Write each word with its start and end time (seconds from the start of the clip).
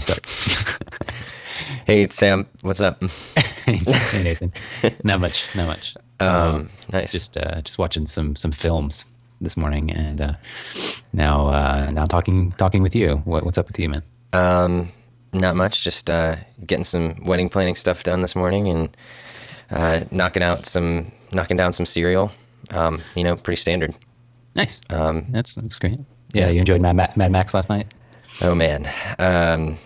start? 0.00 0.26
Hey 1.86 2.06
Sam, 2.08 2.46
what's 2.62 2.80
up? 2.80 3.02
hey 3.66 4.22
Nathan. 4.22 4.52
Not 5.02 5.20
much. 5.20 5.54
Not 5.54 5.66
much. 5.66 5.94
Um, 6.18 6.70
nice. 6.92 7.12
Just 7.12 7.36
uh, 7.36 7.60
just 7.60 7.78
watching 7.78 8.06
some 8.06 8.36
some 8.36 8.52
films 8.52 9.06
this 9.40 9.56
morning, 9.56 9.90
and 9.90 10.20
uh, 10.20 10.32
now 11.12 11.48
uh, 11.48 11.90
now 11.92 12.06
talking 12.06 12.52
talking 12.52 12.82
with 12.82 12.94
you. 12.94 13.16
What, 13.24 13.44
what's 13.44 13.58
up 13.58 13.68
with 13.68 13.78
you, 13.78 13.88
man? 13.88 14.02
Um, 14.32 14.92
not 15.32 15.56
much. 15.56 15.82
Just 15.82 16.10
uh, 16.10 16.36
getting 16.66 16.84
some 16.84 17.22
wedding 17.24 17.48
planning 17.48 17.74
stuff 17.74 18.02
done 18.02 18.22
this 18.22 18.34
morning, 18.34 18.68
and 18.68 18.96
uh, 19.70 20.00
knocking 20.10 20.42
out 20.42 20.66
some 20.66 21.12
knocking 21.32 21.56
down 21.56 21.72
some 21.72 21.86
cereal. 21.86 22.32
Um, 22.70 23.02
you 23.14 23.24
know, 23.24 23.36
pretty 23.36 23.60
standard. 23.60 23.94
Nice. 24.54 24.80
Um, 24.90 25.26
that's 25.30 25.54
that's 25.54 25.78
great. 25.78 26.00
Yeah, 26.32 26.46
yeah. 26.46 26.50
you 26.50 26.60
enjoyed 26.60 26.80
Mad, 26.80 26.96
Mad 26.96 27.30
Max 27.30 27.54
last 27.54 27.68
night. 27.68 27.92
Oh 28.40 28.54
man, 28.54 28.88
um, 29.18 29.78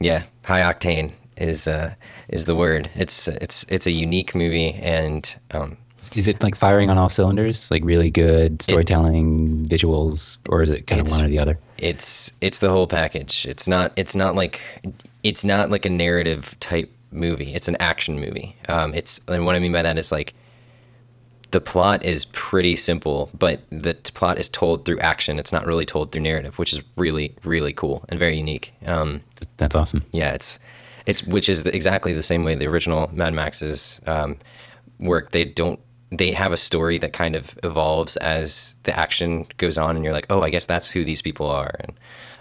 yeah, 0.00 0.24
high 0.44 0.60
octane 0.60 1.12
is 1.36 1.66
uh, 1.66 1.94
is 2.28 2.44
the 2.44 2.54
word. 2.54 2.90
It's 2.94 3.28
it's 3.28 3.64
it's 3.68 3.86
a 3.86 3.90
unique 3.90 4.34
movie, 4.34 4.74
and 4.74 5.34
um, 5.52 5.76
Is 6.14 6.28
it 6.28 6.42
like 6.42 6.54
firing 6.54 6.90
on 6.90 6.98
all 6.98 7.08
cylinders? 7.08 7.70
Like 7.70 7.84
really 7.84 8.10
good 8.10 8.62
storytelling, 8.62 9.66
visuals, 9.66 10.38
or 10.48 10.62
is 10.62 10.70
it 10.70 10.86
kind 10.86 11.00
of 11.00 11.10
one 11.10 11.24
or 11.24 11.28
the 11.28 11.38
other? 11.38 11.58
it's 11.78 12.32
it's 12.40 12.58
the 12.58 12.70
whole 12.70 12.86
package. 12.86 13.46
It's 13.46 13.66
not 13.68 13.92
it's 13.96 14.14
not 14.14 14.34
like 14.34 14.60
it's 15.22 15.44
not 15.44 15.70
like 15.70 15.84
a 15.84 15.90
narrative 15.90 16.56
type 16.60 16.90
movie. 17.10 17.54
It's 17.54 17.68
an 17.68 17.76
action 17.80 18.20
movie. 18.20 18.56
Um, 18.68 18.94
it's 18.94 19.20
and 19.28 19.44
what 19.46 19.56
I 19.56 19.58
mean 19.58 19.72
by 19.72 19.82
that 19.82 19.98
is 19.98 20.12
like 20.12 20.34
the 21.54 21.60
plot 21.60 22.04
is 22.04 22.24
pretty 22.32 22.74
simple, 22.74 23.30
but 23.32 23.60
the 23.70 23.94
t- 23.94 24.10
plot 24.12 24.40
is 24.40 24.48
told 24.48 24.84
through 24.84 24.98
action. 24.98 25.38
It's 25.38 25.52
not 25.52 25.64
really 25.66 25.84
told 25.84 26.10
through 26.10 26.22
narrative, 26.22 26.58
which 26.58 26.72
is 26.72 26.80
really 26.96 27.32
really 27.44 27.72
cool 27.72 28.04
and 28.08 28.18
very 28.18 28.36
unique. 28.36 28.74
Um, 28.84 29.20
That's 29.58 29.76
awesome. 29.76 30.02
yeah, 30.10 30.32
it's 30.32 30.58
it's 31.06 31.22
which 31.22 31.48
is 31.48 31.62
the, 31.62 31.72
exactly 31.72 32.12
the 32.12 32.24
same 32.24 32.42
way 32.42 32.56
the 32.56 32.66
original 32.66 33.08
Mad 33.12 33.34
Max's 33.34 34.00
um, 34.08 34.36
work. 34.98 35.30
They 35.30 35.44
don't 35.44 35.78
they 36.10 36.32
have 36.32 36.50
a 36.50 36.56
story 36.56 36.98
that 36.98 37.12
kind 37.12 37.36
of 37.36 37.56
evolves 37.62 38.16
as 38.16 38.74
the 38.82 38.98
action 38.98 39.46
goes 39.58 39.78
on, 39.78 39.94
and 39.94 40.04
you're 40.04 40.12
like, 40.12 40.26
oh, 40.30 40.42
I 40.42 40.50
guess 40.50 40.66
that's 40.66 40.90
who 40.90 41.04
these 41.04 41.22
people 41.22 41.48
are, 41.48 41.76
and 41.78 41.92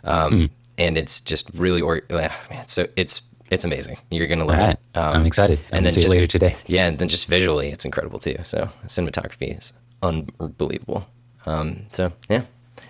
um, 0.06 0.50
and 0.80 0.98
it's 0.98 1.22
just 1.22 1.48
really 1.54 1.82
or 1.82 2.02
uh, 2.10 2.30
man, 2.50 2.68
so 2.68 2.88
it's 2.96 3.22
it's 3.54 3.66
amazing. 3.66 3.98
You're 4.12 4.28
gonna 4.28 4.46
love 4.46 4.58
right, 4.58 4.70
it. 4.94 4.98
Um, 4.98 5.16
I'm 5.18 5.26
excited. 5.26 5.60
I'm 5.72 5.78
and 5.78 5.86
then 5.86 5.94
see 5.94 6.02
just- 6.02 6.12
later 6.12 6.28
today. 6.28 6.56
Yeah, 6.68 6.88
and 6.88 6.98
then 6.98 7.08
just 7.10 7.28
visually, 7.28 7.70
it's 7.70 7.86
incredible 7.86 8.20
too. 8.20 8.36
So 8.44 8.70
cinematography 8.88 9.58
is 9.58 9.74
unbelievable. 10.02 11.08
Um, 11.46 11.86
so 11.92 12.12
yeah, 12.30 12.44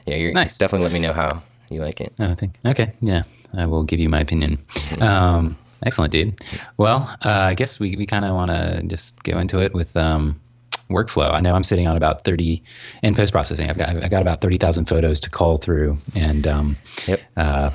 yeah, 0.06 0.16
you're 0.16 0.34
Nice. 0.34 0.58
definitely 0.58 0.86
let 0.86 0.94
me 0.94 1.00
know 1.00 1.14
how 1.14 1.42
you 1.70 1.82
like 1.82 2.02
it. 2.02 2.14
Oh, 2.20 2.30
I 2.32 2.36
think 2.36 2.56
okay. 2.66 2.94
Yeah, 3.02 3.24
I 3.54 3.66
will 3.66 3.84
give 3.84 4.00
you 4.00 4.10
my 4.10 4.20
opinion. 4.20 4.58
Um, 5.00 5.58
excellent, 5.86 6.12
dude. 6.12 6.40
Well, 6.78 7.10
uh, 7.26 7.30
I 7.30 7.54
guess 7.56 7.80
we, 7.80 7.96
we 7.96 8.06
kind 8.06 8.26
of 8.26 8.36
want 8.36 8.52
to 8.52 8.84
just 8.88 9.22
go 9.24 9.40
into 9.40 9.60
it 9.60 9.74
with 9.74 9.96
um, 9.98 10.40
workflow. 10.90 11.32
I 11.34 11.40
know 11.40 11.56
I'm 11.56 11.64
sitting 11.64 11.88
on 11.88 11.98
about 11.98 12.24
30 12.26 12.62
in 13.02 13.16
post 13.16 13.32
processing. 13.32 13.70
I've 13.70 13.78
got 13.78 13.90
I've 13.90 14.12
got 14.12 14.22
about 14.22 14.42
30,000 14.42 14.86
photos 14.86 15.20
to 15.22 15.30
cull 15.30 15.58
through 15.58 15.98
and 16.16 16.46
um, 16.48 16.78
Yep. 17.08 17.22
uh, 17.38 17.70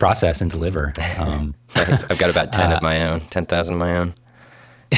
process 0.00 0.40
and 0.40 0.50
deliver. 0.50 0.92
Um, 1.18 1.54
Nice. 1.76 2.02
I've 2.10 2.18
got 2.18 2.30
about 2.30 2.52
ten 2.52 2.72
of 2.72 2.82
my 2.82 3.06
own, 3.06 3.20
ten 3.30 3.46
thousand 3.46 3.74
of 3.76 3.80
my 3.80 3.96
own. 3.96 4.14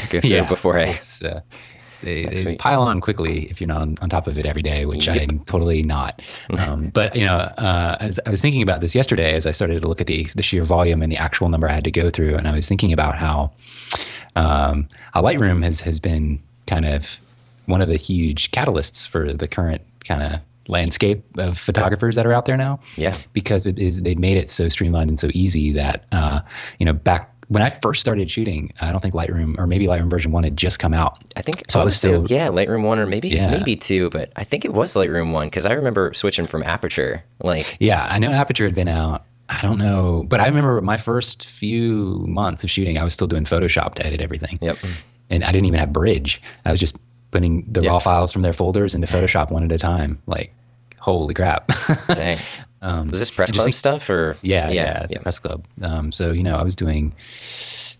Go 0.08 0.20
through 0.22 0.46
before 0.46 0.78
I. 0.78 0.84
it's, 0.84 1.22
uh, 1.22 1.26
it's- 1.28 1.98
they, 2.02 2.24
they 2.24 2.56
pile 2.56 2.82
on 2.82 3.00
quickly 3.00 3.44
if 3.50 3.60
you're 3.60 3.68
not 3.68 3.80
on, 3.82 3.96
on 4.00 4.08
top 4.08 4.26
of 4.26 4.36
it 4.38 4.44
every 4.46 4.62
day, 4.62 4.86
which 4.86 5.06
Yep. 5.06 5.20
I'm 5.30 5.38
totally 5.44 5.82
not. 5.84 6.20
Um, 6.58 6.88
but 6.94 7.14
you 7.14 7.24
know, 7.26 7.34
uh, 7.36 7.96
as 8.00 8.18
I 8.26 8.30
was 8.30 8.40
thinking 8.40 8.62
about 8.62 8.80
this 8.80 8.94
yesterday, 8.94 9.34
as 9.34 9.46
I 9.46 9.50
started 9.52 9.80
to 9.82 9.86
look 9.88 10.00
at 10.00 10.06
the 10.08 10.24
the 10.34 10.42
sheer 10.42 10.64
volume 10.64 11.02
and 11.02 11.12
the 11.12 11.16
actual 11.16 11.48
number 11.48 11.68
I 11.68 11.74
had 11.74 11.84
to 11.84 11.90
go 11.92 12.08
through, 12.10 12.34
and 12.36 12.48
I 12.48 12.52
was 12.52 12.66
thinking 12.66 12.92
about 12.92 13.16
how 13.16 13.52
um, 14.36 14.88
how 15.12 15.22
Lightroom 15.22 15.62
has 15.62 15.78
has 15.80 16.00
been 16.00 16.40
kind 16.66 16.86
of 16.86 17.18
one 17.66 17.80
of 17.82 17.88
the 17.88 17.96
huge 17.96 18.50
catalysts 18.50 19.06
for 19.06 19.32
the 19.32 19.46
current 19.46 19.82
kind 20.04 20.22
of 20.22 20.40
landscape 20.68 21.24
of 21.38 21.58
photographers 21.58 22.14
that 22.16 22.26
are 22.26 22.32
out 22.32 22.46
there 22.46 22.56
now 22.56 22.78
Yeah. 22.96 23.16
because 23.32 23.66
it 23.66 23.78
is 23.78 24.02
they 24.02 24.14
made 24.14 24.36
it 24.36 24.50
so 24.50 24.68
streamlined 24.68 25.10
and 25.10 25.18
so 25.18 25.28
easy 25.34 25.72
that 25.72 26.04
uh, 26.12 26.40
you 26.78 26.86
know 26.86 26.92
back 26.92 27.28
when 27.48 27.62
I 27.62 27.68
first 27.68 28.00
started 28.00 28.30
shooting, 28.30 28.72
I 28.80 28.92
don't 28.92 29.02
think 29.02 29.12
Lightroom 29.12 29.58
or 29.58 29.66
maybe 29.66 29.86
Lightroom 29.86 30.08
version 30.08 30.32
one 30.32 30.42
had 30.42 30.56
just 30.56 30.78
come 30.78 30.94
out. 30.94 31.22
I 31.36 31.42
think 31.42 31.64
So 31.68 31.80
I 31.80 31.84
was 31.84 31.94
still- 31.96 32.26
yeah, 32.28 32.48
Lightroom 32.48 32.82
one 32.84 32.98
or 32.98 33.04
maybe 33.06 33.28
Yeah. 33.28 33.50
maybe 33.50 33.76
two, 33.76 34.08
but 34.08 34.32
I 34.36 34.44
think 34.44 34.64
it 34.64 34.72
was 34.72 34.94
Lightroom 34.94 35.32
one 35.32 35.48
because 35.48 35.66
I 35.66 35.72
remember 35.74 36.14
switching 36.14 36.46
from 36.46 36.62
Aperture. 36.62 37.22
Like, 37.42 37.76
Yeah, 37.78 38.06
I 38.08 38.18
know 38.20 38.30
Aperture 38.30 38.64
had 38.64 38.74
been 38.74 38.88
out. 38.88 39.24
I 39.50 39.60
don't 39.60 39.78
know, 39.78 40.24
but 40.28 40.40
I 40.40 40.46
remember 40.46 40.80
my 40.80 40.96
first 40.96 41.46
few 41.46 42.24
months 42.26 42.64
of 42.64 42.70
shooting, 42.70 42.96
I 42.96 43.04
was 43.04 43.12
still 43.12 43.26
doing 43.26 43.44
Photoshop 43.44 43.96
to 43.96 44.06
edit 44.06 44.22
everything. 44.22 44.58
yep, 44.62 44.78
And 45.28 45.44
I 45.44 45.52
didn't 45.52 45.66
even 45.66 45.78
have 45.80 45.92
Bridge. 45.92 46.40
I 46.64 46.70
was 46.70 46.80
just 46.80 46.96
putting 47.32 47.64
the 47.70 47.80
Yeah. 47.80 47.90
raw 47.90 47.98
files 47.98 48.32
from 48.32 48.42
their 48.42 48.52
folders 48.52 48.94
into 48.94 49.08
Photoshop 49.08 49.50
one 49.50 49.64
at 49.64 49.72
a 49.72 49.78
time. 49.78 50.20
Like, 50.26 50.54
holy 51.00 51.34
crap. 51.34 51.68
dang. 52.14 52.38
Um, 52.82 53.08
was 53.08 53.18
this 53.20 53.30
press 53.30 53.50
club 53.52 53.64
think- 53.64 53.74
stuff 53.74 54.08
or? 54.08 54.36
Yeah, 54.42 54.68
yeah, 54.70 54.72
yeah, 54.72 55.06
the 55.18 55.18
press 55.20 55.38
club. 55.40 55.64
Um, 55.82 56.12
so 56.12 56.30
you 56.32 56.42
know, 56.44 56.56
I 56.56 56.62
was 56.62 56.76
doing 56.76 57.12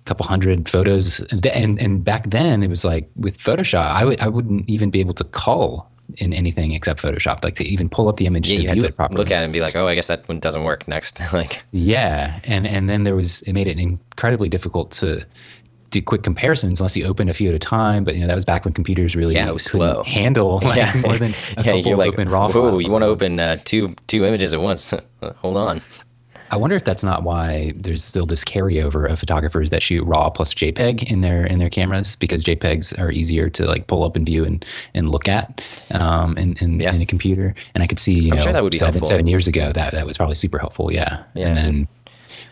a 0.01 0.05
couple 0.05 0.27
hundred 0.27 0.69
photos, 0.69 1.21
and 1.31 1.45
and, 1.47 1.79
and 1.81 2.05
back 2.05 2.31
then 2.31 2.63
it 2.63 2.69
was 2.71 2.85
like 2.85 3.09
with 3.17 3.39
Photoshop, 3.39 3.87
I 3.87 4.05
would 4.05 4.21
I 4.21 4.29
wouldn't 4.29 4.69
even 4.69 4.91
be 4.91 5.01
able 5.01 5.15
to 5.15 5.25
cull 5.25 5.89
in 6.19 6.33
anything 6.35 6.73
except 6.73 7.01
Photoshop, 7.01 7.43
like 7.45 7.55
to 7.55 7.65
even 7.65 7.89
pull 7.89 8.09
up 8.09 8.17
the 8.19 8.27
image 8.27 8.51
Yeah, 8.51 8.57
to 8.57 8.63
you 8.63 8.69
had 8.69 8.75
view 8.75 8.83
to 8.83 8.89
it 8.89 8.97
properly. 8.97 9.19
look 9.19 9.31
at 9.31 9.41
it 9.41 9.45
and 9.45 9.53
be 9.53 9.61
like, 9.61 9.77
oh, 9.77 9.87
I 9.87 9.95
guess 9.95 10.09
that 10.09 10.29
one 10.29 10.41
doesn't 10.41 10.65
work. 10.65 10.87
Next, 10.89 11.23
like, 11.33 11.63
Yeah, 11.71 12.41
and 12.45 12.67
and 12.67 12.89
then 12.89 13.05
there 13.05 13.15
was 13.15 13.41
it 13.43 13.53
made 13.53 13.69
it 13.69 13.79
incredibly 13.79 14.49
difficult 14.49 14.91
to 14.93 15.25
do 15.93 16.03
quick 16.03 16.23
comparisons 16.25 16.81
unless 16.81 16.97
you 16.97 17.05
opened 17.07 17.31
a 17.31 17.35
few 17.35 17.49
at 17.49 17.55
a 17.55 17.59
time. 17.59 18.03
But 18.05 18.15
you 18.15 18.21
know 18.23 18.27
that 18.27 18.35
was 18.37 18.45
back 18.45 18.65
when 18.65 18.75
computers 18.75 19.15
really 19.15 19.35
Yeah, 19.37 19.51
was 19.51 19.63
slow. 19.65 20.03
handle 20.03 20.59
like 20.65 20.77
yeah, 20.79 21.01
more 21.01 21.17
than 21.17 21.31
a 21.33 21.35
yeah, 21.59 21.63
couple 21.63 21.81
you're 21.83 21.97
like, 21.97 22.15
open 22.15 22.29
raw 22.29 22.49
whoa, 22.51 22.71
files 22.71 22.85
you 22.85 22.91
want 22.91 23.03
to 23.03 23.07
open 23.09 23.39
uh, 23.39 23.59
two 23.65 23.95
two 24.09 24.25
images 24.25 24.53
at 24.55 24.61
once? 24.61 24.93
Hold 25.37 25.57
on. 25.57 25.81
I 26.51 26.57
wonder 26.57 26.77
if 26.77 26.85
that's 26.85 27.03
not 27.03 27.23
why 27.23 27.73
there's 27.77 28.05
still 28.05 28.27
this 28.27 28.45
carryover 28.45 29.11
of 29.11 29.19
photographers 29.19 29.71
that 29.71 29.83
shoot 29.83 30.05
RAW 30.05 30.29
plus 30.29 30.53
JPEG 30.53 31.03
in 31.05 31.23
their 31.23 31.47
in 31.47 31.59
their 31.59 31.71
cameras 31.71 32.15
because 32.17 32.45
JPEGs 32.45 32.99
are 32.99 33.11
easier 33.11 33.49
to 33.49 33.65
like 33.65 33.87
pull 33.87 34.05
up 34.05 34.17
and 34.17 34.27
view 34.27 34.45
and, 34.45 34.63
and 34.93 35.09
look 35.09 35.29
at 35.29 35.63
um, 35.93 36.37
in 36.37 36.55
in, 36.59 36.79
Yeah. 36.79 36.93
in 36.93 37.01
a 37.01 37.07
computer. 37.07 37.55
And 37.75 37.83
I 37.83 37.87
could 37.87 37.99
see 37.99 38.13
you 38.13 38.33
I'm 38.33 38.37
know 38.37 38.43
sure 38.45 38.53
that 38.53 38.63
would 38.63 38.73
be 38.73 38.77
seven 38.77 38.93
helpful. 38.95 39.09
seven 39.09 39.27
years 39.27 39.49
ago 39.49 39.73
that 39.73 39.93
that 39.93 40.05
was 40.05 40.19
probably 40.19 40.35
super 40.35 40.59
helpful. 40.59 40.93
Yeah. 40.93 41.23
Yeah. 41.35 41.47
And 41.49 41.57
then 41.57 41.89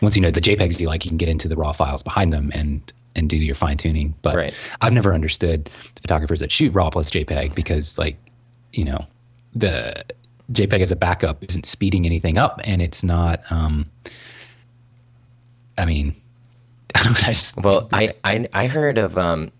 once 0.01 0.15
you 0.15 0.21
know 0.23 0.31
the 0.31 0.41
JPEGs 0.41 0.79
you 0.79 0.87
like, 0.87 1.05
you 1.05 1.09
can 1.09 1.17
get 1.17 1.29
into 1.29 1.47
the 1.47 1.55
RAW 1.55 1.71
files 1.73 2.01
behind 2.01 2.33
them 2.33 2.51
and 2.55 2.81
and 3.15 3.29
do 3.29 3.37
your 3.37 3.55
fine 3.55 3.77
tuning. 3.77 4.13
But 4.21 4.35
Right. 4.35 4.53
I've 4.81 4.93
never 4.93 5.13
understood 5.13 5.69
photographers 6.01 6.39
that 6.39 6.51
shoot 6.51 6.73
RAW 6.73 6.89
plus 6.89 7.09
JPEG 7.09 7.55
because 7.55 7.97
like 7.97 8.17
you 8.73 8.85
know 8.85 9.05
the 9.53 10.03
JPEG 10.51 10.81
as 10.81 10.91
a 10.91 10.95
backup 10.95 11.43
isn't 11.43 11.65
speeding 11.65 12.05
anything 12.05 12.37
up, 12.37 12.59
and 12.63 12.81
it's 12.81 13.03
not. 13.03 13.41
Um, 13.49 13.85
I 15.77 15.85
mean, 15.85 16.15
I 16.95 17.03
don't 17.03 17.23
I 17.23 17.33
just, 17.33 17.57
Well, 17.57 17.87
I, 17.91 18.13
I 18.23 18.47
I 18.53 18.67
heard 18.67 18.97
of 18.97 19.17
um, 19.17 19.51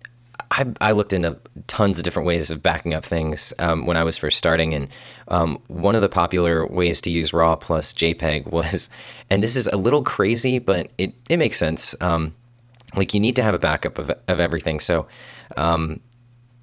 I 0.50 0.66
I 0.80 0.92
looked 0.92 1.12
into 1.12 1.38
tons 1.66 1.98
of 1.98 2.04
different 2.04 2.26
ways 2.26 2.50
of 2.50 2.62
backing 2.62 2.94
up 2.94 3.04
things 3.04 3.54
um, 3.58 3.86
when 3.86 3.96
I 3.96 4.04
was 4.04 4.16
first 4.16 4.38
starting, 4.38 4.74
and 4.74 4.88
um, 5.28 5.58
one 5.68 5.94
of 5.94 6.02
the 6.02 6.08
popular 6.08 6.66
ways 6.66 7.00
to 7.02 7.10
use 7.10 7.32
RAW 7.32 7.56
plus 7.56 7.92
JPEG 7.92 8.46
was, 8.52 8.90
and 9.30 9.42
this 9.42 9.56
is 9.56 9.66
a 9.68 9.76
little 9.76 10.02
crazy, 10.02 10.58
but 10.58 10.90
it 10.98 11.14
it 11.28 11.38
makes 11.38 11.56
sense. 11.58 11.94
Um, 12.00 12.34
like 12.94 13.14
you 13.14 13.20
need 13.20 13.36
to 13.36 13.42
have 13.42 13.54
a 13.54 13.58
backup 13.58 13.98
of 13.98 14.10
of 14.28 14.40
everything. 14.40 14.80
So, 14.80 15.06
um, 15.56 16.00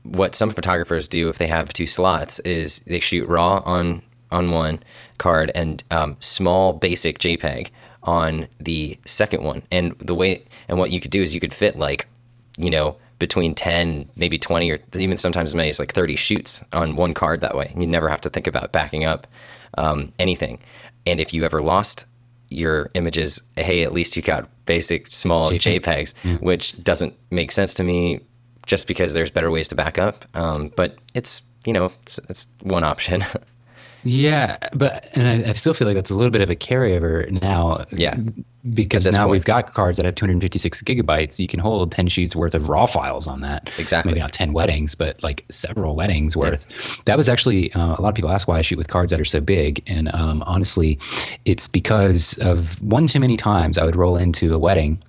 what 0.03 0.35
some 0.35 0.51
photographers 0.51 1.07
do 1.07 1.29
if 1.29 1.37
they 1.37 1.47
have 1.47 1.73
two 1.73 1.87
slots 1.87 2.39
is 2.39 2.79
they 2.81 2.99
shoot 2.99 3.27
RAW 3.27 3.61
on 3.65 4.01
on 4.31 4.51
one 4.51 4.79
card 5.17 5.51
and 5.55 5.83
um, 5.91 6.15
small 6.19 6.73
basic 6.73 7.19
JPEG 7.19 7.69
on 8.03 8.47
the 8.59 8.97
second 9.05 9.43
one. 9.43 9.63
And 9.71 9.97
the 9.99 10.15
way 10.15 10.45
and 10.67 10.77
what 10.77 10.91
you 10.91 10.99
could 10.99 11.11
do 11.11 11.21
is 11.21 11.33
you 11.33 11.39
could 11.39 11.53
fit 11.53 11.77
like, 11.77 12.07
you 12.57 12.69
know, 12.69 12.97
between 13.17 13.53
10, 13.53 14.09
maybe 14.15 14.37
20 14.37 14.71
or 14.71 14.79
even 14.95 15.17
sometimes 15.17 15.51
as 15.51 15.55
many 15.55 15.69
as 15.69 15.79
like 15.79 15.93
30 15.93 16.15
shoots 16.15 16.63
on 16.71 16.95
one 16.95 17.13
card 17.13 17.41
that 17.41 17.55
way. 17.55 17.73
You 17.77 17.85
never 17.85 18.07
have 18.07 18.21
to 18.21 18.29
think 18.29 18.47
about 18.47 18.71
backing 18.71 19.03
up 19.03 19.27
um, 19.77 20.11
anything. 20.19 20.59
And 21.05 21.19
if 21.19 21.33
you 21.33 21.43
ever 21.43 21.61
lost 21.61 22.05
your 22.49 22.89
images, 22.93 23.41
hey, 23.55 23.83
at 23.83 23.93
least 23.93 24.15
you 24.15 24.21
got 24.21 24.49
basic 24.65 25.11
small 25.11 25.51
JPEG. 25.51 25.81
JPEGs, 25.81 26.41
which 26.41 26.81
doesn't 26.83 27.13
make 27.31 27.51
sense 27.51 27.73
to 27.75 27.83
me 27.83 28.21
just 28.65 28.87
because 28.87 29.13
there's 29.13 29.31
better 29.31 29.49
ways 29.51 29.67
to 29.69 29.75
back 29.75 29.97
up. 29.97 30.25
Um, 30.35 30.71
but 30.75 30.97
it's, 31.13 31.41
you 31.65 31.73
know, 31.73 31.91
it's, 32.03 32.19
it's 32.29 32.47
one 32.61 32.83
option. 32.83 33.23
Yeah, 34.03 34.57
but 34.73 35.09
and 35.13 35.27
I, 35.27 35.49
I, 35.49 35.53
still 35.53 35.73
feel 35.73 35.87
like 35.87 35.95
that's 35.95 36.09
a 36.09 36.15
little 36.15 36.31
bit 36.31 36.41
of 36.41 36.49
a 36.49 36.55
carryover 36.55 37.29
now. 37.41 37.85
Yeah, 37.91 38.17
because 38.73 39.05
now 39.05 39.23
point. 39.23 39.31
we've 39.31 39.43
got 39.43 39.73
cards 39.73 39.97
that 39.97 40.05
have 40.05 40.15
256 40.15 40.81
gigabytes. 40.83 41.39
You 41.39 41.47
can 41.47 41.59
hold 41.59 41.91
10 41.91 42.07
sheets 42.07 42.35
worth 42.35 42.55
of 42.55 42.69
raw 42.69 42.85
files 42.85 43.27
on 43.27 43.41
that. 43.41 43.69
Exactly. 43.77 44.11
Maybe 44.11 44.21
not 44.21 44.33
10 44.33 44.53
weddings, 44.53 44.95
but 44.95 45.21
like 45.23 45.45
several 45.49 45.95
weddings 45.95 46.37
worth. 46.37 46.65
Yeah. 46.69 46.95
That 47.05 47.17
was 47.17 47.27
actually 47.27 47.73
uh, 47.73 47.95
a 47.97 48.01
lot 48.01 48.09
of 48.09 48.15
people 48.15 48.29
ask 48.29 48.47
why 48.47 48.59
I 48.59 48.61
shoot 48.61 48.77
with 48.77 48.87
cards 48.87 49.11
that 49.11 49.19
are 49.19 49.25
so 49.25 49.41
big, 49.41 49.83
and 49.87 50.13
um, 50.13 50.43
honestly, 50.45 50.97
it's 51.45 51.67
because 51.67 52.37
of 52.39 52.81
one 52.81 53.07
too 53.07 53.19
many 53.19 53.37
times 53.37 53.77
I 53.77 53.83
would 53.85 53.95
roll 53.95 54.15
into 54.15 54.53
a 54.53 54.59
wedding 54.59 55.01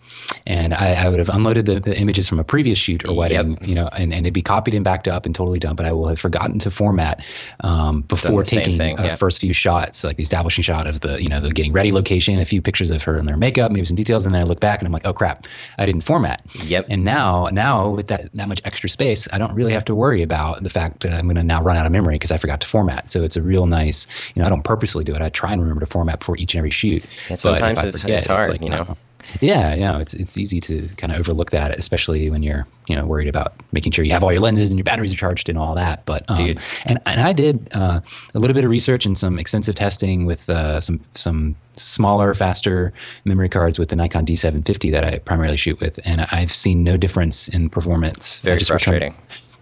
and 0.47 0.75
I, 0.75 0.95
I, 0.95 1.09
would 1.09 1.19
have 1.19 1.29
unloaded 1.29 1.67
the, 1.67 1.81
the, 1.81 1.97
images 1.97 2.29
from 2.29 2.39
a 2.39 2.45
previous 2.45 2.79
shoot 2.79 3.07
or 3.09 3.15
wedding, 3.15 3.53
yep. 3.53 3.67
you 3.67 3.75
know, 3.75 3.89
and, 3.89 4.13
and 4.13 4.25
they'd 4.25 4.33
be 4.33 4.43
copied 4.43 4.75
and 4.75 4.85
backed 4.85 5.09
up 5.09 5.27
and 5.27 5.35
totally 5.35 5.59
done. 5.59 5.77
But 5.77 5.87
I 5.87 5.93
will 5.93 6.09
have 6.09 6.21
forgotten 6.21 6.59
to 6.61 6.71
format 6.71 7.25
um, 7.61 8.03
before 8.03 8.43
taking 8.43 8.77
thing, 8.77 8.99
a 8.99 9.17
first 9.17 9.41
few 9.41 9.53
shots, 9.53 10.05
like 10.05 10.17
the 10.17 10.23
establishing 10.23 10.63
shot 10.63 10.87
of 10.87 11.01
the, 11.01 11.23
you 11.23 11.29
know, 11.29 11.41
the 11.41 11.53
getting 11.53 11.73
ready 11.73 11.93
location, 11.93 12.39
a 12.39 12.45
few 12.45 12.63
pictures 12.63 12.91
of 12.91 13.03
her 13.03 13.19
in 13.19 13.27
their 13.27 13.37
makeup, 13.37 13.71
maybe 13.71 13.85
some 13.85 13.97
details, 13.97 14.25
and 14.25 14.35
then 14.35 14.43
I 14.43 14.45
look 14.45 14.61
back 14.61 14.81
and 14.81 14.87
I'm 14.87 14.93
like, 14.93 15.07
oh 15.07 15.13
crap, 15.13 15.47
I 15.79 15.87
didn't 15.87 16.03
format. 16.03 16.43
Yep. 16.65 16.87
And 16.89 17.05
now, 17.05 17.49
now 17.53 17.91
with 17.91 18.09
that 18.09 18.31
that 18.35 18.49
much 18.49 18.61
extra 18.65 18.89
space, 18.89 19.29
I 19.33 19.39
don't 19.39 19.55
really 19.55 19.73
have 19.73 19.85
to 19.87 19.95
worry 19.95 20.23
about 20.23 20.63
the 20.63 20.71
fact 20.71 21.03
that 21.03 21.13
I'm 21.13 21.27
going 21.27 21.37
to 21.37 21.43
now 21.43 21.63
run 21.63 21.77
out 21.77 21.87
of 21.87 21.93
memory 21.93 22.15
because 22.15 22.31
I 22.31 22.39
forgot 22.39 22.61
to 22.63 22.67
format. 22.67 23.09
So 23.09 23.23
it's 23.23 23.37
a 23.37 23.43
real 23.43 23.67
nice, 23.67 24.07
you 24.35 24.41
know, 24.41 24.47
I 24.47 24.51
don't 24.51 24.65
purposely 24.65 25.05
do 25.05 25.15
it. 25.15 25.23
I 25.23 25.29
try 25.29 25.53
and 25.53 25.61
remember 25.61 25.81
to 25.81 25.87
format 25.87 26.21
before 26.21 26.37
each 26.37 26.55
and 26.55 26.59
every 26.59 26.71
shoot. 26.71 27.05
And 27.29 27.39
sometimes 27.39 27.85
it's, 27.85 28.03
forget, 28.03 28.19
it's 28.19 28.27
hard, 28.27 28.43
it's 28.43 28.51
like, 28.51 28.63
you 28.63 28.71
know. 28.71 28.97
Yeah, 29.41 29.75
yeah, 29.75 29.99
it's 29.99 30.15
it's 30.15 30.37
easy 30.37 30.61
to 30.63 30.89
kind 30.97 31.13
of 31.13 31.21
overlook 31.21 31.51
that, 31.51 31.77
especially 31.79 32.31
when 32.31 32.43
you're 32.43 32.67
you 32.89 32.97
know 32.97 33.07
worried 33.07 33.29
about 33.29 33.55
making 33.73 33.93
sure 33.93 34.05
you 34.05 34.13
have 34.13 34.23
all 34.23 34.33
your 34.33 34.41
lenses 34.41 34.71
and 34.71 34.79
your 34.79 34.85
batteries 34.85 35.13
are 35.13 35.17
charged 35.17 35.49
and 35.49 35.59
all 35.59 35.75
that. 35.75 36.05
But 36.07 36.25
um, 36.29 36.37
Dude. 36.37 36.61
and 36.87 37.01
and 37.07 37.21
I 37.21 37.33
did 37.33 37.69
uh, 37.73 38.01
a 38.35 38.39
little 38.39 38.55
bit 38.55 38.65
of 38.65 38.71
research 38.71 39.07
and 39.07 39.17
some 39.17 39.39
extensive 39.39 39.75
testing 39.75 40.27
with 40.27 40.49
uh, 40.51 40.81
some 40.81 41.01
some 41.15 41.57
smaller, 41.77 42.35
faster 42.35 42.93
memory 43.25 43.49
cards 43.49 43.79
with 43.79 43.89
the 43.89 43.97
Nikon 43.97 44.27
D750 44.27 44.91
that 44.93 45.05
I 45.05 45.19
primarily 45.19 45.57
shoot 45.57 45.81
with, 45.81 45.99
and 46.05 46.23
I've 46.33 46.53
seen 46.53 46.85
no 46.85 46.97
difference 46.97 47.49
in 47.49 47.71
performance. 47.71 48.41
Very 48.41 48.61
frustrating. 48.61 49.15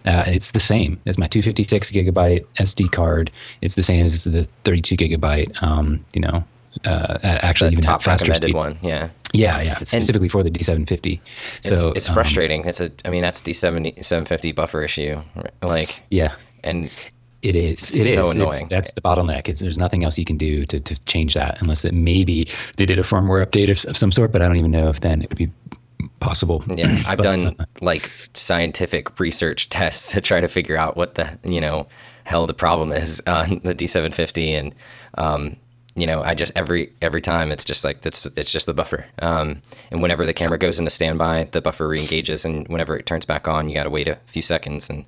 Uh, 0.05 0.23
it's 0.27 0.51
the 0.51 0.59
same 0.59 0.99
as 1.05 1.17
my 1.17 1.27
256 1.27 1.91
gigabyte 1.91 2.45
SD 2.57 2.91
card. 2.91 3.29
It's 3.61 3.75
the 3.75 3.83
same 3.83 4.05
as 4.05 4.23
the 4.23 4.45
32 4.63 4.95
gigabyte. 4.95 5.61
Um, 5.61 6.03
you 6.13 6.21
know, 6.21 6.43
uh, 6.85 7.17
actually 7.23 7.69
the 7.69 7.73
even 7.73 7.83
top 7.83 8.01
faster 8.01 8.23
recommended 8.23 8.47
speed. 8.47 8.55
one. 8.55 8.79
Yeah. 8.81 9.09
Yeah, 9.33 9.61
yeah, 9.61 9.77
specifically 9.79 10.25
and 10.25 10.31
for 10.31 10.43
the 10.43 10.51
D750. 10.51 11.19
So 11.61 11.73
it's, 11.73 11.97
it's 11.97 12.09
um, 12.09 12.15
frustrating. 12.15 12.65
it's 12.65 12.81
a, 12.81 12.91
I 13.05 13.09
mean, 13.09 13.21
that's 13.21 13.41
D70 13.41 14.03
750 14.03 14.51
buffer 14.53 14.81
issue. 14.81 15.21
Like, 15.61 16.01
yeah, 16.09 16.35
and 16.63 16.89
it 17.41 17.55
is. 17.55 17.91
It 17.91 18.13
so 18.13 18.21
is. 18.21 18.35
annoying. 18.35 18.63
It's, 18.63 18.69
that's 18.69 18.93
the 18.93 19.01
bottleneck. 19.01 19.47
It's, 19.47 19.61
there's 19.61 19.77
nothing 19.77 20.03
else 20.03 20.17
you 20.17 20.25
can 20.25 20.37
do 20.37 20.65
to, 20.65 20.79
to 20.79 20.99
change 21.05 21.35
that 21.35 21.61
unless 21.61 21.85
it 21.85 21.93
maybe 21.93 22.47
they 22.77 22.85
did 22.85 22.99
a 22.99 23.03
firmware 23.03 23.45
update 23.45 23.69
of, 23.69 23.89
of 23.89 23.95
some 23.95 24.11
sort. 24.11 24.31
But 24.31 24.41
I 24.41 24.47
don't 24.47 24.57
even 24.57 24.71
know 24.71 24.89
if 24.89 25.01
then 25.01 25.21
it 25.21 25.29
would 25.29 25.37
be 25.37 25.51
possible. 26.19 26.63
Yeah, 26.75 27.01
I've 27.07 27.17
but, 27.17 27.23
done 27.23 27.55
uh, 27.59 27.65
like 27.81 28.11
scientific 28.33 29.19
research 29.19 29.69
tests 29.69 30.11
to 30.11 30.21
try 30.21 30.39
to 30.39 30.47
figure 30.47 30.77
out 30.77 30.97
what 30.97 31.15
the 31.15 31.37
you 31.43 31.61
know 31.61 31.87
hell 32.25 32.45
the 32.45 32.53
problem 32.53 32.91
is 32.91 33.21
on 33.25 33.61
the 33.63 33.73
D750, 33.73 34.59
and 34.59 34.75
um, 35.17 35.55
you 35.95 36.05
know, 36.05 36.21
I 36.21 36.33
just 36.35 36.51
every 36.55 36.93
every 37.01 37.21
time 37.21 37.51
it's 37.51 37.65
just 37.65 37.83
like 37.83 38.05
it's 38.05 38.25
it's 38.25 38.51
just 38.51 38.65
the 38.65 38.73
buffer. 38.73 39.05
Um, 39.19 39.61
and 39.91 40.01
whenever 40.01 40.25
the 40.25 40.33
camera 40.33 40.57
goes 40.57 40.79
into 40.79 40.91
standby, 40.91 41.49
the 41.51 41.61
buffer 41.61 41.87
reengages, 41.87 42.45
and 42.45 42.67
whenever 42.67 42.97
it 42.97 43.05
turns 43.05 43.25
back 43.25 43.47
on, 43.47 43.67
you 43.67 43.75
got 43.75 43.83
to 43.83 43.89
wait 43.89 44.07
a 44.07 44.17
few 44.27 44.41
seconds, 44.41 44.89
and 44.89 45.05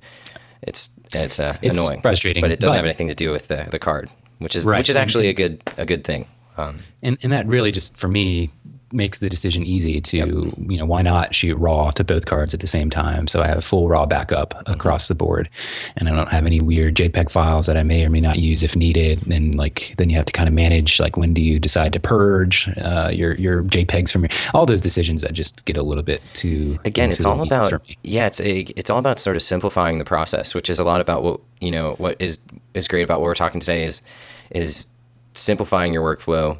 it's 0.62 0.90
it's, 1.14 1.38
uh, 1.38 1.56
it's 1.62 1.78
annoying, 1.78 2.00
frustrating, 2.00 2.40
but 2.40 2.50
it 2.50 2.60
doesn't 2.60 2.72
but, 2.72 2.76
have 2.76 2.84
anything 2.84 3.08
to 3.08 3.14
do 3.14 3.30
with 3.30 3.48
the, 3.48 3.68
the 3.70 3.78
card, 3.78 4.10
which 4.38 4.56
is 4.56 4.64
right. 4.64 4.78
which 4.78 4.90
is 4.90 4.96
actually 4.96 5.28
a 5.28 5.34
good 5.34 5.62
a 5.76 5.84
good 5.84 6.04
thing. 6.04 6.26
Um, 6.56 6.78
and 7.02 7.16
and 7.22 7.32
that 7.32 7.46
really 7.46 7.72
just 7.72 7.96
for 7.96 8.08
me 8.08 8.50
makes 8.92 9.18
the 9.18 9.28
decision 9.28 9.64
easy 9.64 10.00
to 10.00 10.16
yep. 10.16 10.28
you 10.70 10.76
know 10.76 10.84
why 10.84 11.02
not 11.02 11.34
shoot 11.34 11.56
raw 11.56 11.90
to 11.90 12.04
both 12.04 12.26
cards 12.26 12.52
at 12.54 12.60
the 12.60 12.66
same 12.66 12.90
time 12.90 13.26
so 13.26 13.42
i 13.42 13.46
have 13.46 13.64
full 13.64 13.88
raw 13.88 14.06
backup 14.06 14.54
mm-hmm. 14.54 14.72
across 14.72 15.08
the 15.08 15.14
board 15.14 15.48
and 15.96 16.08
i 16.08 16.14
don't 16.14 16.28
have 16.28 16.46
any 16.46 16.60
weird 16.60 16.94
jpeg 16.94 17.30
files 17.30 17.66
that 17.66 17.76
i 17.76 17.82
may 17.82 18.04
or 18.04 18.10
may 18.10 18.20
not 18.20 18.38
use 18.38 18.62
if 18.62 18.76
needed 18.76 19.26
and 19.26 19.54
like 19.54 19.94
then 19.98 20.10
you 20.10 20.16
have 20.16 20.26
to 20.26 20.32
kind 20.32 20.48
of 20.48 20.54
manage 20.54 21.00
like 21.00 21.16
when 21.16 21.34
do 21.34 21.40
you 21.40 21.58
decide 21.58 21.92
to 21.92 22.00
purge 22.00 22.68
uh, 22.78 23.10
your 23.12 23.34
your 23.34 23.62
jpegs 23.64 24.10
from 24.10 24.22
your 24.22 24.30
all 24.54 24.66
those 24.66 24.80
decisions 24.80 25.22
that 25.22 25.32
just 25.32 25.64
get 25.64 25.76
a 25.76 25.82
little 25.82 26.04
bit 26.04 26.22
too 26.34 26.78
again 26.84 27.10
it's 27.10 27.24
all 27.24 27.42
about 27.42 27.82
yeah 28.02 28.26
it's 28.26 28.40
a, 28.40 28.60
it's 28.76 28.90
all 28.90 28.98
about 28.98 29.18
sort 29.18 29.36
of 29.36 29.42
simplifying 29.42 29.98
the 29.98 30.04
process 30.04 30.54
which 30.54 30.68
is 30.68 30.78
a 30.78 30.84
lot 30.84 31.00
about 31.00 31.22
what 31.22 31.40
you 31.60 31.70
know 31.70 31.94
what 31.94 32.16
is 32.20 32.38
is 32.74 32.88
great 32.88 33.02
about 33.02 33.20
what 33.20 33.26
we're 33.26 33.34
talking 33.34 33.60
today 33.60 33.84
is 33.84 34.02
is 34.50 34.86
simplifying 35.34 35.92
your 35.92 36.04
workflow 36.04 36.58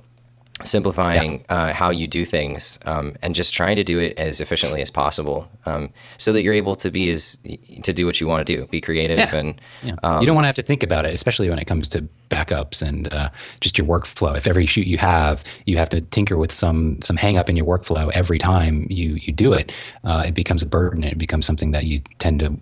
simplifying 0.64 1.44
yeah. 1.48 1.56
uh, 1.56 1.72
how 1.72 1.90
you 1.90 2.06
do 2.06 2.24
things 2.24 2.78
um, 2.86 3.14
and 3.22 3.34
just 3.34 3.52
trying 3.54 3.76
to 3.76 3.84
do 3.84 3.98
it 3.98 4.18
as 4.18 4.40
efficiently 4.40 4.80
as 4.80 4.90
possible 4.90 5.48
um, 5.66 5.90
so 6.18 6.32
that 6.32 6.42
you're 6.42 6.54
able 6.54 6.74
to 6.74 6.90
be 6.90 7.10
as 7.10 7.38
to 7.82 7.92
do 7.92 8.06
what 8.06 8.20
you 8.20 8.26
want 8.26 8.46
to 8.46 8.56
do 8.56 8.66
be 8.66 8.80
creative 8.80 9.18
yeah. 9.18 9.36
and 9.36 9.60
yeah. 9.82 9.94
um, 10.02 10.20
you 10.20 10.26
don't 10.26 10.34
want 10.34 10.44
to 10.44 10.48
have 10.48 10.54
to 10.54 10.62
think 10.62 10.82
about 10.82 11.04
it 11.04 11.14
especially 11.14 11.48
when 11.48 11.58
it 11.58 11.64
comes 11.64 11.88
to 11.88 12.06
backups 12.30 12.82
and 12.82 13.12
uh, 13.12 13.28
just 13.60 13.76
your 13.76 13.86
workflow 13.86 14.36
if 14.36 14.46
every 14.46 14.66
shoot 14.66 14.86
you 14.86 14.98
have 14.98 15.44
you 15.66 15.76
have 15.76 15.88
to 15.88 16.00
tinker 16.00 16.38
with 16.38 16.52
some 16.52 17.00
some 17.02 17.16
hang 17.16 17.36
up 17.36 17.48
in 17.48 17.56
your 17.56 17.66
workflow 17.66 18.10
every 18.12 18.38
time 18.38 18.86
you 18.88 19.14
you 19.22 19.32
do 19.32 19.52
it 19.52 19.72
uh, 20.04 20.24
it 20.26 20.34
becomes 20.34 20.62
a 20.62 20.66
burden 20.66 21.02
and 21.02 21.12
it 21.12 21.18
becomes 21.18 21.46
something 21.46 21.70
that 21.72 21.84
you 21.84 22.00
tend 22.18 22.40
to 22.40 22.56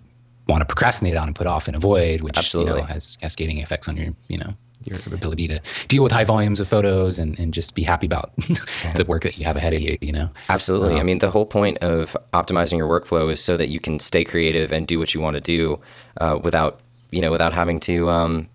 want 0.47 0.61
to 0.61 0.65
procrastinate 0.65 1.15
on 1.15 1.27
and 1.27 1.35
put 1.35 1.47
off 1.47 1.67
and 1.67 1.75
avoid 1.75 2.21
which 2.21 2.37
Absolutely. 2.37 2.73
You 2.73 2.79
know, 2.79 2.85
has 2.85 3.17
cascading 3.17 3.59
effects 3.59 3.87
on 3.87 3.95
your 3.97 4.13
you 4.27 4.37
know 4.37 4.53
your 4.85 4.97
ability 5.13 5.47
to 5.47 5.61
deal 5.87 6.03
with 6.03 6.11
high 6.11 6.23
volumes 6.23 6.59
of 6.59 6.67
photos 6.67 7.19
and, 7.19 7.37
and 7.39 7.53
just 7.53 7.75
be 7.75 7.83
happy 7.83 8.05
about 8.05 8.35
the 8.95 9.05
work 9.07 9.23
that 9.23 9.37
you 9.37 9.45
have 9.45 9.55
ahead 9.55 9.73
of 9.73 9.81
you, 9.81 9.97
you 10.01 10.11
know? 10.11 10.29
Absolutely. 10.49 10.95
Um, 10.95 10.99
I 10.99 11.03
mean, 11.03 11.19
the 11.19 11.31
whole 11.31 11.45
point 11.45 11.77
of 11.79 12.15
optimizing 12.33 12.77
your 12.77 12.87
workflow 12.87 13.31
is 13.31 13.43
so 13.43 13.57
that 13.57 13.69
you 13.69 13.79
can 13.79 13.99
stay 13.99 14.23
creative 14.23 14.71
and 14.71 14.87
do 14.87 14.99
what 14.99 15.13
you 15.13 15.21
want 15.21 15.35
to 15.35 15.41
do 15.41 15.79
uh, 16.19 16.39
without, 16.41 16.79
you 17.11 17.21
know, 17.21 17.31
without 17.31 17.53
having 17.53 17.79
to, 17.81 18.09
um, 18.09 18.47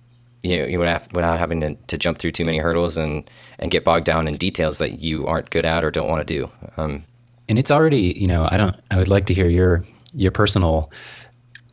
you 0.43 0.59
know, 0.59 0.79
without, 0.79 1.13
without 1.13 1.39
having 1.39 1.61
to, 1.61 1.75
to, 1.87 1.99
jump 1.99 2.19
through 2.19 2.33
too 2.33 2.45
many 2.45 2.59
hurdles 2.59 2.97
and, 2.97 3.29
and 3.59 3.71
get 3.71 3.85
bogged 3.85 4.05
down 4.05 4.29
in 4.29 4.37
details 4.37 4.79
that 4.79 5.01
you 5.01 5.27
aren't 5.27 5.51
good 5.51 5.65
at 5.65 5.85
or 5.85 5.91
don't 5.91 6.09
want 6.09 6.27
to 6.27 6.35
do. 6.35 6.51
Um, 6.77 7.05
and 7.49 7.59
it's 7.59 7.71
already, 7.71 8.15
you 8.17 8.27
know, 8.27 8.49
I 8.51 8.57
don't, 8.57 8.77
I 8.91 8.99
would 8.99 9.09
like 9.09 9.27
to 9.27 9.35
hear 9.35 9.49
your, 9.49 9.85
your 10.15 10.31
personal 10.31 10.91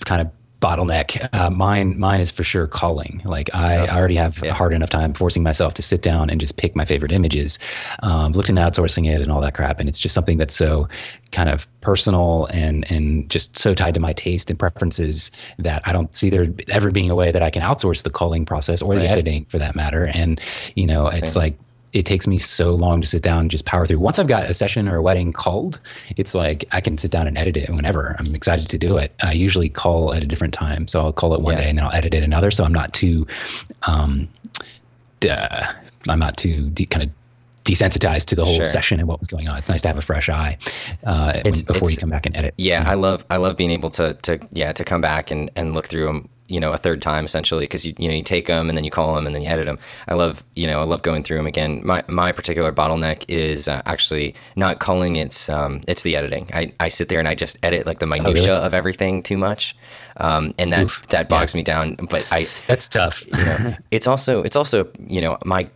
kind 0.06 0.22
of 0.22 0.32
bottleneck. 0.64 1.28
Uh, 1.34 1.50
mine, 1.50 2.00
mine 2.00 2.22
is 2.22 2.32
for 2.32 2.44
sure 2.44 2.68
culling. 2.68 3.22
Like 3.26 3.50
I, 3.54 3.86
I 3.86 3.98
already 3.98 4.16
have 4.16 4.40
yeah. 4.40 4.52
a 4.52 4.54
hard 4.54 4.74
enough 4.74 4.90
time 4.90 5.14
forcing 5.14 5.44
myself 5.44 5.74
to 5.74 5.82
sit 5.82 6.02
down 6.02 6.30
and 6.30 6.40
just 6.40 6.56
pick 6.56 6.74
my 6.74 6.86
favorite 6.86 7.12
images. 7.12 7.60
Um, 8.02 8.32
looked 8.32 8.50
into 8.50 8.62
outsourcing 8.62 9.14
it 9.14 9.22
and 9.22 9.32
all 9.32 9.42
that 9.42 9.56
crap, 9.56 9.80
and 9.80 9.90
it's 9.90 10.00
just 10.00 10.16
something 10.16 10.38
that's 10.38 10.56
so 10.56 10.88
kind 11.32 11.50
of 11.50 11.68
personal 11.82 12.46
and 12.48 12.90
and 12.90 13.30
just 13.30 13.58
so 13.58 13.76
tied 13.76 13.94
to 13.96 14.00
my 14.00 14.14
taste 14.14 14.50
and 14.50 14.58
preferences 14.58 15.32
that 15.60 15.82
I 15.86 15.92
don't 15.92 16.16
see 16.16 16.30
there 16.30 16.48
ever 16.70 16.92
being 16.92 17.10
a 17.10 17.16
way 17.16 17.32
that 17.32 17.44
I 17.44 17.50
can 17.50 17.62
outsource 17.62 18.04
the 18.04 18.10
culling 18.10 18.46
process 18.46 18.82
or 18.82 18.94
right. 18.94 19.00
the 19.00 19.10
editing 19.10 19.44
for 19.46 19.60
that 19.60 19.76
matter. 19.76 20.06
And 20.06 20.40
you 20.76 20.86
know, 20.86 21.10
Same. 21.10 21.24
it's 21.24 21.36
like 21.36 21.58
it 21.94 22.06
takes 22.06 22.26
me 22.26 22.40
so 22.40 22.74
long 22.74 23.02
to 23.02 23.08
sit 23.08 23.22
down 23.22 23.42
and 23.42 23.52
just 23.52 23.66
power 23.66 23.86
through. 23.86 24.00
Once 24.00 24.18
I've 24.18 24.28
got 24.28 24.50
a 24.50 24.54
session 24.54 24.88
or 24.88 24.98
a 24.98 25.02
wedding 25.02 25.32
culled, 25.32 25.80
it's 26.18 26.34
like 26.34 26.66
I 26.72 26.82
can 26.82 26.98
sit 26.98 27.12
down 27.12 27.28
and 27.28 27.38
edit 27.38 27.56
it 27.56 27.70
whenever 27.70 28.16
I'm 28.20 28.34
excited 28.34 28.68
to 28.70 28.78
do 28.78 28.98
it. 28.98 29.14
I 29.22 29.34
usually 29.34 29.70
cull 29.70 30.14
at 30.14 30.24
a 30.24 30.26
different 30.26 30.54
time. 30.54 30.88
So 30.88 31.02
I'll 31.02 31.14
cull 31.14 31.36
it 31.36 31.42
one 31.42 31.54
yeah. 31.54 31.62
day 31.62 31.70
and 31.70 31.78
then 31.78 31.86
I'll 31.86 31.94
edit 31.94 32.14
it 32.16 32.24
another. 32.24 32.50
So 32.50 32.64
I'm 32.64 32.74
not 32.74 32.94
too, 32.94 33.28
um, 33.84 34.28
uh, 35.30 35.72
I'm 36.10 36.20
not 36.20 36.36
too 36.36 36.70
de- 36.72 36.88
kind 36.88 37.04
of 37.04 37.10
desensitized 37.64 38.26
to 38.26 38.36
the 38.36 38.44
whole 38.44 38.58
sure. 38.58 38.66
session 38.66 39.00
and 39.00 39.08
what 39.08 39.20
was 39.20 39.30
going 39.30 39.48
on. 39.48 39.58
It's 39.58 39.70
nice 39.70 39.82
to 39.84 39.88
have 39.88 39.98
a 39.98 40.02
fresh 40.02 40.30
eye 40.30 40.58
uh, 41.04 41.42
when, 41.44 41.54
before 41.68 41.92
you 41.92 41.98
come 41.98 42.10
back 42.10 42.26
and 42.26 42.36
edit. 42.36 42.56
Yeah, 42.58 42.84
I 42.86 42.96
love 42.96 43.24
I 43.30 43.38
love 43.38 43.56
being 43.56 43.72
able 43.72 43.90
to 43.92 44.16
to 44.24 44.40
yeah 44.52 44.74
to 44.74 44.84
come 44.84 45.00
back 45.00 45.32
and 45.32 45.50
and 45.56 45.74
look 45.74 45.88
through 45.88 46.06
them 46.08 46.30
you 46.48 46.60
know 46.60 46.74
a 46.74 46.78
third 46.78 47.02
time 47.02 47.26
essentially 47.26 47.64
because 47.64 47.86
you 47.86 47.94
you 47.98 48.08
know 48.08 48.14
you 48.14 48.24
take 48.24 48.48
them 48.48 48.70
and 48.70 48.78
then 48.78 48.84
you 48.84 48.92
cull 48.92 49.16
them 49.16 49.26
and 49.26 49.36
then 49.36 49.42
you 49.42 49.50
edit 49.50 49.66
them. 49.66 49.80
I 50.08 50.14
love 50.14 50.44
you 50.56 50.68
know 50.68 50.82
I 50.82 50.84
love 50.84 51.02
going 51.02 51.24
through 51.24 51.38
them 51.38 51.48
again. 51.48 51.82
My 51.84 52.04
my 52.08 52.32
particular 52.32 52.72
bottleneck 52.72 53.26
is 53.28 53.68
uh, 53.68 53.82
actually 53.86 54.36
not 54.56 54.80
culling. 54.80 55.16
It's 55.16 55.50
um 55.50 55.82
it's 55.88 56.04
the 56.04 56.16
editing. 56.16 56.50
I, 56.54 56.74
I 56.80 56.90
sit 56.90 57.10
there 57.10 57.20
and 57.20 57.28
I 57.28 57.36
just 57.36 57.58
edit 57.64 57.86
like 57.86 58.00
the 58.00 58.08
minutia 58.08 58.44
oh, 58.44 58.56
really? 58.56 58.66
of 58.66 58.74
everything 58.74 59.24
too 59.24 59.38
much, 59.38 59.76
um 60.18 60.54
and 60.60 60.72
that 60.74 60.86
Oof. 60.86 61.08
that 61.08 61.30
bogs 61.30 61.54
yeah. 61.54 61.60
me 61.60 61.64
down. 61.64 61.96
But 62.10 62.28
I 62.32 62.48
that's 62.68 62.90
tough. 62.90 63.26
you 63.26 63.46
know, 63.46 63.76
it's 63.92 64.08
also 64.08 64.44
it's 64.44 64.56
also 64.56 64.90
you 65.08 65.22
know 65.22 65.38
my 65.46 65.68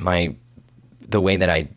my 0.00 0.34
the 1.08 1.20
way 1.20 1.36
that 1.36 1.50
I 1.50 1.68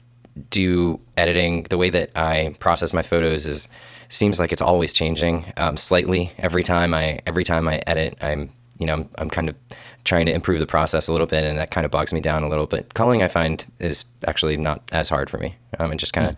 do 0.49 0.99
editing, 1.17 1.63
the 1.63 1.77
way 1.77 1.89
that 1.89 2.11
I 2.15 2.55
process 2.59 2.93
my 2.93 3.03
photos 3.03 3.45
is 3.45 3.67
seems 4.09 4.39
like 4.39 4.51
it's 4.51 4.61
always 4.61 4.91
changing 4.91 5.53
um, 5.57 5.77
slightly 5.77 6.31
every 6.37 6.63
time 6.63 6.93
I 6.93 7.19
every 7.25 7.43
time 7.43 7.67
I 7.67 7.81
edit. 7.87 8.17
I'm 8.21 8.51
you 8.77 8.85
know 8.85 8.93
I'm, 8.93 9.09
I'm, 9.17 9.29
kind 9.29 9.49
of 9.49 9.55
trying 10.03 10.25
to 10.25 10.33
improve 10.33 10.59
the 10.59 10.67
process 10.67 11.07
a 11.07 11.11
little 11.11 11.27
bit, 11.27 11.43
and 11.43 11.57
that 11.57 11.71
kind 11.71 11.85
of 11.85 11.91
bogs 11.91 12.13
me 12.13 12.19
down 12.19 12.43
a 12.43 12.49
little 12.49 12.65
bit. 12.65 12.93
Culling 12.93 13.23
I 13.23 13.27
find 13.27 13.65
is 13.79 14.05
actually 14.27 14.57
not 14.57 14.81
as 14.91 15.09
hard 15.09 15.29
for 15.29 15.37
me. 15.37 15.55
Um, 15.79 15.91
and 15.91 15.99
just 15.99 16.13
kind 16.13 16.27
of 16.27 16.35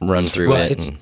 mm. 0.00 0.10
run 0.10 0.28
through 0.28 0.50
well, 0.50 0.62
it. 0.62 0.88
And, 0.88 0.98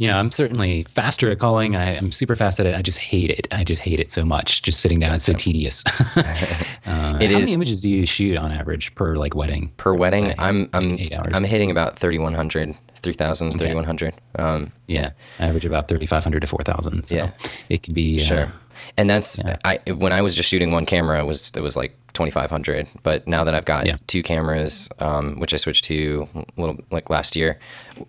you 0.00 0.06
know, 0.06 0.14
I'm 0.16 0.32
certainly 0.32 0.84
faster 0.84 1.30
at 1.30 1.38
culling. 1.38 1.76
I, 1.76 1.90
am 1.92 2.10
super 2.10 2.34
fast 2.34 2.58
at 2.58 2.64
it. 2.64 2.74
I 2.74 2.80
just 2.80 2.96
hate 2.96 3.30
it. 3.30 3.46
I 3.52 3.64
just 3.64 3.82
hate 3.82 4.00
it 4.00 4.10
so 4.10 4.24
much. 4.24 4.62
Just 4.62 4.80
sitting 4.80 4.98
down, 4.98 5.14
it's 5.14 5.26
so 5.26 5.34
tedious. 5.34 5.84
uh, 6.16 7.18
It 7.20 7.30
how 7.30 7.36
is- 7.38 7.44
many 7.46 7.52
images 7.52 7.82
do 7.82 7.90
you 7.90 8.06
shoot 8.06 8.38
on 8.38 8.50
average 8.50 8.94
per 8.94 9.16
like 9.16 9.34
wedding? 9.34 9.70
Per 9.76 9.92
wedding, 9.92 10.30
Say, 10.30 10.34
I'm 10.38 10.70
I'm. 10.72 10.98
I'm 11.34 11.44
hitting 11.44 11.70
about 11.70 11.98
3100, 11.98 12.74
3000, 12.94 13.50
3100. 13.58 14.14
Um, 14.36 14.72
yeah, 14.86 15.10
I 15.38 15.48
average 15.48 15.66
about 15.66 15.88
3,500 15.88 16.40
to 16.40 16.46
4,000. 16.46 17.04
So 17.04 17.14
Yeah. 17.16 17.30
it 17.68 17.82
can 17.82 17.92
be 17.92 18.20
uh, 18.20 18.24
Sure. 18.24 18.52
And 18.96 19.08
that's 19.10 19.40
I 19.64 19.78
when 19.94 20.12
I 20.12 20.20
was 20.22 20.34
just 20.34 20.48
shooting 20.48 20.70
one 20.72 20.86
camera 20.86 21.20
it 21.20 21.26
was 21.26 21.52
it 21.56 21.60
was 21.60 21.76
like 21.76 21.96
2500 22.12 22.88
but 23.02 23.26
now 23.28 23.44
that 23.44 23.54
I've 23.54 23.64
got 23.64 23.86
Yeah. 23.86 23.96
two 24.06 24.22
cameras 24.22 24.88
um, 24.98 25.38
which 25.38 25.54
I 25.54 25.56
switched 25.58 25.84
to 25.84 26.28
a 26.34 26.44
little 26.60 26.76
like 26.90 27.08
last 27.10 27.36
year 27.36 27.58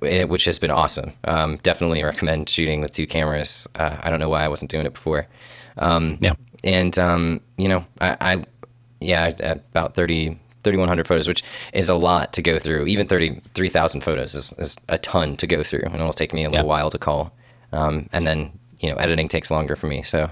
it, 0.01 0.27
which 0.29 0.45
has 0.45 0.59
been 0.59 0.71
awesome. 0.71 1.13
Um, 1.25 1.57
definitely 1.57 2.03
recommend 2.03 2.49
shooting 2.49 2.81
with 2.81 2.91
two 2.93 3.05
cameras. 3.07 3.67
Uh, 3.75 3.97
I 4.01 4.09
don't 4.09 4.19
know 4.19 4.29
why 4.29 4.43
I 4.43 4.47
wasn't 4.47 4.71
doing 4.71 4.85
it 4.85 4.93
before. 4.93 5.27
Um, 5.77 6.17
Yeah. 6.21 6.33
and 6.63 6.97
um, 6.99 7.41
you 7.57 7.67
know 7.69 7.85
I, 7.99 8.17
I 8.21 8.43
yeah 8.99 9.25
I- 9.39 9.43
about 9.71 9.93
30 9.93 10.37
3100 10.63 11.07
photos 11.07 11.27
which 11.27 11.43
is 11.73 11.89
a 11.89 11.95
lot 11.95 12.33
to 12.33 12.41
go 12.41 12.59
through. 12.59 12.85
Even 12.87 13.07
33,000 13.07 14.01
photos 14.01 14.35
is, 14.35 14.53
is 14.59 14.77
a 14.89 14.97
ton 14.99 15.35
to 15.37 15.47
go 15.47 15.63
through 15.63 15.81
and 15.85 15.95
it'll 15.95 16.13
take 16.13 16.33
me 16.33 16.43
a 16.43 16.49
little 16.49 16.65
Yeah. 16.65 16.69
while 16.69 16.89
to 16.91 16.97
cull. 16.99 17.33
Um, 17.73 18.09
and 18.13 18.27
then 18.27 18.51
you 18.79 18.89
know 18.89 18.95
editing 18.95 19.27
takes 19.27 19.49
longer 19.51 19.75
for 19.75 19.87
me 19.87 20.01
so 20.01 20.29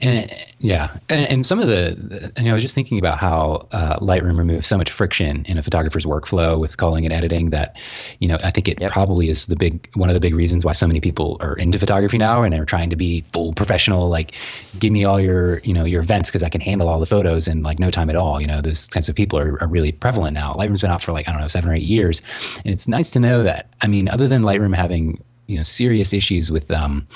And 0.00 0.34
yeah, 0.58 0.96
and, 1.08 1.26
and 1.28 1.46
some 1.46 1.60
of 1.60 1.68
the, 1.68 1.96
the, 1.96 2.32
and 2.36 2.48
I 2.48 2.52
was 2.52 2.62
just 2.62 2.74
thinking 2.74 2.98
about 2.98 3.18
how 3.18 3.68
uh, 3.70 3.98
Lightroom 4.00 4.36
removes 4.36 4.66
so 4.66 4.76
much 4.76 4.90
friction 4.90 5.44
in 5.46 5.58
a 5.58 5.62
photographer's 5.62 6.04
workflow 6.04 6.58
with 6.58 6.76
culling 6.76 7.04
and 7.04 7.12
editing 7.12 7.50
that, 7.50 7.76
you 8.18 8.26
know, 8.26 8.36
I 8.42 8.50
think 8.50 8.68
it 8.68 8.80
Yep. 8.80 8.90
probably 8.90 9.28
is 9.28 9.46
the 9.46 9.54
big 9.56 9.88
one 9.94 10.08
of 10.10 10.14
the 10.14 10.20
big 10.20 10.34
reasons 10.34 10.64
why 10.64 10.72
so 10.72 10.86
many 10.86 11.00
people 11.00 11.36
are 11.40 11.54
into 11.56 11.78
photography 11.78 12.18
now 12.18 12.42
and 12.42 12.52
they're 12.52 12.64
trying 12.64 12.90
to 12.90 12.96
be 12.96 13.24
full 13.32 13.52
professional. 13.52 14.08
Like, 14.08 14.34
give 14.80 14.92
me 14.92 15.04
all 15.04 15.20
your, 15.20 15.58
you 15.60 15.72
know, 15.72 15.84
your 15.84 16.02
events 16.02 16.30
because 16.30 16.42
I 16.42 16.48
can 16.48 16.60
handle 16.60 16.88
all 16.88 16.98
the 16.98 17.06
photos 17.06 17.46
in 17.46 17.62
like 17.62 17.78
no 17.78 17.90
time 17.92 18.10
at 18.10 18.16
all. 18.16 18.40
You 18.40 18.48
know, 18.48 18.60
those 18.60 18.88
kinds 18.88 19.08
of 19.08 19.14
people 19.14 19.38
are, 19.38 19.60
are 19.62 19.68
really 19.68 19.92
prevalent 19.92 20.34
now. 20.34 20.52
Lightroom's 20.54 20.80
been 20.80 20.90
out 20.90 21.02
for 21.02 21.12
like 21.12 21.28
I 21.28 21.32
don't 21.32 21.40
know 21.40 21.48
seven 21.48 21.70
or 21.70 21.74
eight 21.74 21.82
years, 21.82 22.22
and 22.64 22.72
it's 22.74 22.88
nice 22.88 23.12
to 23.12 23.20
know 23.20 23.42
that. 23.44 23.68
I 23.82 23.86
mean, 23.86 24.08
other 24.08 24.26
than 24.26 24.42
Lightroom 24.42 24.74
having 24.74 25.22
you 25.46 25.56
know 25.56 25.62
serious 25.62 26.12
issues 26.12 26.50
with 26.50 26.70
um, 26.70 27.06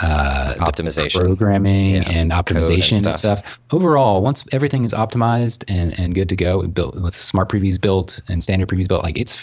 uh, 0.00 0.54
Optimization. 0.58 1.18
programming 1.18 1.90
Yeah, 1.94 2.02
and 2.02 2.32
and 2.32 2.32
optimization 2.32 2.92
and 3.04 3.16
stuff. 3.16 3.38
stuff. 3.40 3.42
Overall, 3.72 4.22
once 4.22 4.44
everything 4.52 4.84
is 4.84 4.92
optimized 4.92 5.64
and, 5.68 5.98
and 5.98 6.14
good 6.14 6.28
to 6.28 6.36
go, 6.36 6.66
built 6.68 6.94
with 7.00 7.16
smart 7.16 7.48
previews 7.48 7.80
built 7.80 8.20
and 8.28 8.42
standard 8.42 8.68
previews 8.68 8.88
built, 8.88 9.02
like 9.02 9.18
it's 9.18 9.34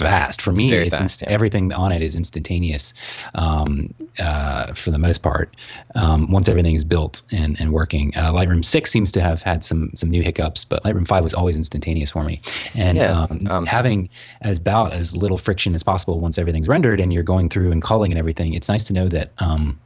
fast 0.00 0.42
for 0.42 0.52
me. 0.52 0.68
very 0.70 0.86
it's 0.86 0.98
fast, 0.98 1.22
yeah. 1.22 1.28
everything 1.28 1.72
on 1.72 1.92
it 1.92 2.02
is 2.02 2.16
instantaneous 2.16 2.92
um, 3.34 3.92
uh, 4.18 4.72
for 4.74 4.90
the 4.90 4.98
most 4.98 5.22
part. 5.22 5.54
Um, 5.94 6.30
once 6.30 6.48
everything 6.48 6.74
is 6.74 6.84
built 6.84 7.22
and, 7.30 7.60
and 7.60 7.72
working, 7.72 8.12
uh, 8.16 8.32
Lightroom 8.32 8.64
six 8.64 8.90
seems 8.90 9.12
to 9.12 9.20
have 9.20 9.42
had 9.42 9.64
some 9.64 9.90
some 9.94 10.10
new 10.10 10.22
hiccups, 10.22 10.64
but 10.64 10.82
Lightroom 10.82 11.06
five 11.06 11.22
was 11.22 11.34
always 11.34 11.56
instantaneous 11.56 12.10
for 12.10 12.24
me. 12.24 12.40
And 12.74 12.96
Yeah, 12.96 13.26
um, 13.30 13.46
um, 13.50 13.66
having 13.66 14.08
as 14.42 14.58
about 14.58 14.92
as 14.92 15.16
little 15.16 15.38
friction 15.38 15.74
as 15.74 15.82
possible 15.82 16.20
once 16.20 16.38
everything's 16.38 16.68
rendered 16.68 17.00
and 17.00 17.12
you're 17.12 17.22
going 17.22 17.48
through 17.48 17.72
and 17.72 17.82
culling 17.82 18.12
and 18.12 18.18
everything, 18.18 18.54
it's 18.54 18.68
nice 18.68 18.84
to 18.84 18.92
know 18.92 19.08
that. 19.08 19.32
Um, 19.38 19.78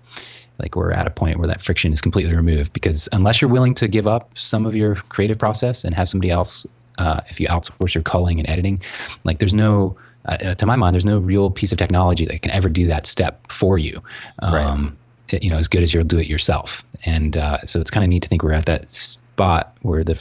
like 0.59 0.77
we're 0.77 0.93
at 0.93 1.07
a 1.07 1.11
point 1.11 1.39
where 1.39 1.49
that 1.49 1.61
friction 1.61 1.93
is 1.93 2.01
completely 2.01 2.35
removed 2.35 2.73
because 2.73 3.09
unless 3.13 3.41
you're 3.41 3.51
willing 3.51 3.75
to 3.75 3.89
give 3.89 4.07
up 4.07 4.31
some 4.37 4.67
of 4.67 4.75
your 4.75 4.97
creative 5.09 5.39
process 5.39 5.85
and 5.85 5.95
have 5.95 6.09
somebody 6.09 6.31
else 6.31 6.67
uh, 6.99 7.21
if 7.29 7.41
you 7.41 7.49
outsource 7.49 7.95
your 7.95 8.03
culling 8.03 8.39
and 8.39 8.49
editing 8.49 8.81
like 9.25 9.39
there's 9.39 9.55
no 9.55 9.97
uh, 10.27 10.55
to 10.55 10.67
my 10.67 10.77
mind 10.77 10.95
there's 10.95 11.05
no 11.05 11.19
real 11.19 11.51
piece 11.51 11.73
of 11.73 11.79
technology 11.79 12.25
that 12.27 12.43
can 12.43 12.51
ever 12.51 12.69
do 12.69 12.87
that 12.87 13.07
step 13.07 13.41
for 13.53 13.79
you 13.79 14.03
um, 14.41 14.97
it- 15.29 15.43
you 15.43 15.51
know 15.51 15.57
as 15.57 15.69
good 15.69 15.83
as 15.83 15.93
you'll 15.95 16.05
do 16.05 16.19
it 16.19 16.27
yourself 16.27 16.83
and 17.05 17.37
uh, 17.37 17.59
so 17.67 17.81
it's 17.81 17.91
kind 17.91 18.05
of 18.05 18.09
neat 18.09 18.23
to 18.23 18.29
think 18.29 18.43
we're 18.43 18.53
at 18.53 18.67
that 18.67 18.91
spot 18.93 19.77
where 19.83 20.05
the 20.05 20.15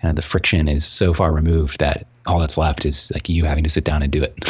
kind 0.00 0.10
of 0.10 0.16
the 0.16 0.22
friction 0.22 0.68
is 0.68 0.84
so 0.84 1.12
far 1.14 1.32
removed 1.32 1.78
that 1.80 2.06
all 2.26 2.38
that's 2.38 2.58
left 2.58 2.84
is 2.84 3.10
like 3.14 3.28
you 3.28 3.44
having 3.44 3.64
to 3.64 3.70
sit 3.70 3.84
down 3.84 4.02
and 4.02 4.12
do 4.12 4.22
it 4.22 4.34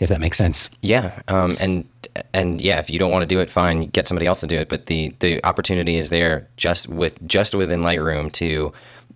if 0.00 0.08
that 0.08 0.20
makes 0.20 0.38
sense 0.38 0.70
Yeah, 0.82 1.20
um, 1.28 1.56
and 1.60 1.84
and 2.34 2.60
yeah, 2.60 2.78
if 2.78 2.90
you 2.90 2.98
don't 2.98 3.10
want 3.10 3.22
to 3.22 3.26
do 3.26 3.40
it, 3.40 3.48
fine, 3.48 3.86
get 3.86 4.06
somebody 4.06 4.26
else 4.26 4.40
to 4.40 4.46
do 4.46 4.56
it. 4.56 4.68
But 4.68 4.86
the 4.86 5.12
the 5.20 5.42
opportunity 5.44 5.96
is 5.96 6.10
there 6.10 6.46
just 6.58 6.88
with 6.88 7.26
just 7.26 7.54
within 7.54 7.80
Lightroom 7.80 8.30
to 8.32 8.72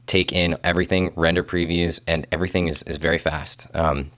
take 0.07 0.33
in 0.33 0.57
everything, 0.65 1.13
render 1.15 1.43
previews, 1.45 2.01
and 2.09 2.27
everything 2.33 2.69
is, 2.69 2.83
is 2.85 2.97
very 2.97 3.19
fast. 3.19 3.67
Um, 3.75 4.11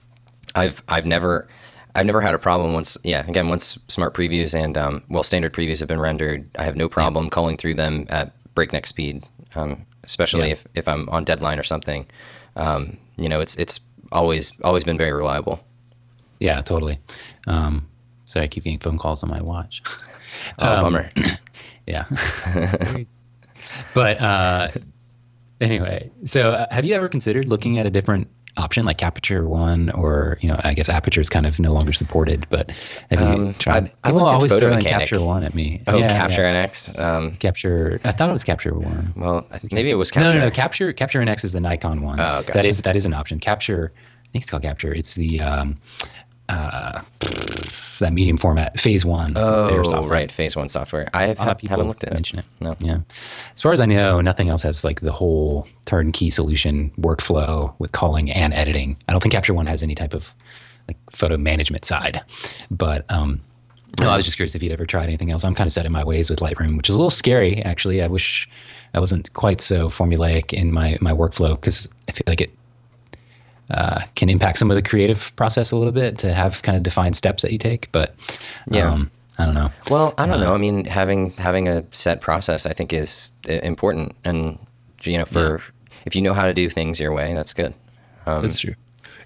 I've 0.55 0.81
I've 0.87 1.05
never 1.05 1.47
I've 1.95 2.05
never 2.05 2.21
had 2.21 2.33
a 2.33 2.39
problem 2.39 2.73
once. 2.73 2.97
Yeah, 3.03 3.25
again, 3.27 3.49
once 3.49 3.77
smart 3.87 4.13
previews 4.13 4.53
and 4.53 4.77
um, 4.77 5.03
well 5.09 5.23
standard 5.23 5.53
previews 5.53 5.79
have 5.79 5.87
been 5.87 5.99
rendered, 5.99 6.49
I 6.57 6.63
have 6.63 6.75
no 6.75 6.87
problem 6.89 7.29
culling 7.29 7.57
through 7.57 7.75
them 7.75 8.05
at 8.09 8.33
breakneck 8.55 8.85
speed. 8.87 9.23
Um, 9.55 9.85
especially 10.03 10.47
Yeah. 10.47 10.53
if, 10.53 10.67
if 10.75 10.87
I'm 10.87 11.09
on 11.09 11.23
deadline 11.23 11.59
or 11.59 11.63
something. 11.63 12.05
Um, 12.55 12.97
you 13.17 13.27
know, 13.29 13.41
it's 13.41 13.55
it's 13.57 13.79
always 14.11 14.59
always 14.61 14.83
been 14.83 14.97
very 14.97 15.11
reliable. 15.13 15.63
Yeah, 16.39 16.61
totally. 16.61 16.99
Um, 17.47 17.87
sorry, 18.25 18.45
I 18.45 18.47
keep 18.47 18.63
getting 18.63 18.79
phone 18.79 18.97
calls 18.97 19.23
on 19.23 19.29
my 19.29 19.41
watch. 19.41 19.83
Oh, 20.59 20.75
Um, 20.75 20.81
bummer. 20.83 21.09
Yeah. 21.85 22.05
but 23.93 24.21
uh, 24.21 24.69
anyway, 25.61 26.11
so 26.23 26.51
uh, 26.51 26.65
have 26.71 26.85
you 26.85 26.93
ever 26.95 27.09
considered 27.09 27.47
looking 27.49 27.77
at 27.79 27.85
a 27.85 27.89
different 27.89 28.27
option 28.59 28.85
like 28.85 28.97
Capture 28.97 29.47
One, 29.47 29.89
or 29.91 30.37
you 30.41 30.49
know, 30.49 30.59
I 30.63 30.73
guess 30.73 30.89
Aperture 30.89 31.21
is 31.21 31.29
kind 31.29 31.45
of 31.45 31.59
no 31.59 31.71
longer 31.73 31.93
supported, 31.93 32.45
but 32.49 32.71
have 33.09 33.19
you 33.21 33.25
Um, 33.27 33.53
tried? 33.55 33.91
I- 34.03 34.09
I 34.09 34.11
looked 34.11 34.31
always 34.33 34.51
Photo 34.51 34.67
throw 34.67 34.77
in 34.77 34.83
Capture 34.83 35.21
One 35.21 35.43
at 35.43 35.55
me. 35.55 35.81
Oh, 35.87 35.97
Yeah, 35.97 36.09
Capture 36.09 36.41
yeah. 36.43 36.65
NX. 36.65 36.99
Um, 36.99 37.31
Capture. 37.35 37.99
I 38.03 38.11
thought 38.11 38.29
it 38.29 38.33
was 38.33 38.43
Capture 38.43 38.73
One. 38.73 39.13
well, 39.15 39.47
maybe 39.71 39.89
it 39.89 39.95
was 39.95 40.13
No, 40.15 40.21
Capture. 40.21 40.39
no, 40.39 40.45
no. 40.45 40.51
Capture 40.51 40.93
Capture 40.93 41.19
NX 41.21 41.43
is 41.45 41.53
the 41.53 41.61
Nikon 41.61 42.01
one. 42.01 42.19
Oh, 42.19 42.41
That 42.43 42.47
gotcha. 42.47 42.67
is 42.67 42.81
that 42.81 42.95
is 42.95 43.05
an 43.05 43.13
option. 43.13 43.39
Capture, 43.39 43.91
I 43.95 44.27
think 44.33 44.43
it's 44.43 44.51
called 44.51 44.63
Capture. 44.63 44.93
It's 44.93 45.13
the 45.15 45.39
um, 45.41 45.77
uh, 46.49 47.01
that 47.99 48.13
medium 48.13 48.37
format. 48.37 48.79
Phase 48.79 49.05
one. 49.05 49.33
Oh, 49.35 49.83
software. 49.83 50.09
right, 50.11 50.31
Phase 50.31 50.55
One 50.55 50.69
software. 50.69 51.07
I 51.13 51.27
have, 51.27 51.37
A 51.39 51.41
lot 51.43 51.51
of 51.51 51.57
people 51.57 51.75
haven't 51.77 51.87
looked 51.87 52.03
at 52.03 52.11
it. 52.11 52.13
mention 52.13 52.39
it. 52.39 52.45
No. 52.59 52.75
Yeah. 52.79 52.99
As 53.55 53.61
far 53.61 53.71
as 53.73 53.79
I 53.81 53.85
know, 53.85 54.19
nothing 54.21 54.49
else 54.49 54.63
has 54.63 54.83
like 54.83 55.01
the 55.01 55.11
whole 55.11 55.67
turnkey 55.85 56.29
solution 56.29 56.91
workflow 56.99 57.73
with 57.79 57.91
culling 57.91 58.31
and 58.31 58.53
editing. 58.53 58.97
I 59.07 59.11
don't 59.11 59.21
think 59.21 59.33
Capture 59.33 59.53
One 59.53 59.65
has 59.67 59.83
any 59.83 59.95
type 59.95 60.13
of 60.13 60.33
like 60.87 60.97
photo 61.11 61.37
management 61.37 61.85
side. 61.85 62.21
But 62.71 63.05
um, 63.09 63.41
no, 63.99 64.09
I 64.09 64.15
was 64.15 64.25
just 64.25 64.37
curious 64.37 64.55
if 64.55 64.63
you'd 64.63 64.71
ever 64.71 64.85
tried 64.85 65.03
anything 65.05 65.31
else. 65.31 65.43
I'm 65.43 65.53
kind 65.55 65.67
of 65.67 65.73
set 65.73 65.85
in 65.85 65.91
my 65.91 66.03
ways 66.03 66.29
with 66.29 66.39
Lightroom, 66.39 66.77
which 66.77 66.89
is 66.89 66.95
a 66.95 66.97
little 66.97 67.09
scary 67.09 67.61
actually. 67.63 68.01
I 68.01 68.07
wish 68.07 68.49
I 68.93 68.99
wasn't 68.99 69.31
quite 69.33 69.61
so 69.61 69.89
formulaic 69.89 70.53
in 70.53 70.71
my 70.71 70.97
my 71.01 71.11
workflow 71.11 71.51
because 71.59 71.87
I 72.07 72.11
feel 72.13 72.23
like 72.27 72.41
it 72.41 72.51
uh, 73.71 74.01
can 74.15 74.29
impact 74.29 74.57
some 74.57 74.71
of 74.71 74.75
the 74.75 74.81
creative 74.81 75.31
process 75.35 75.71
a 75.71 75.75
little 75.75 75.91
bit 75.93 76.17
to 76.19 76.33
have 76.33 76.61
kind 76.61 76.75
of 76.75 76.83
defined 76.83 77.15
steps 77.15 77.43
that 77.43 77.51
you 77.51 77.57
take. 77.57 77.91
But 77.91 78.15
Yeah. 78.69 78.91
um, 78.91 79.11
I 79.37 79.45
don't 79.45 79.53
know. 79.55 79.69
Well, 79.89 80.13
I 80.17 80.25
don't 80.25 80.35
Uh, 80.41 80.45
know. 80.45 80.53
I 80.53 80.57
mean, 80.57 80.85
having 80.85 81.31
having 81.37 81.67
a 81.67 81.83
set 81.91 82.19
process, 82.21 82.65
I 82.65 82.73
think, 82.73 82.91
is 82.93 83.31
uh, 83.49 83.53
important, 83.53 84.15
and 84.25 84.57
you 85.03 85.17
know, 85.17 85.25
for 85.25 85.61
if 86.05 86.15
you 86.15 86.21
know 86.21 86.33
how 86.33 86.45
to 86.45 86.53
do 86.53 86.69
things 86.69 86.99
your 86.99 87.13
way, 87.13 87.33
that's 87.33 87.53
good. 87.53 87.73
Um, 88.25 88.41
That's 88.41 88.59
true. 88.59 88.75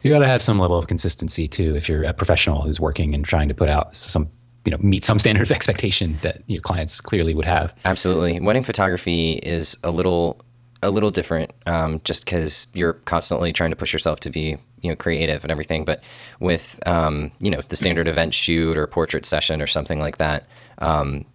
You 0.04 0.12
got 0.12 0.20
to 0.20 0.28
have 0.28 0.42
some 0.42 0.60
level 0.60 0.78
of 0.78 0.88
consistency 0.88 1.48
too. 1.48 1.76
If 1.76 1.88
you're 1.90 2.04
a 2.04 2.14
professional 2.14 2.62
who's 2.62 2.80
working 2.80 3.16
and 3.16 3.24
trying 3.26 3.48
to 3.48 3.54
put 3.56 3.70
out 3.70 3.96
some, 3.96 4.28
you 4.66 4.72
know, 4.72 4.78
meet 4.82 5.04
some 5.04 5.18
standard 5.18 5.44
of 5.44 5.52
expectation 5.60 6.20
that 6.22 6.42
your 6.48 6.62
clients 6.62 7.00
clearly 7.02 7.34
would 7.34 7.46
have. 7.46 7.74
Absolutely. 7.86 8.40
Wedding 8.40 8.64
photography 8.64 9.34
is 9.44 9.78
a 9.84 9.92
little 9.92 10.40
a 10.84 10.90
little 10.92 11.12
different 11.12 11.52
um, 11.66 12.02
just 12.04 12.26
because 12.26 12.68
you're 12.74 12.94
constantly 12.94 13.52
trying 13.54 13.70
to 13.72 13.76
push 13.76 13.94
yourself 13.94 14.20
to 14.22 14.30
be 14.30 14.58
you 14.82 14.90
know 14.90 14.96
creative 14.96 15.44
and 15.44 15.52
everything. 15.52 15.86
But 15.86 16.04
with 16.40 16.80
um, 16.86 17.32
you 17.40 17.50
know 17.52 17.62
the 17.70 17.76
standard 17.76 18.08
event 18.08 18.34
shoot 18.34 18.78
or 18.78 18.86
portrait 18.88 19.26
session 19.26 19.62
or 19.62 19.68
something 19.68 20.00
like 20.00 20.18
that, 20.18 20.48
um, 20.80 21.26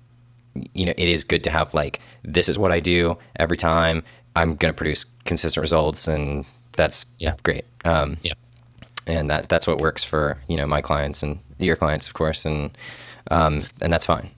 you 0.74 0.84
know 0.86 0.94
it 0.96 1.08
is 1.08 1.24
good 1.24 1.44
to 1.44 1.50
have 1.50 1.74
like 1.74 2.00
this 2.22 2.48
is 2.48 2.58
what 2.58 2.72
I 2.72 2.80
do 2.80 3.16
every 3.36 3.56
time. 3.56 4.02
I'm 4.36 4.54
going 4.54 4.72
to 4.72 4.76
produce 4.76 5.04
consistent 5.24 5.62
results, 5.62 6.06
and 6.06 6.44
that's 6.76 7.06
Yeah. 7.18 7.34
great. 7.42 7.64
Um, 7.84 8.18
Yeah. 8.22 8.34
and 9.06 9.28
that 9.30 9.48
that's 9.48 9.66
what 9.66 9.80
works 9.80 10.04
for 10.04 10.38
you 10.48 10.56
know 10.56 10.66
my 10.66 10.80
clients 10.80 11.22
and 11.22 11.38
your 11.58 11.76
clients, 11.76 12.06
of 12.06 12.14
course, 12.14 12.44
and 12.44 12.70
um, 13.30 13.64
and 13.80 13.92
that's 13.92 14.06
fine. 14.06 14.30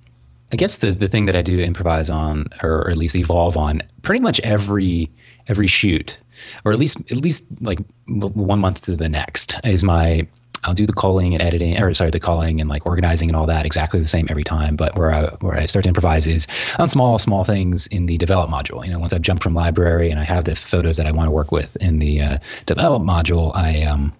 I 0.52 0.56
guess 0.56 0.78
the, 0.78 0.92
the 0.92 1.08
thing 1.08 1.26
that 1.26 1.36
I 1.36 1.42
do 1.42 1.58
improvise 1.60 2.10
on, 2.10 2.46
or 2.62 2.90
at 2.90 2.96
least 2.96 3.16
evolve 3.16 3.56
on, 3.56 3.82
pretty 4.02 4.20
much 4.20 4.40
every 4.40 5.10
every 5.46 5.66
shoot, 5.66 6.18
or 6.64 6.72
at 6.72 6.78
least 6.78 6.98
at 7.10 7.18
least 7.18 7.44
like 7.60 7.78
one 8.06 8.58
month 8.58 8.82
to 8.82 8.96
the 8.96 9.08
next, 9.08 9.58
is 9.64 9.84
my 9.84 10.26
I'll 10.64 10.74
do 10.74 10.86
the 10.86 10.92
culling 10.92 11.32
and 11.32 11.42
editing, 11.42 11.80
or 11.80 11.94
sorry, 11.94 12.10
the 12.10 12.20
culling 12.20 12.60
and 12.60 12.68
like 12.68 12.84
organizing 12.84 13.30
and 13.30 13.36
all 13.36 13.46
that 13.46 13.64
exactly 13.64 13.98
the 13.98 14.06
same 14.06 14.26
every 14.28 14.44
time. 14.44 14.76
But 14.76 14.96
where 14.96 15.12
I 15.12 15.26
where 15.40 15.56
I 15.56 15.66
start 15.66 15.84
to 15.84 15.88
improvise 15.88 16.26
is 16.26 16.46
on 16.78 16.88
small 16.88 17.18
small 17.18 17.44
things 17.44 17.86
in 17.88 18.06
the 18.06 18.18
develop 18.18 18.50
module. 18.50 18.84
You 18.84 18.92
know, 18.92 18.98
once 18.98 19.12
I've 19.12 19.22
jumped 19.22 19.42
from 19.42 19.54
library 19.54 20.10
and 20.10 20.20
I 20.20 20.24
have 20.24 20.44
the 20.44 20.54
photos 20.54 20.96
that 20.96 21.06
I 21.06 21.12
want 21.12 21.28
to 21.28 21.32
work 21.32 21.52
with 21.52 21.76
in 21.76 21.98
the 21.98 22.20
uh, 22.20 22.38
develop 22.66 23.02
module, 23.02 23.54
I 23.56 23.82
um, 23.82 24.12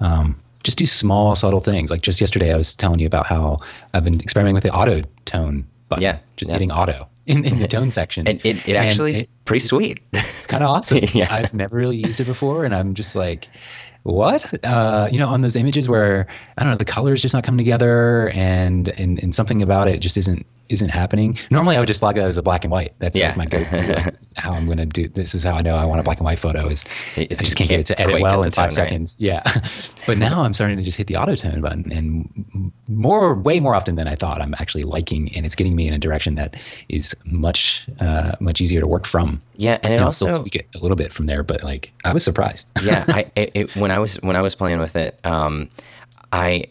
um, 0.00 0.40
just 0.62 0.78
do 0.78 0.86
small, 0.86 1.34
subtle 1.34 1.60
things. 1.60 1.90
Like 1.90 2.02
just 2.02 2.20
yesterday, 2.20 2.52
I 2.52 2.56
was 2.56 2.74
telling 2.74 2.98
you 2.98 3.06
about 3.06 3.26
how 3.26 3.58
I've 3.94 4.04
been 4.04 4.20
experimenting 4.20 4.54
with 4.54 4.64
the 4.64 4.72
auto 4.72 5.02
tone 5.24 5.66
button. 5.88 6.02
Yeah, 6.02 6.18
just 6.36 6.50
yeah. 6.50 6.54
hitting 6.54 6.70
auto 6.70 7.08
in, 7.26 7.44
in 7.44 7.58
the 7.58 7.68
tone 7.68 7.90
section. 7.90 8.26
And 8.26 8.40
it, 8.44 8.68
it 8.68 8.76
actually 8.76 9.12
And 9.12 9.22
is 9.22 9.28
pretty 9.44 9.60
sweet. 9.60 10.00
it's 10.12 10.46
kind 10.46 10.62
of 10.62 10.70
awesome. 10.74 11.00
Yeah. 11.12 11.28
I've 11.30 11.54
never 11.54 11.76
really 11.76 11.96
used 11.96 12.20
it 12.20 12.24
before, 12.26 12.64
and 12.64 12.74
I'm 12.74 12.94
just 12.94 13.14
like, 13.14 13.48
what? 14.02 14.52
Uh, 14.64 15.08
you 15.10 15.18
know, 15.18 15.28
on 15.28 15.42
those 15.42 15.56
images 15.56 15.88
where 15.88 16.26
I 16.56 16.62
don't 16.62 16.72
know, 16.72 16.78
the 16.78 16.84
colors 16.84 17.22
just 17.22 17.34
not 17.34 17.44
coming 17.44 17.58
together, 17.58 18.30
and 18.30 18.88
and 18.88 19.22
and 19.22 19.34
something 19.34 19.62
about 19.62 19.88
it 19.88 19.98
just 20.00 20.16
isn't 20.16 20.46
isn't 20.70 20.88
happening. 20.88 21.36
Normally, 21.50 21.76
I 21.76 21.80
would 21.80 21.86
just 21.88 22.02
log 22.02 22.16
it 22.16 22.22
as 22.22 22.36
a 22.36 22.42
black 22.42 22.64
and 22.64 22.70
white. 22.70 22.94
That's 23.00 23.16
Yeah. 23.16 23.28
like 23.28 23.36
my 23.36 23.46
go-to. 23.46 23.92
like, 23.94 24.14
how 24.36 24.52
I'm 24.52 24.66
going 24.66 24.78
to 24.78 24.86
do. 24.86 25.08
This 25.08 25.34
is 25.34 25.44
how 25.44 25.54
I 25.56 25.62
know 25.62 25.74
I 25.76 25.84
want 25.84 26.00
a 26.00 26.02
black 26.04 26.18
and 26.18 26.24
white 26.24 26.38
photo. 26.38 26.68
Is 26.68 26.84
I 27.16 27.24
just 27.26 27.56
can't 27.56 27.68
get 27.68 27.68
can't 27.68 27.80
it 27.80 27.86
to 27.86 28.00
edit 28.00 28.22
well 28.22 28.42
in 28.42 28.50
five 28.52 28.54
tone 28.54 28.64
right. 28.64 28.72
seconds. 28.72 29.16
Yeah, 29.18 29.42
but 30.06 30.16
now 30.18 30.42
I'm 30.42 30.54
starting 30.54 30.76
to 30.76 30.82
just 30.82 30.96
hit 30.96 31.06
the 31.08 31.16
auto 31.16 31.34
tone 31.34 31.60
button, 31.60 31.90
and 31.92 32.72
more, 32.88 33.34
way 33.34 33.60
more 33.60 33.74
often 33.74 33.96
than 33.96 34.08
I 34.08 34.14
thought, 34.16 34.40
I'm 34.40 34.54
actually 34.58 34.84
liking, 34.84 35.34
and 35.36 35.44
it's 35.44 35.54
getting 35.54 35.74
me 35.76 35.86
in 35.88 35.94
a 35.94 35.98
direction 35.98 36.36
that 36.36 36.56
is 36.88 37.14
much, 37.24 37.86
uh, 38.00 38.32
much 38.40 38.60
easier 38.60 38.80
to 38.80 38.88
work 38.88 39.06
from. 39.06 39.42
Yeah, 39.56 39.78
and 39.82 39.92
it 39.92 39.96
And 39.96 40.04
also 40.04 40.32
tweak 40.40 40.54
it 40.56 40.66
a 40.74 40.78
little 40.78 40.96
bit 40.96 41.12
from 41.12 41.26
there, 41.26 41.42
but 41.42 41.62
like 41.62 41.92
I 42.04 42.12
was 42.12 42.24
surprised. 42.24 42.68
yeah, 42.82 43.04
I 43.08 43.26
it, 43.36 43.50
it, 43.54 43.76
when 43.76 43.90
I 43.90 43.98
was 43.98 44.16
when 44.22 44.36
I 44.36 44.40
was 44.42 44.54
playing 44.54 44.78
with 44.78 44.96
it, 44.96 45.18
um, 45.24 45.68
I 46.32 46.64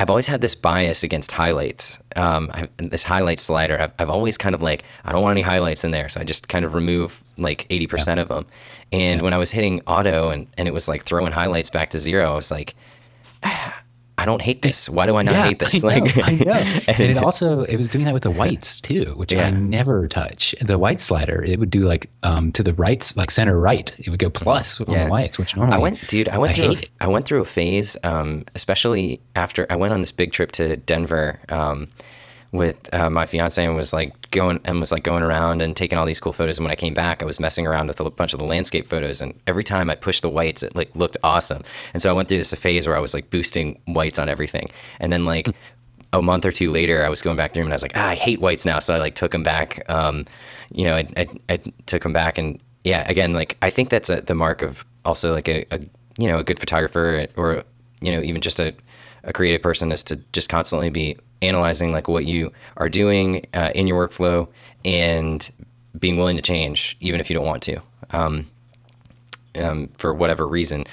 I've 0.00 0.08
always 0.08 0.26
had 0.26 0.40
this 0.40 0.54
bias 0.54 1.02
against 1.02 1.30
highlights. 1.30 2.00
Um, 2.16 2.50
I, 2.54 2.68
this 2.78 3.04
highlight 3.04 3.38
slider, 3.38 3.78
I've, 3.78 3.92
I've 3.98 4.08
always 4.08 4.38
kind 4.38 4.54
of 4.54 4.62
like 4.62 4.82
I 5.04 5.12
don't 5.12 5.22
want 5.22 5.32
any 5.32 5.42
highlights 5.42 5.84
in 5.84 5.90
there, 5.90 6.08
so 6.08 6.22
I 6.22 6.24
just 6.24 6.48
kind 6.48 6.64
of 6.64 6.72
remove 6.72 7.22
like 7.36 7.66
eighty 7.68 7.86
percent 7.86 8.18
of 8.18 8.28
them. 8.28 8.46
And 8.92 9.20
when 9.20 9.34
I 9.34 9.36
was 9.36 9.50
hitting 9.52 9.82
auto 9.86 10.30
and 10.30 10.46
and 10.56 10.66
it 10.66 10.72
was 10.72 10.88
like 10.88 11.04
throwing 11.04 11.32
highlights 11.32 11.68
back 11.68 11.90
to 11.90 11.98
zero, 11.98 12.32
I 12.32 12.34
was 12.34 12.50
like. 12.50 12.74
"Ah, 13.42 13.79
I 14.20 14.26
don't 14.26 14.42
hate 14.42 14.60
this. 14.60 14.86
Why 14.86 15.06
do 15.06 15.16
I 15.16 15.22
not 15.22 15.34
hate 15.46 15.58
this? 15.60 15.82
I 15.82 15.98
know, 15.98 16.06
I 16.22 16.32
know. 16.32 16.52
And, 16.52 16.88
and 16.88 17.00
it 17.00 17.22
also 17.22 17.62
it 17.64 17.76
was 17.76 17.88
doing 17.88 18.04
that 18.04 18.12
with 18.12 18.22
the 18.24 18.30
whites 18.30 18.78
too, 18.78 19.14
which 19.16 19.32
Yeah. 19.32 19.46
I 19.46 19.50
never 19.50 20.06
touch. 20.08 20.54
The 20.60 20.78
white 20.78 21.00
slider, 21.00 21.42
it 21.42 21.58
would 21.58 21.70
do 21.70 21.84
like 21.86 22.10
um, 22.22 22.52
to 22.52 22.62
the 22.62 22.74
right, 22.74 23.10
like 23.16 23.30
center 23.30 23.58
right. 23.58 23.98
It 23.98 24.10
would 24.10 24.18
go 24.20 24.28
plus 24.28 24.78
on 24.78 24.86
Yeah. 24.90 25.04
the 25.04 25.10
whites, 25.10 25.38
which 25.38 25.56
normally 25.56 25.74
I 25.76 25.78
went, 25.78 26.06
dude. 26.06 26.28
I 26.28 26.36
went 26.36 26.52
I 26.52 26.56
through. 26.56 26.72
A. 27.00 27.04
I 27.04 27.08
went 27.08 27.24
through 27.24 27.40
a 27.40 27.46
phase, 27.46 27.96
um, 28.04 28.44
especially 28.54 29.20
after 29.36 29.66
I 29.70 29.76
went 29.76 29.94
on 29.94 30.00
this 30.00 30.12
big 30.12 30.32
trip 30.32 30.52
to 30.52 30.76
Denver 30.76 31.40
um, 31.48 31.88
with 32.52 32.92
uh, 32.92 33.08
my 33.08 33.26
fiance 33.26 33.64
and 33.64 33.76
was 33.76 33.92
like 33.92 34.30
going 34.30 34.60
and 34.64 34.80
was 34.80 34.90
like 34.90 35.04
going 35.04 35.22
around 35.22 35.62
and 35.62 35.76
taking 35.76 35.98
all 35.98 36.06
these 36.06 36.20
cool 36.20 36.32
photos. 36.32 36.58
And 36.58 36.64
when 36.64 36.72
I 36.72 36.76
came 36.76 36.94
back, 36.94 37.22
I 37.22 37.26
was 37.26 37.38
messing 37.38 37.66
around 37.66 37.86
with 37.86 38.00
a 38.00 38.10
bunch 38.10 38.32
of 38.32 38.38
the 38.38 38.44
landscape 38.44 38.88
photos. 38.88 39.20
And 39.20 39.38
every 39.46 39.64
time 39.64 39.88
I 39.88 39.94
pushed 39.94 40.22
the 40.22 40.28
whites, 40.28 40.62
it 40.62 40.74
like 40.74 40.94
looked 40.96 41.16
awesome. 41.22 41.62
And 41.92 42.02
so 42.02 42.10
I 42.10 42.12
went 42.12 42.28
through 42.28 42.38
this 42.38 42.52
phase 42.54 42.88
where 42.88 42.96
I 42.96 43.00
was 43.00 43.14
like 43.14 43.30
boosting 43.30 43.80
whites 43.86 44.18
on 44.18 44.28
everything. 44.28 44.70
And 44.98 45.12
then 45.12 45.24
like. 45.24 45.48
A 46.12 46.20
month 46.20 46.44
or 46.44 46.50
two 46.50 46.72
later, 46.72 47.06
I 47.06 47.08
was 47.08 47.22
going 47.22 47.36
back 47.36 47.52
through 47.52 47.60
them 47.60 47.68
and 47.68 47.72
I 47.72 47.76
was 47.76 47.82
like, 47.82 47.92
ah, 47.94 48.08
I 48.08 48.14
hate 48.16 48.40
whites 48.40 48.66
now. 48.66 48.80
So 48.80 48.92
I 48.92 48.98
like 48.98 49.14
took 49.14 49.30
them 49.30 49.44
back. 49.44 49.88
Um, 49.88 50.26
you 50.72 50.82
know, 50.82 50.96
I, 50.96 51.08
I, 51.16 51.28
I 51.48 51.56
took 51.86 52.02
them 52.02 52.12
back 52.12 52.36
and 52.36 52.60
yeah, 52.82 53.08
again, 53.08 53.32
like 53.32 53.56
I 53.62 53.70
think 53.70 53.90
that's 53.90 54.10
a, 54.10 54.20
the 54.20 54.34
mark 54.34 54.62
of 54.62 54.84
also 55.04 55.32
like 55.32 55.48
a, 55.48 55.64
a 55.70 55.80
you 56.18 56.28
know 56.28 56.38
a 56.38 56.44
good 56.44 56.58
photographer 56.58 57.26
or 57.36 57.62
you 58.00 58.10
know 58.12 58.20
even 58.20 58.40
just 58.40 58.60
a, 58.60 58.74
a 59.24 59.32
creative 59.32 59.62
person 59.62 59.92
is 59.92 60.02
to 60.04 60.16
just 60.32 60.48
constantly 60.48 60.90
be 60.90 61.16
analyzing 61.42 61.92
like 61.92 62.08
what 62.08 62.26
you 62.26 62.52
are 62.76 62.88
doing 62.88 63.46
uh, 63.54 63.70
in 63.74 63.86
your 63.86 64.06
workflow 64.06 64.48
and 64.84 65.50
being 65.98 66.16
willing 66.16 66.36
to 66.36 66.42
change 66.42 66.96
even 67.00 67.20
if 67.20 67.30
you 67.30 67.34
don't 67.34 67.46
want 67.46 67.62
to 67.62 67.80
um, 68.10 68.46
um, 69.60 69.88
for 69.98 70.12
whatever 70.14 70.46
reason. 70.46 70.84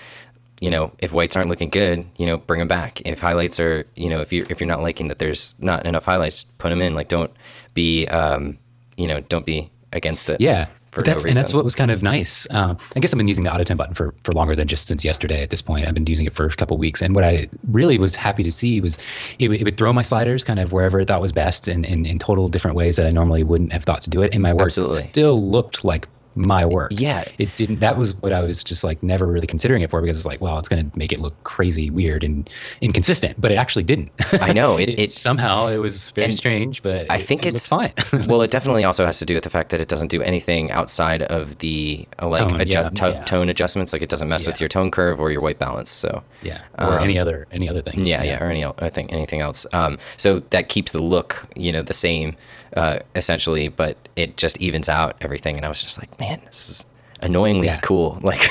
You 0.60 0.72
know 0.72 0.92
if 0.98 1.14
whites 1.14 1.36
aren't 1.36 1.50
looking 1.50 1.70
good 1.70 2.08
you 2.18 2.26
know 2.26 2.38
bring 2.38 2.60
them 2.60 2.68
back. 2.68 3.02
If 3.02 3.20
highlights 3.20 3.60
are 3.60 3.86
you 3.96 4.10
know 4.10 4.22
if 4.22 4.34
you 4.34 4.46
if 4.50 4.60
you're 4.60 4.68
not 4.68 4.82
liking 4.82 5.08
that 5.10 5.20
there's 5.20 5.54
not 5.60 5.86
enough 5.86 6.06
highlights 6.06 6.46
put 6.58 6.70
them 6.70 6.82
in. 6.82 6.96
Like 6.96 7.10
don't 7.10 7.32
be 7.76 8.08
um, 8.08 8.58
you 8.96 9.08
know 9.08 9.20
don't 9.22 9.46
be 9.46 9.70
against 9.94 10.30
it. 10.30 10.42
Yeah. 10.42 10.68
For 10.98 11.04
But 11.04 11.08
no 11.08 11.14
that's, 11.14 11.26
and 11.26 11.38
that's 11.38 11.54
what 11.54 11.64
was 11.64 11.76
kind 11.76 11.92
of 11.92 12.02
nice. 12.02 12.48
Um, 12.50 12.78
I 12.96 13.00
guess 13.00 13.14
I've 13.14 13.18
been 13.18 13.28
using 13.28 13.44
the 13.44 13.54
auto 13.54 13.64
tone 13.64 13.78
button 13.78 13.94
for, 13.94 14.14
for 14.24 14.32
longer 14.32 14.56
than 14.56 14.68
just 14.68 14.88
since 14.88 15.06
yesterday 15.06 15.44
at 15.44 15.50
this 15.52 15.62
point. 15.62 15.88
I've 15.88 15.94
been 15.94 16.08
using 16.08 16.26
it 16.26 16.34
for 16.34 16.46
a 16.46 16.56
couple 16.56 16.76
of 16.76 16.80
weeks. 16.80 17.02
And 17.02 17.14
what 17.14 17.24
I 17.24 17.48
really 17.72 17.98
was 17.98 18.16
happy 18.16 18.44
to 18.44 18.52
see 18.52 18.82
was 18.82 18.98
it, 19.40 19.48
would- 19.50 19.62
it 19.62 19.64
would 19.64 19.78
throw 19.78 19.94
my 19.94 20.02
sliders 20.02 20.44
kind 20.44 20.60
of 20.60 20.72
wherever 20.72 21.00
it 21.00 21.08
thought 21.08 21.22
was 21.22 21.32
best 21.32 21.68
in, 21.68 21.86
in, 21.86 22.06
in 22.06 22.18
total 22.20 22.50
different 22.50 22.76
ways 22.76 22.96
that 22.96 23.06
I 23.06 23.10
normally 23.10 23.44
wouldn't 23.44 23.72
have 23.74 23.84
thought 23.84 24.02
to 24.02 24.10
do 24.10 24.22
it. 24.22 24.34
And 24.34 24.42
my 24.42 24.54
work 24.54 24.66
Absolutely. 24.68 25.02
still 25.02 25.42
looked 25.42 25.84
like 25.86 26.08
my 26.38 26.66
work. 26.66 26.92
Yeah. 26.96 27.26
It 27.38 27.54
didn't, 27.56 27.80
that 27.80 27.98
was 27.98 28.16
what 28.16 28.32
I 28.32 28.42
was 28.42 28.64
just 28.64 28.84
like 28.84 29.02
never 29.02 29.26
really 29.26 29.48
considering 29.48 29.82
it 29.82 29.90
for 29.90 30.02
because 30.02 30.18
it's 30.18 30.26
like, 30.26 30.40
well, 30.40 30.60
it's 30.60 30.70
going 30.70 30.90
to 30.90 30.98
make 30.98 31.12
it 31.12 31.20
look 31.20 31.42
crazy, 31.44 31.90
weird, 31.90 32.24
and 32.24 32.50
inconsistent. 32.82 33.40
But 33.42 33.52
it 33.52 33.56
actually 33.56 33.84
didn't. 33.84 34.12
I 34.34 34.54
know, 34.54 34.78
it- 34.78 34.90
it- 35.00 35.12
somehow 35.12 35.68
it 35.68 35.78
was 35.78 36.12
very 36.12 36.32
strange, 36.32 36.84
but 36.84 37.06
I 37.10 37.18
think 37.18 37.46
it 37.46 37.56
it's 37.56 37.68
fine. 37.68 37.92
well, 38.28 38.42
it 38.44 38.52
definitely 38.52 38.84
also 38.84 39.06
has 39.06 39.18
to 39.20 39.26
do 39.26 39.34
with 39.34 39.44
the 39.44 39.50
fact 39.50 39.70
that 39.72 39.82
it 39.82 39.88
doesn't 39.88 40.10
do 40.10 40.22
anything 40.22 40.70
outside 40.72 41.24
of 41.24 41.58
the 41.58 42.08
uh, 42.22 42.28
like 42.28 42.48
Tone, 42.50 42.60
adju- 42.60 42.74
yeah, 42.74 42.90
to- 42.90 43.10
yeah. 43.10 43.24
tone 43.24 43.50
adjustments. 43.50 43.94
Like 43.94 44.02
it 44.02 44.10
doesn't 44.10 44.30
mess 44.30 44.46
with 44.46 44.60
your 44.62 44.70
tone 44.70 44.92
curve 44.92 45.20
or 45.20 45.32
your 45.32 45.42
white 45.42 45.58
balance. 45.60 45.90
So 45.90 46.24
yeah. 46.44 46.62
Or 46.78 47.00
any 47.00 47.18
other, 47.18 47.48
any 47.52 47.68
other 47.68 47.82
thing. 47.82 48.00
Um, 48.02 48.06
yeah, 48.06 48.24
yeah, 48.24 48.44
or 48.44 48.52
any 48.52 48.64
I 48.64 48.90
think 48.90 49.12
anything 49.12 49.42
else. 49.42 49.66
Um, 49.74 49.98
so 50.18 50.40
that 50.52 50.70
keeps 50.70 50.92
the 50.92 51.02
look, 51.02 51.48
you 51.56 51.72
know, 51.72 51.82
the 51.82 51.94
same 51.94 52.36
uh, 52.78 53.00
essentially, 53.16 53.68
but 53.68 53.98
it 54.16 54.38
just 54.38 54.62
evens 54.62 54.88
out 54.90 55.18
everything. 55.22 55.58
And 55.58 55.66
I 55.66 55.70
was 55.70 55.82
just 55.82 55.98
like, 56.00 56.18
man, 56.20 56.40
this 56.46 56.70
is 56.70 56.86
annoyingly 57.22 57.66
Yeah. 57.68 57.80
cool. 57.82 58.20
Like, 58.24 58.42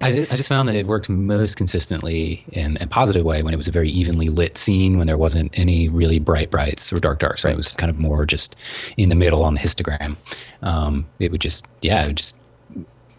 I, 0.00 0.26
I 0.30 0.36
just 0.36 0.48
found 0.48 0.68
that 0.68 0.76
it 0.76 0.86
worked 0.86 1.08
most 1.08 1.56
consistently 1.56 2.44
in 2.52 2.76
a 2.80 2.86
positive 2.86 3.24
way 3.24 3.42
when 3.42 3.54
it 3.54 3.56
was 3.56 3.68
a 3.68 3.72
very 3.72 3.90
evenly 3.90 4.28
lit 4.28 4.58
scene, 4.58 4.98
when 4.98 5.06
there 5.06 5.16
wasn't 5.18 5.58
any 5.58 5.88
really 5.88 6.18
bright 6.18 6.50
brights 6.50 6.92
or 6.92 6.98
dark 7.00 7.18
darks. 7.20 7.42
When 7.42 7.52
it 7.52 7.56
was 7.56 7.72
kind 7.74 7.90
of 7.90 7.98
more 7.98 8.24
just 8.26 8.54
in 8.98 9.08
the 9.08 9.14
middle 9.14 9.42
on 9.42 9.54
the 9.54 9.60
histogram. 9.60 10.16
Um, 10.62 11.06
it 11.18 11.32
would 11.32 11.40
just, 11.40 11.66
yeah, 11.82 12.04
it 12.04 12.06
would 12.08 12.16
just 12.18 12.36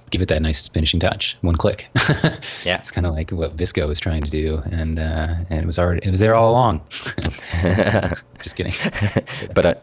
give 0.09 0.21
it 0.21 0.27
that 0.29 0.41
nice 0.41 0.67
finishing 0.67 0.99
touch, 0.99 1.37
one 1.41 1.55
click. 1.55 1.87
Yeah. 2.63 2.77
it's 2.77 2.91
kind 2.91 3.05
of 3.07 3.13
like 3.13 3.31
what 3.31 3.55
VSCO 3.55 3.87
was 3.87 3.99
trying 3.99 4.23
to 4.23 4.29
do, 4.29 4.61
and 4.71 4.99
uh, 4.99 5.35
and 5.49 5.61
it 5.61 5.65
was 5.65 5.79
already 5.79 6.05
it 6.07 6.11
was 6.11 6.19
there 6.19 6.35
all 6.35 6.51
along. 6.51 6.81
just 8.41 8.55
kidding. 8.55 8.73
but 9.53 9.65
uh, 9.65 9.73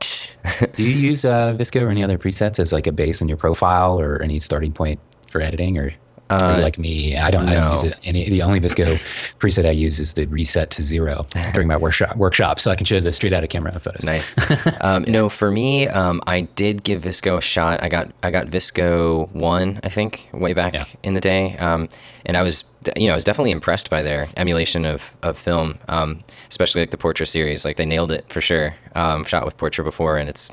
Do 0.75 0.83
you 0.83 0.95
use 0.95 1.25
uh, 1.25 1.55
VSCO 1.59 1.83
or 1.83 1.89
any 1.89 2.03
other 2.03 2.19
presets 2.19 2.59
as 2.59 2.73
like 2.73 2.87
a 2.87 2.93
base 2.93 3.21
in 3.21 3.29
your 3.29 3.37
profile 3.37 3.99
or 3.99 4.23
any 4.23 4.39
starting 4.39 4.73
point 4.73 5.01
for 5.31 5.41
editing 5.41 5.79
or? 5.79 5.93
You 6.41 6.63
like 6.63 6.79
me, 6.79 7.17
I 7.17 7.31
don't. 7.31 7.49
I 7.49 7.55
don't 7.55 7.73
use 7.73 7.83
no. 7.85 7.91
it. 7.91 7.99
Any 8.05 8.29
the 8.31 8.43
only 8.43 8.61
VSCO 8.61 9.01
preset 9.39 9.67
I 9.67 9.71
use 9.71 9.99
is 10.01 10.15
the 10.15 10.27
reset 10.27 10.71
to 10.73 10.83
zero 10.83 11.27
during 11.53 11.69
my 11.69 11.77
workshop. 11.77 12.17
Workshop, 12.17 12.61
so 12.61 12.71
I 12.71 12.77
can 12.77 12.87
show 12.87 13.01
the 13.01 13.13
straight 13.13 13.33
out 13.33 13.43
of 13.45 13.51
camera 13.51 13.73
photos. 13.79 14.05
Nice. 14.05 14.35
Um, 14.81 15.05
No, 15.07 15.29
for 15.29 15.51
me, 15.51 15.87
um, 15.89 16.21
I 16.27 16.43
did 16.43 16.83
give 16.83 17.03
VSCO 17.03 17.39
a 17.39 17.41
shot. 17.41 17.83
I 17.83 17.89
got 17.89 18.11
I 18.23 18.31
got 18.31 18.47
VSCO 18.49 19.31
one, 19.33 19.81
I 19.85 19.89
think, 19.89 20.29
way 20.33 20.53
back 20.55 20.75
Yeah. 20.75 20.85
in 21.03 21.15
the 21.15 21.21
day, 21.21 21.57
um, 21.59 21.89
and 22.27 22.37
I 22.37 22.43
was 22.43 22.65
you 22.97 23.07
know 23.07 23.13
I 23.13 23.17
was 23.17 23.25
definitely 23.25 23.51
impressed 23.53 23.91
by 23.91 24.03
their 24.03 24.29
emulation 24.37 24.85
of 24.85 25.13
of 25.23 25.39
film, 25.39 25.79
um, 25.89 26.19
especially 26.49 26.83
like 26.83 26.91
the 26.91 26.97
portrait 26.99 27.27
series. 27.27 27.65
Like 27.65 27.77
they 27.77 27.87
nailed 27.87 28.13
it 28.13 28.25
for 28.29 28.41
sure. 28.41 28.75
Um, 28.95 29.25
shot 29.25 29.45
with 29.45 29.57
portrait 29.57 29.85
before, 29.85 30.17
and 30.19 30.29
it's 30.29 30.53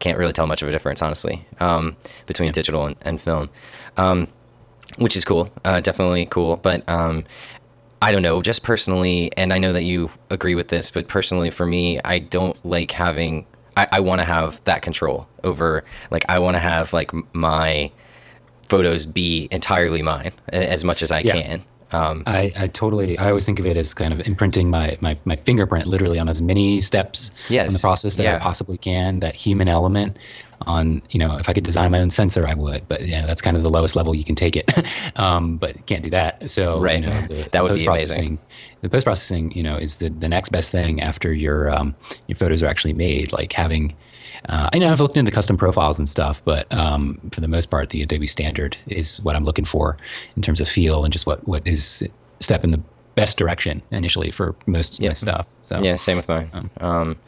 can't 0.00 0.18
really 0.18 0.32
tell 0.32 0.46
much 0.46 0.62
of 0.62 0.68
a 0.68 0.70
difference, 0.72 1.02
honestly, 1.02 1.46
um, 1.60 1.94
between 2.26 2.52
digital 2.52 2.86
and, 2.86 2.96
and 3.02 3.20
film. 3.20 3.50
Which 4.98 5.16
is 5.16 5.24
cool, 5.24 5.50
uh, 5.64 5.80
definitely 5.80 6.26
cool. 6.26 6.56
But 6.56 6.88
um, 6.88 7.24
I 8.02 8.12
don't 8.12 8.22
know, 8.22 8.42
just 8.42 8.62
personally, 8.62 9.30
and 9.36 9.52
I 9.52 9.58
know 9.58 9.72
that 9.72 9.84
you 9.84 10.10
agree 10.30 10.54
with 10.54 10.68
this, 10.68 10.90
but 10.90 11.08
personally, 11.08 11.50
for 11.50 11.66
me, 11.66 12.00
I 12.04 12.18
don't 12.18 12.62
like 12.64 12.90
having. 12.90 13.46
I, 13.76 13.86
I 13.92 14.00
want 14.00 14.20
to 14.20 14.24
have 14.24 14.62
that 14.64 14.82
control 14.82 15.28
over, 15.44 15.84
like, 16.10 16.24
I 16.28 16.40
want 16.40 16.56
to 16.56 16.58
have 16.58 16.92
like 16.92 17.12
my 17.34 17.90
photos 18.68 19.06
be 19.06 19.48
entirely 19.50 20.02
mine 20.02 20.32
as 20.52 20.84
much 20.84 21.02
as 21.02 21.12
I 21.12 21.20
Yeah. 21.20 21.40
can. 21.40 21.64
Um, 21.92 22.22
I, 22.26 22.52
I 22.56 22.66
totally. 22.68 23.18
I 23.18 23.28
always 23.28 23.44
think 23.44 23.58
of 23.58 23.66
it 23.66 23.76
as 23.76 23.94
kind 23.94 24.12
of 24.12 24.20
imprinting 24.26 24.70
my 24.70 24.96
my, 25.00 25.18
my 25.24 25.36
fingerprint 25.36 25.86
literally 25.86 26.18
on 26.18 26.28
as 26.28 26.40
many 26.40 26.80
steps 26.80 27.32
yes, 27.48 27.68
in 27.68 27.72
the 27.74 27.80
process 27.80 28.16
that 28.16 28.22
yeah. 28.22 28.36
I 28.36 28.38
possibly 28.38 28.78
can. 28.78 29.20
That 29.20 29.34
human 29.34 29.66
element 29.68 30.16
on 30.62 31.02
you 31.10 31.18
know 31.18 31.36
if 31.36 31.48
I 31.48 31.52
could 31.52 31.64
design 31.64 31.90
my 31.90 32.00
own 32.00 32.10
sensor, 32.10 32.46
I 32.46 32.54
would. 32.54 32.86
But 32.88 33.06
yeah, 33.06 33.26
that's 33.26 33.42
kind 33.42 33.56
of 33.56 33.62
the 33.62 33.70
lowest 33.70 33.96
level 33.96 34.14
you 34.14 34.24
can 34.24 34.34
take 34.34 34.56
it. 34.56 34.70
um, 35.16 35.56
but 35.56 35.86
can't 35.86 36.02
do 36.02 36.10
that. 36.10 36.50
So 36.50 36.80
Right. 36.80 37.00
you 37.02 37.06
know, 37.06 37.20
the, 37.26 37.48
That 37.52 37.62
would 37.62 37.72
the 37.72 37.76
be 37.78 37.86
amazing. 37.86 38.38
The 38.82 38.88
post 38.88 39.04
processing, 39.04 39.52
you 39.52 39.62
know, 39.62 39.76
is 39.76 39.96
the 39.96 40.08
the 40.10 40.28
next 40.28 40.50
best 40.50 40.70
thing 40.70 41.00
after 41.00 41.32
your 41.32 41.70
um, 41.70 41.94
your 42.28 42.36
photos 42.36 42.62
are 42.62 42.66
actually 42.68 42.94
made. 42.94 43.32
Like 43.32 43.52
having. 43.52 43.94
Uh, 44.48 44.70
I 44.72 44.78
know 44.78 44.88
I've 44.88 45.00
looked 45.00 45.18
into 45.18 45.30
custom 45.30 45.58
profiles 45.58 45.98
and 45.98 46.08
stuff, 46.08 46.40
but 46.46 46.66
um, 46.72 47.20
for 47.30 47.42
the 47.42 47.48
most 47.48 47.66
part, 47.66 47.90
the 47.90 48.00
Adobe 48.00 48.26
standard 48.26 48.74
is 48.86 49.20
what 49.22 49.36
I'm 49.36 49.44
looking 49.44 49.66
for 49.66 49.98
in 50.34 50.40
terms 50.40 50.62
of 50.62 50.68
feel 50.68 51.04
and 51.04 51.12
just 51.12 51.26
what, 51.26 51.46
what 51.46 51.66
is 51.66 52.02
step 52.40 52.64
in 52.64 52.70
the 52.70 52.80
best 53.16 53.36
direction 53.36 53.82
initially 53.90 54.30
for 54.30 54.54
most 54.66 54.94
of 54.98 55.04
my 55.04 55.12
stuff. 55.12 55.46
So 55.60 55.78
yeah, 55.82 55.96
same 55.96 56.16
with 56.16 56.26
mine. 56.26 56.70
Um, 56.80 57.18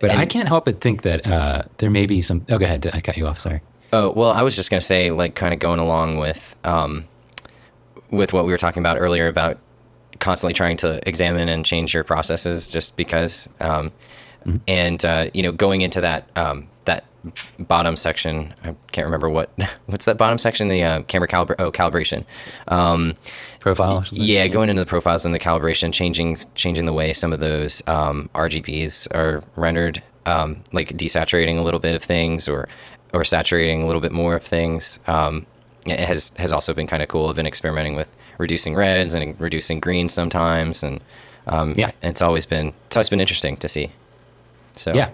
but 0.00 0.10
and- 0.10 0.20
I 0.20 0.26
can't 0.26 0.48
help 0.48 0.64
but 0.64 0.80
think 0.80 1.02
that 1.02 1.26
uh, 1.26 1.62
there 1.78 1.90
may 1.90 2.06
be 2.06 2.20
some. 2.20 2.44
Oh, 2.48 2.58
go 2.58 2.64
ahead. 2.64 2.88
I 2.92 3.00
cut 3.00 3.16
you 3.16 3.26
off. 3.26 3.40
Sorry. 3.40 3.60
Oh 3.92 4.10
well, 4.10 4.30
I 4.30 4.42
was 4.42 4.54
just 4.54 4.70
gonna 4.70 4.80
say, 4.80 5.10
like, 5.10 5.34
kind 5.34 5.54
of 5.54 5.60
going 5.60 5.80
along 5.80 6.18
with 6.18 6.54
um, 6.64 7.04
with 8.10 8.32
what 8.32 8.44
we 8.44 8.52
were 8.52 8.58
talking 8.58 8.82
about 8.82 8.98
earlier 8.98 9.26
about 9.26 9.58
constantly 10.20 10.52
trying 10.52 10.76
to 10.78 11.00
examine 11.08 11.48
and 11.48 11.64
change 11.64 11.94
your 11.94 12.04
processes 12.04 12.70
just 12.70 12.96
because. 12.96 13.48
Um, 13.60 13.90
mm-hmm. 14.44 14.56
And 14.66 15.04
uh, 15.04 15.30
you 15.32 15.42
know, 15.42 15.52
going 15.52 15.80
into 15.80 16.00
that 16.02 16.28
um, 16.36 16.68
that 16.84 17.04
bottom 17.58 17.96
section, 17.96 18.54
I 18.64 18.74
can't 18.92 19.06
remember 19.06 19.28
what 19.28 19.50
what's 19.86 20.04
that 20.04 20.18
bottom 20.18 20.38
section. 20.38 20.68
The 20.68 20.82
uh, 20.82 21.02
camera 21.02 21.28
calibra- 21.28 21.56
oh 21.58 21.70
calibration. 21.70 22.24
Um, 22.68 23.16
Profile. 23.60 24.04
Yeah, 24.10 24.46
going 24.46 24.70
into 24.70 24.82
the 24.82 24.86
profiles 24.86 25.26
and 25.26 25.34
the 25.34 25.38
calibration, 25.38 25.92
changing 25.92 26.36
changing 26.54 26.84
the 26.84 26.92
way 26.92 27.12
some 27.12 27.32
of 27.32 27.40
those 27.40 27.82
um, 27.86 28.30
RGBs 28.34 29.14
are 29.14 29.42
rendered, 29.56 30.02
um, 30.26 30.62
like 30.72 30.90
desaturating 30.90 31.58
a 31.58 31.62
little 31.62 31.80
bit 31.80 31.94
of 31.94 32.02
things 32.02 32.48
or 32.48 32.68
or 33.12 33.24
saturating 33.24 33.82
a 33.82 33.86
little 33.86 34.00
bit 34.00 34.12
more 34.12 34.36
of 34.36 34.42
things. 34.42 35.00
Um, 35.06 35.46
it 35.86 36.00
has 36.00 36.32
has 36.36 36.52
also 36.52 36.74
been 36.74 36.86
kind 36.86 37.02
of 37.02 37.08
cool. 37.08 37.28
I've 37.28 37.36
been 37.36 37.46
experimenting 37.46 37.96
with 37.96 38.08
reducing 38.38 38.74
reds 38.74 39.14
and 39.14 39.38
reducing 39.40 39.80
greens 39.80 40.12
sometimes, 40.12 40.82
and 40.82 41.00
um, 41.46 41.74
yeah, 41.76 41.90
it's 42.02 42.22
always 42.22 42.46
been 42.46 42.72
it's 42.86 42.96
always 42.96 43.08
been 43.08 43.20
interesting 43.20 43.56
to 43.58 43.68
see. 43.68 43.92
So 44.76 44.92
yeah, 44.94 45.10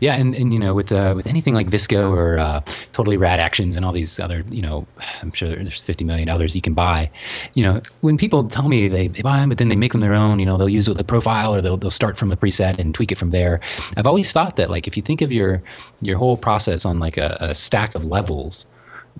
yeah, 0.00 0.14
and, 0.14 0.34
and 0.34 0.52
you 0.52 0.58
know 0.58 0.74
with 0.74 0.92
uh, 0.92 1.12
with 1.16 1.26
anything 1.26 1.54
like 1.54 1.68
VSCO 1.68 2.10
or 2.10 2.38
uh, 2.38 2.60
Totally 2.92 3.16
Rad 3.16 3.40
Actions 3.40 3.76
and 3.76 3.84
all 3.84 3.92
these 3.92 4.18
other 4.20 4.44
you 4.50 4.62
know 4.62 4.86
I'm 5.22 5.32
sure 5.32 5.48
there's 5.48 5.80
50 5.80 6.04
million 6.04 6.28
others 6.28 6.54
you 6.54 6.62
can 6.62 6.74
buy. 6.74 7.10
You 7.54 7.64
know 7.64 7.82
when 8.00 8.16
people 8.16 8.42
tell 8.48 8.68
me 8.68 8.88
they, 8.88 9.08
they 9.08 9.22
buy 9.22 9.38
them 9.38 9.48
but 9.48 9.58
then 9.58 9.68
they 9.68 9.76
make 9.76 9.92
them 9.92 10.00
their 10.00 10.14
own, 10.14 10.38
you 10.38 10.46
know 10.46 10.56
they'll 10.56 10.68
use 10.68 10.86
it 10.86 10.90
with 10.90 10.98
the 10.98 11.04
profile 11.04 11.54
or 11.54 11.60
they'll 11.60 11.76
they'll 11.76 11.90
start 11.90 12.16
from 12.16 12.32
a 12.32 12.36
preset 12.36 12.78
and 12.78 12.94
tweak 12.94 13.12
it 13.12 13.18
from 13.18 13.30
there. 13.30 13.60
I've 13.96 14.06
always 14.06 14.32
thought 14.32 14.56
that 14.56 14.70
like 14.70 14.86
if 14.86 14.96
you 14.96 15.02
think 15.02 15.22
of 15.22 15.32
your 15.32 15.62
your 16.00 16.18
whole 16.18 16.36
process 16.36 16.84
on 16.84 16.98
like 16.98 17.16
a, 17.16 17.36
a 17.40 17.54
stack 17.54 17.94
of 17.94 18.04
levels, 18.04 18.66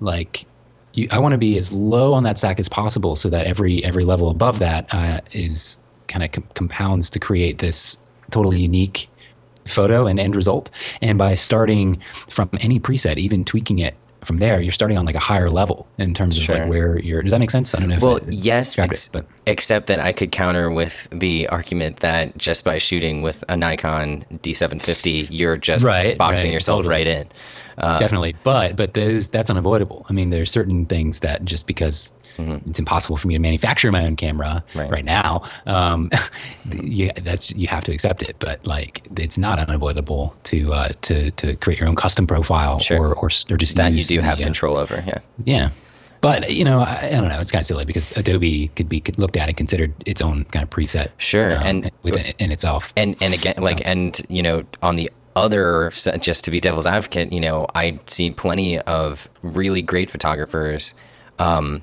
like 0.00 0.46
you, 0.94 1.08
I 1.10 1.18
want 1.18 1.32
to 1.32 1.38
be 1.38 1.58
as 1.58 1.72
low 1.72 2.12
on 2.14 2.22
that 2.24 2.38
stack 2.38 2.58
as 2.58 2.68
possible 2.68 3.16
so 3.16 3.28
that 3.30 3.46
every 3.46 3.84
every 3.84 4.04
level 4.04 4.30
above 4.30 4.58
that 4.60 4.92
uh, 4.92 5.20
is 5.32 5.78
kind 6.08 6.24
of 6.24 6.32
com- 6.32 6.48
compounds 6.54 7.10
to 7.10 7.18
create 7.18 7.58
this 7.58 7.98
totally 8.30 8.60
unique 8.60 9.08
photo 9.66 10.06
and 10.06 10.18
end 10.18 10.36
result. 10.36 10.70
And 11.00 11.18
by 11.18 11.34
starting 11.34 12.00
from 12.30 12.50
any 12.60 12.80
preset, 12.80 13.16
even 13.16 13.44
tweaking 13.44 13.78
it 13.78 13.94
from 14.24 14.38
there, 14.38 14.60
you're 14.60 14.72
starting 14.72 14.96
on 14.96 15.04
like 15.04 15.14
a 15.14 15.20
higher 15.20 15.50
level 15.50 15.86
in 15.98 16.14
terms 16.14 16.38
of 16.38 16.48
like 16.48 16.68
where 16.68 16.98
you're. 16.98 17.22
Does 17.22 17.32
that 17.32 17.40
make 17.40 17.50
sense? 17.50 17.74
I 17.74 17.80
don't 17.80 17.90
know. 17.90 17.98
well, 18.00 18.20
yes, 18.28 18.78
ex- 18.78 19.10
it, 19.12 19.26
except 19.46 19.86
that 19.88 20.00
I 20.00 20.12
could 20.12 20.32
counter 20.32 20.70
with 20.70 21.08
the 21.10 21.46
argument 21.48 21.98
that 21.98 22.36
just 22.38 22.64
by 22.64 22.78
shooting 22.78 23.22
with 23.22 23.44
a 23.48 23.56
Nikon 23.56 24.24
D750, 24.32 25.28
you're 25.30 25.56
just 25.56 25.84
right, 25.84 26.16
boxing 26.16 26.48
right, 26.48 26.54
yourself 26.54 26.78
totally. 26.78 26.94
right 26.94 27.06
in. 27.06 27.28
Uh, 27.76 27.98
Definitely, 27.98 28.36
but 28.44 28.76
but 28.76 28.94
those 28.94 29.28
that's 29.28 29.50
unavoidable. 29.50 30.06
I 30.08 30.12
mean, 30.12 30.30
there's 30.30 30.50
certain 30.50 30.86
things 30.86 31.20
that 31.20 31.44
just 31.44 31.66
because 31.66 32.12
Mm-hmm. 32.38 32.70
It's 32.70 32.78
impossible 32.78 33.16
for 33.16 33.28
me 33.28 33.34
to 33.34 33.40
manufacture 33.40 33.90
my 33.92 34.04
own 34.04 34.16
camera 34.16 34.64
right, 34.74 34.90
right 34.90 35.04
now. 35.04 35.42
Um, 35.66 36.10
you, 36.72 37.10
that's 37.22 37.50
you 37.52 37.68
have 37.68 37.84
to 37.84 37.92
accept 37.92 38.22
it, 38.22 38.36
but 38.38 38.66
like 38.66 39.06
it's 39.16 39.38
not 39.38 39.58
unavoidable 39.58 40.34
to 40.44 40.72
uh, 40.72 40.88
to 41.02 41.30
to 41.32 41.56
create 41.56 41.78
your 41.78 41.88
own 41.88 41.96
custom 41.96 42.26
profile 42.26 42.78
sure. 42.78 42.98
or, 42.98 43.14
or 43.14 43.30
or 43.50 43.56
just 43.56 43.76
that 43.76 43.92
you 43.92 44.04
do 44.04 44.20
have 44.20 44.40
uh, 44.40 44.44
control 44.44 44.76
over. 44.76 45.02
Yeah. 45.06 45.18
Yeah. 45.44 45.70
But 46.20 46.50
you 46.52 46.64
know, 46.64 46.80
I, 46.80 47.08
I, 47.08 47.10
don't 47.10 47.28
know. 47.28 47.38
It's 47.38 47.50
kind 47.50 47.60
of 47.60 47.66
silly 47.66 47.84
because 47.84 48.10
Adobe 48.16 48.68
could 48.68 48.88
be 48.88 49.02
looked 49.18 49.36
at 49.36 49.48
and 49.48 49.56
considered 49.58 49.92
its 50.06 50.22
own 50.22 50.44
kind 50.44 50.62
of 50.62 50.70
preset. 50.70 51.10
Sure, 51.18 51.58
um, 51.58 51.62
and 51.64 51.90
within 52.02 52.32
in 52.38 52.50
itself. 52.50 52.94
And 52.96 53.14
and 53.20 53.34
again, 53.34 53.56
like, 53.58 53.80
so. 53.80 53.84
and 53.84 54.22
you 54.30 54.42
know, 54.42 54.64
on 54.82 54.96
the 54.96 55.10
other, 55.36 55.90
just 56.20 56.44
to 56.44 56.50
be 56.50 56.60
devil's 56.60 56.86
advocate, 56.86 57.30
you 57.30 57.40
know, 57.40 57.66
I 57.74 58.00
see 58.06 58.30
plenty 58.30 58.78
of 58.80 59.28
really 59.42 59.82
great 59.82 60.10
photographers 60.10 60.94
um, 61.38 61.82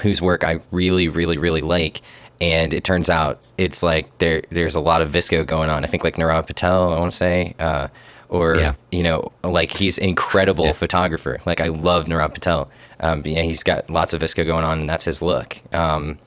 whose 0.00 0.20
work 0.20 0.44
I 0.44 0.60
really, 0.70 1.08
really, 1.08 1.38
really 1.38 1.62
like. 1.62 2.00
And 2.40 2.74
it 2.74 2.84
turns 2.84 3.08
out 3.08 3.40
it's 3.58 3.82
like 3.82 4.16
there 4.18 4.42
there's 4.50 4.74
a 4.74 4.80
lot 4.80 5.02
of 5.02 5.12
VSCO 5.12 5.46
going 5.46 5.70
on. 5.70 5.84
I 5.84 5.86
think 5.86 6.04
like 6.04 6.16
Nirav 6.16 6.46
Patel, 6.46 6.92
I 6.92 6.98
want 6.98 7.12
to 7.12 7.16
say, 7.16 7.54
uh, 7.58 7.88
or 8.28 8.56
yeah. 8.56 8.74
you 8.90 9.02
know, 9.02 9.32
like 9.42 9.70
he's 9.70 9.98
incredible 9.98 10.66
yeah. 10.66 10.72
photographer. 10.72 11.40
Like 11.46 11.60
I 11.60 11.68
love 11.68 12.06
Nirav 12.06 12.34
Patel. 12.34 12.68
Um, 13.00 13.22
yeah, 13.24 13.42
he's 13.42 13.62
got 13.62 13.88
lots 13.88 14.14
of 14.14 14.20
VSCO 14.20 14.44
going 14.46 14.64
on, 14.64 14.80
and 14.80 14.90
that's 14.90 15.04
his 15.04 15.22
look. 15.22 15.60
Um, 15.72 16.18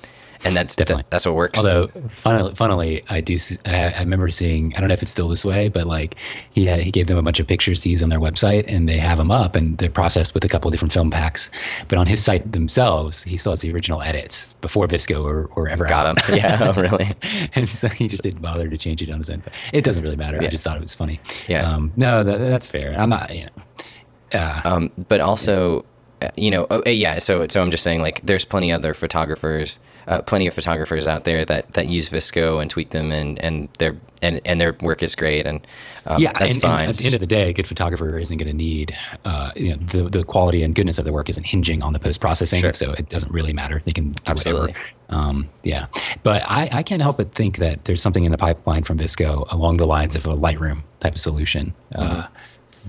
and 0.43 0.55
that's 0.55 0.75
Definitely. 0.75 1.03
Th- 1.03 1.09
that's 1.11 1.25
what 1.25 1.35
works. 1.35 1.57
Although, 1.57 1.87
funnily, 2.17 2.55
funnily, 2.55 3.03
I 3.09 3.21
do. 3.21 3.37
I, 3.65 3.93
I, 3.93 3.99
remember 3.99 4.29
seeing. 4.29 4.73
I 4.75 4.79
don't 4.79 4.89
know 4.89 4.93
if 4.93 5.01
it's 5.01 5.11
still 5.11 5.27
this 5.27 5.43
way, 5.43 5.69
but 5.69 5.87
like 5.87 6.15
he 6.51 6.65
had, 6.65 6.79
he 6.79 6.91
gave 6.91 7.07
them 7.07 7.17
a 7.17 7.21
bunch 7.21 7.39
of 7.39 7.47
pictures 7.47 7.81
to 7.81 7.89
use 7.89 8.03
on 8.03 8.09
their 8.09 8.19
website, 8.19 8.65
and 8.67 8.87
they 8.87 8.97
have 8.97 9.17
them 9.17 9.31
up, 9.31 9.55
and 9.55 9.77
they're 9.77 9.89
processed 9.89 10.33
with 10.33 10.43
a 10.43 10.47
couple 10.47 10.67
of 10.69 10.73
different 10.73 10.93
film 10.93 11.09
packs. 11.09 11.49
But 11.87 11.97
on 11.97 12.07
his 12.07 12.23
site 12.23 12.51
themselves, 12.51 13.23
he 13.23 13.37
still 13.37 13.51
has 13.51 13.61
the 13.61 13.71
original 13.71 14.01
edits 14.01 14.53
before 14.61 14.87
VSCO 14.87 15.23
or, 15.23 15.45
or 15.55 15.67
ever. 15.67 15.85
Got 15.85 16.03
them. 16.03 16.17
Yeah, 16.37 16.71
oh, 16.75 16.79
really. 16.79 17.15
and 17.55 17.67
so 17.67 17.87
he 17.87 18.07
just 18.07 18.21
didn't 18.21 18.41
bother 18.41 18.69
to 18.69 18.77
change 18.77 19.01
it 19.01 19.09
on 19.09 19.17
his 19.17 19.29
own. 19.29 19.39
But 19.39 19.53
it 19.73 19.83
doesn't 19.83 20.03
really 20.03 20.17
matter. 20.17 20.37
Yeah. 20.39 20.47
I 20.47 20.51
just 20.51 20.63
thought 20.63 20.77
it 20.77 20.81
was 20.81 20.93
funny. 20.93 21.19
Yeah. 21.47 21.71
Um, 21.71 21.91
no, 21.95 22.23
that, 22.23 22.37
that's 22.37 22.67
fair. 22.67 22.93
I'm 22.99 23.09
not. 23.09 23.33
You 23.35 23.45
know. 23.45 24.37
Uh, 24.39 24.61
um, 24.65 24.91
but 25.09 25.19
also, 25.19 25.85
uh, 26.21 26.29
you 26.35 26.51
know, 26.51 26.67
oh, 26.69 26.87
yeah. 26.87 27.17
So 27.19 27.47
so 27.47 27.61
I'm 27.61 27.71
just 27.71 27.83
saying, 27.83 28.01
like, 28.01 28.21
there's 28.23 28.45
plenty 28.45 28.71
other 28.71 28.93
photographers 28.93 29.79
uh, 30.07 30.21
plenty 30.21 30.47
of 30.47 30.53
photographers 30.53 31.07
out 31.07 31.25
there 31.25 31.43
that, 31.45 31.73
that 31.73 31.87
use 31.87 32.09
VSCO 32.09 32.61
and 32.61 32.69
tweak 32.69 32.91
them, 32.91 33.11
and 33.11 33.37
and 33.39 33.67
their 33.77 33.95
and, 34.21 34.41
and 34.45 34.59
their 34.59 34.73
work 34.81 35.03
is 35.03 35.15
great, 35.15 35.45
and 35.45 35.65
um, 36.05 36.21
yeah, 36.21 36.31
that's 36.33 36.53
and, 36.53 36.61
fine. 36.61 36.79
And 36.81 36.89
at 36.89 36.95
the 36.97 37.05
end 37.05 37.13
of 37.13 37.19
the 37.19 37.27
day, 37.27 37.49
a 37.49 37.53
good 37.53 37.67
photographer 37.67 38.17
isn't 38.17 38.37
going 38.37 38.47
to 38.47 38.55
need 38.55 38.95
uh, 39.25 39.51
you 39.55 39.75
know 39.75 39.85
the 39.87 40.09
the 40.09 40.23
quality 40.23 40.63
and 40.63 40.73
goodness 40.73 40.97
of 40.97 41.05
the 41.05 41.11
work 41.11 41.29
isn't 41.29 41.43
hinging 41.43 41.81
on 41.81 41.93
the 41.93 41.99
post 41.99 42.21
processing, 42.21 42.61
sure. 42.61 42.73
so 42.73 42.91
it 42.93 43.09
doesn't 43.09 43.31
really 43.31 43.53
matter. 43.53 43.81
They 43.85 43.91
can 43.91 44.15
absolutely. 44.25 44.75
Um, 45.09 45.49
yeah, 45.63 45.87
but 46.23 46.43
I, 46.45 46.69
I 46.71 46.83
can't 46.83 47.01
help 47.01 47.17
but 47.17 47.33
think 47.33 47.57
that 47.57 47.85
there's 47.85 48.01
something 48.01 48.23
in 48.23 48.31
the 48.31 48.37
pipeline 48.37 48.83
from 48.83 48.97
VSCO 48.97 49.51
along 49.51 49.77
the 49.77 49.87
lines 49.87 50.15
of 50.15 50.25
a 50.25 50.35
Lightroom 50.35 50.83
type 50.99 51.13
of 51.13 51.19
solution 51.19 51.73
uh, 51.95 52.01
mm-hmm. 52.01 52.19
uh, 52.19 52.27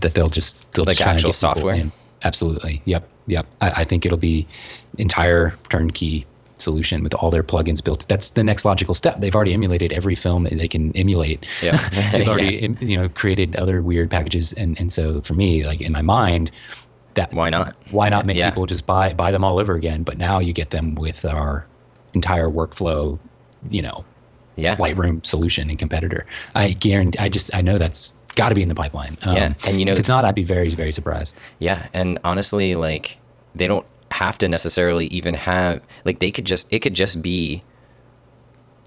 that 0.00 0.14
they'll 0.14 0.28
just 0.28 0.70
they'll 0.72 0.84
like 0.84 0.98
just 0.98 1.08
actual 1.08 1.32
software. 1.32 1.90
Absolutely. 2.22 2.82
Yep. 2.84 3.08
Yep. 3.28 3.46
I, 3.60 3.70
I, 3.70 3.84
think 3.84 4.04
it'll 4.04 4.18
be 4.18 4.46
entire 4.96 5.56
turnkey 5.68 6.26
solution 6.62 7.02
with 7.02 7.14
all 7.14 7.30
their 7.30 7.42
plugins 7.42 7.82
built. 7.82 8.06
That's 8.08 8.30
the 8.30 8.44
next 8.44 8.64
logical 8.64 8.94
step. 8.94 9.20
They've 9.20 9.34
already 9.34 9.54
emulated 9.54 9.92
every 9.92 10.14
film 10.14 10.46
they 10.50 10.68
can 10.68 10.94
emulate. 10.96 11.44
Yeah. 11.62 11.76
They've 12.12 12.28
already 12.28 12.56
yeah. 12.56 12.68
you 12.80 12.96
know 12.96 13.08
created 13.08 13.56
other 13.56 13.82
weird 13.82 14.10
packages, 14.10 14.52
and 14.52 14.78
and 14.78 14.92
so 14.92 15.20
for 15.22 15.34
me, 15.34 15.64
like 15.64 15.80
in 15.80 15.92
my 15.92 16.02
mind, 16.02 16.50
that 17.14 17.32
why 17.32 17.50
not? 17.50 17.74
Why 17.90 18.08
not 18.08 18.26
make 18.26 18.36
yeah. 18.36 18.50
people 18.50 18.66
just 18.66 18.86
buy 18.86 19.12
buy 19.14 19.30
them 19.30 19.44
all 19.44 19.58
over 19.58 19.74
again? 19.74 20.02
But 20.02 20.18
now 20.18 20.38
you 20.38 20.52
get 20.52 20.70
them 20.70 20.94
with 20.94 21.24
our 21.24 21.66
entire 22.14 22.48
workflow, 22.48 23.18
you 23.70 23.82
know, 23.82 24.04
yeah. 24.58 24.76
Lightroom 24.76 25.24
solution 25.24 25.70
and 25.70 25.78
competitor. 25.78 26.26
I 26.54 26.72
guarantee. 26.72 27.18
I 27.18 27.28
just 27.28 27.54
I 27.54 27.60
know 27.60 27.78
that's 27.78 28.14
got 28.34 28.48
to 28.48 28.54
be 28.54 28.62
in 28.62 28.68
the 28.68 28.74
pipeline. 28.74 29.16
Um, 29.22 29.36
yeah, 29.36 29.54
and 29.66 29.78
you 29.78 29.84
know, 29.84 29.92
if 29.92 29.98
it's 29.98 30.08
not, 30.08 30.24
I'd 30.24 30.34
be 30.34 30.42
very 30.42 30.70
very 30.70 30.92
surprised. 30.92 31.36
Yeah, 31.58 31.88
and 31.92 32.18
honestly, 32.24 32.74
like 32.74 33.18
they 33.54 33.68
don't 33.68 33.86
have 34.12 34.38
to 34.38 34.48
necessarily 34.48 35.06
even 35.06 35.34
have 35.34 35.80
like 36.04 36.18
they 36.18 36.30
could 36.30 36.44
just 36.44 36.66
it 36.72 36.80
could 36.80 36.94
just 36.94 37.20
be 37.22 37.62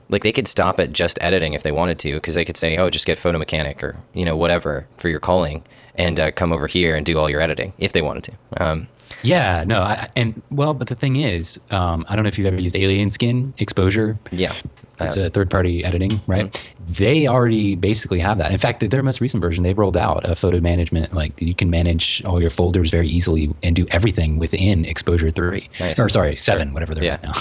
like 0.10 0.24
they 0.24 0.32
could 0.32 0.48
stop 0.48 0.80
at 0.80 0.92
just 0.92 1.18
editing 1.22 1.54
if 1.54 1.64
they 1.64 1.72
wanted 1.72 2.00
to 2.00 2.16
because 2.16 2.36
they 2.36 2.46
could 2.46 2.58
say 2.58 2.78
oh 2.78 2.90
just 2.90 3.06
get 3.06 3.18
photo 3.18 3.38
mechanic 3.38 3.84
or 3.84 3.98
you 4.14 4.26
know 4.26 4.36
whatever 4.36 4.88
for 4.98 5.10
your 5.10 5.20
culling 5.20 5.64
and 5.96 6.20
uh, 6.20 6.32
come 6.32 6.52
over 6.52 6.68
here 6.68 6.96
and 6.96 7.06
do 7.06 7.18
all 7.18 7.30
your 7.30 7.42
editing 7.42 7.74
if 7.78 7.94
they 7.94 8.02
wanted 8.02 8.24
to 8.24 8.64
um, 8.64 8.88
yeah 9.24 9.64
no 9.66 9.82
I, 9.82 10.10
and 10.16 10.42
well 10.50 10.74
but 10.74 10.88
the 10.88 10.96
thing 10.96 11.18
is 11.18 11.60
um, 11.70 12.06
i 12.10 12.16
don't 12.16 12.24
know 12.24 12.30
if 12.30 12.38
you've 12.38 12.48
ever 12.48 12.60
used 12.60 12.76
alien 12.76 13.12
skin 13.12 13.54
exposure. 13.58 14.18
Yeah 14.32 14.56
it's 15.02 15.18
a 15.18 15.30
third 15.30 15.50
party 15.50 15.84
editing, 15.84 16.22
right? 16.28 16.52
Mm-hmm. 16.52 16.94
They 16.94 17.28
already 17.28 17.76
basically 17.76 18.20
have 18.20 18.38
that. 18.38 18.52
In 18.52 18.58
fact, 18.58 18.88
their 18.90 19.04
most 19.04 19.22
recent 19.22 19.42
version, 19.42 19.64
they've 19.64 19.78
rolled 19.78 19.98
out 19.98 20.30
a 20.30 20.36
photo 20.36 20.60
management. 20.60 21.14
Like 21.14 21.40
you 21.42 21.56
can 21.56 21.70
manage 21.70 22.24
all 22.26 22.42
your 22.42 22.50
folders 22.50 22.90
very 22.90 23.08
easily 23.08 23.54
and 23.64 23.76
do 23.76 23.88
everything 23.92 24.38
within 24.38 24.86
Exposure 24.86 25.32
3. 25.32 25.70
Nice. 25.80 26.00
Or 26.00 26.10
sorry, 26.10 26.36
7, 26.36 26.68
sure. 26.68 26.74
whatever 26.74 26.96
they're 26.96 27.04
yeah. 27.04 27.12
right 27.12 27.24
now. 27.24 27.34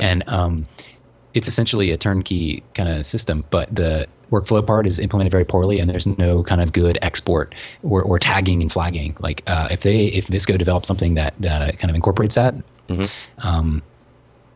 And 0.00 0.24
um, 0.28 0.66
it's 1.34 1.48
essentially 1.48 1.90
a 1.90 1.96
turnkey 1.96 2.62
kind 2.74 2.88
of 2.88 3.06
system, 3.06 3.44
but 3.50 3.74
the 3.74 4.06
workflow 4.30 4.66
part 4.66 4.86
is 4.86 4.98
implemented 4.98 5.30
very 5.30 5.44
poorly 5.44 5.78
and 5.78 5.88
there's 5.88 6.06
no 6.06 6.42
kind 6.42 6.60
of 6.60 6.72
good 6.72 6.98
export 7.00 7.54
or, 7.82 8.02
or 8.02 8.18
tagging 8.18 8.60
and 8.60 8.70
flagging. 8.72 9.16
Like 9.20 9.42
uh, 9.46 9.68
if 9.70 9.80
they, 9.80 10.06
if 10.06 10.26
VSCO 10.26 10.58
develops 10.58 10.88
something 10.88 11.14
that 11.14 11.34
uh, 11.44 11.72
kind 11.72 11.90
of 11.90 11.94
incorporates 11.94 12.34
that, 12.34 12.54
mm-hmm. 12.88 13.04
um, 13.46 13.82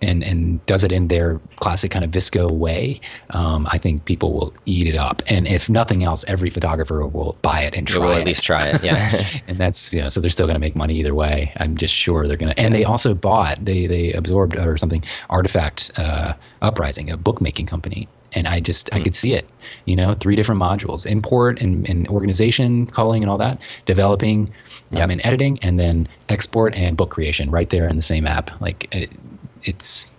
and 0.02 0.22
and 0.22 0.64
does 0.66 0.84
it 0.84 0.92
in 0.92 1.08
their 1.08 1.40
classic 1.56 1.90
kind 1.90 2.04
of 2.04 2.10
VSCO 2.10 2.50
way, 2.50 3.00
um, 3.30 3.66
I 3.70 3.78
think 3.78 4.04
people 4.04 4.32
will 4.32 4.52
eat 4.66 4.86
it 4.86 4.96
up. 4.96 5.22
And 5.26 5.46
if 5.46 5.70
nothing 5.70 6.04
else, 6.04 6.24
every 6.28 6.50
photographer 6.50 7.06
will 7.06 7.36
buy 7.42 7.62
it 7.62 7.74
and 7.74 7.86
try. 7.86 8.04
Will 8.04 8.12
at 8.14 8.22
it. 8.22 8.26
least 8.26 8.42
try 8.42 8.66
it, 8.66 8.82
yeah. 8.82 9.24
and 9.46 9.56
that's 9.56 9.92
you 9.92 10.02
know, 10.02 10.08
so 10.08 10.20
they're 10.20 10.30
still 10.30 10.46
going 10.46 10.54
to 10.54 10.60
make 10.60 10.76
money 10.76 10.96
either 10.96 11.14
way. 11.14 11.52
I'm 11.56 11.76
just 11.76 11.94
sure 11.94 12.26
they're 12.26 12.36
going 12.36 12.54
to. 12.54 12.60
And 12.60 12.74
they 12.74 12.84
also 12.84 13.14
bought, 13.14 13.64
they 13.64 13.86
they 13.86 14.12
absorbed 14.12 14.56
or 14.56 14.76
something, 14.78 15.04
Artifact 15.30 15.92
uh, 15.96 16.34
Uprising, 16.60 17.10
a 17.10 17.16
bookmaking 17.16 17.66
company. 17.66 18.08
And 18.34 18.48
I 18.48 18.60
just 18.60 18.86
mm. 18.86 18.94
I 18.94 18.98
hmm. 18.98 19.04
could 19.04 19.14
see 19.14 19.34
it, 19.34 19.48
you 19.84 19.94
know, 19.94 20.14
three 20.14 20.36
different 20.36 20.60
modules: 20.60 21.04
import 21.04 21.60
and, 21.60 21.88
and 21.88 22.08
organization, 22.08 22.86
culling, 22.86 23.22
and 23.22 23.30
all 23.30 23.38
that, 23.38 23.58
developing, 23.84 24.52
yep. 24.90 25.04
um, 25.04 25.10
and 25.10 25.20
editing, 25.24 25.58
and 25.60 25.78
then 25.78 26.08
export 26.30 26.74
and 26.74 26.96
book 26.96 27.10
creation 27.10 27.50
right 27.50 27.68
there 27.68 27.86
in 27.86 27.96
the 27.96 28.02
same 28.02 28.26
app. 28.26 28.50
Like. 28.60 28.88
It, 28.92 29.10
it's 29.64 30.10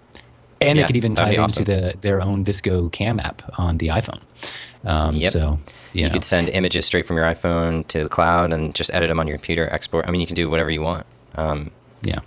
and 0.61 0.77
Yeah, 0.77 0.83
they 0.83 0.87
could 0.87 0.95
even 0.95 1.15
tie 1.15 1.35
awesome. 1.37 1.61
into 1.61 1.71
the, 1.73 1.97
their 2.01 2.21
own 2.21 2.45
VSCO 2.45 2.91
Cam 2.91 3.19
app 3.19 3.41
on 3.57 3.77
the 3.77 3.87
iPhone. 3.89 4.21
Um, 4.85 5.15
Yep. 5.15 5.31
So 5.31 5.59
you, 5.93 6.01
You 6.01 6.07
know, 6.07 6.13
could 6.13 6.23
send 6.23 6.49
images 6.49 6.85
straight 6.85 7.05
from 7.05 7.17
your 7.17 7.25
iPhone 7.25 7.85
to 7.87 8.03
the 8.03 8.09
cloud 8.09 8.53
and 8.53 8.73
just 8.73 8.93
edit 8.93 9.09
them 9.09 9.19
on 9.19 9.27
your 9.27 9.37
computer, 9.37 9.69
export. 9.71 10.07
I 10.07 10.11
mean, 10.11 10.21
you 10.21 10.27
can 10.27 10.35
do 10.35 10.49
whatever 10.49 10.69
you 10.71 10.81
want. 10.81 11.05
Um, 11.35 11.71
yeah. 12.01 12.19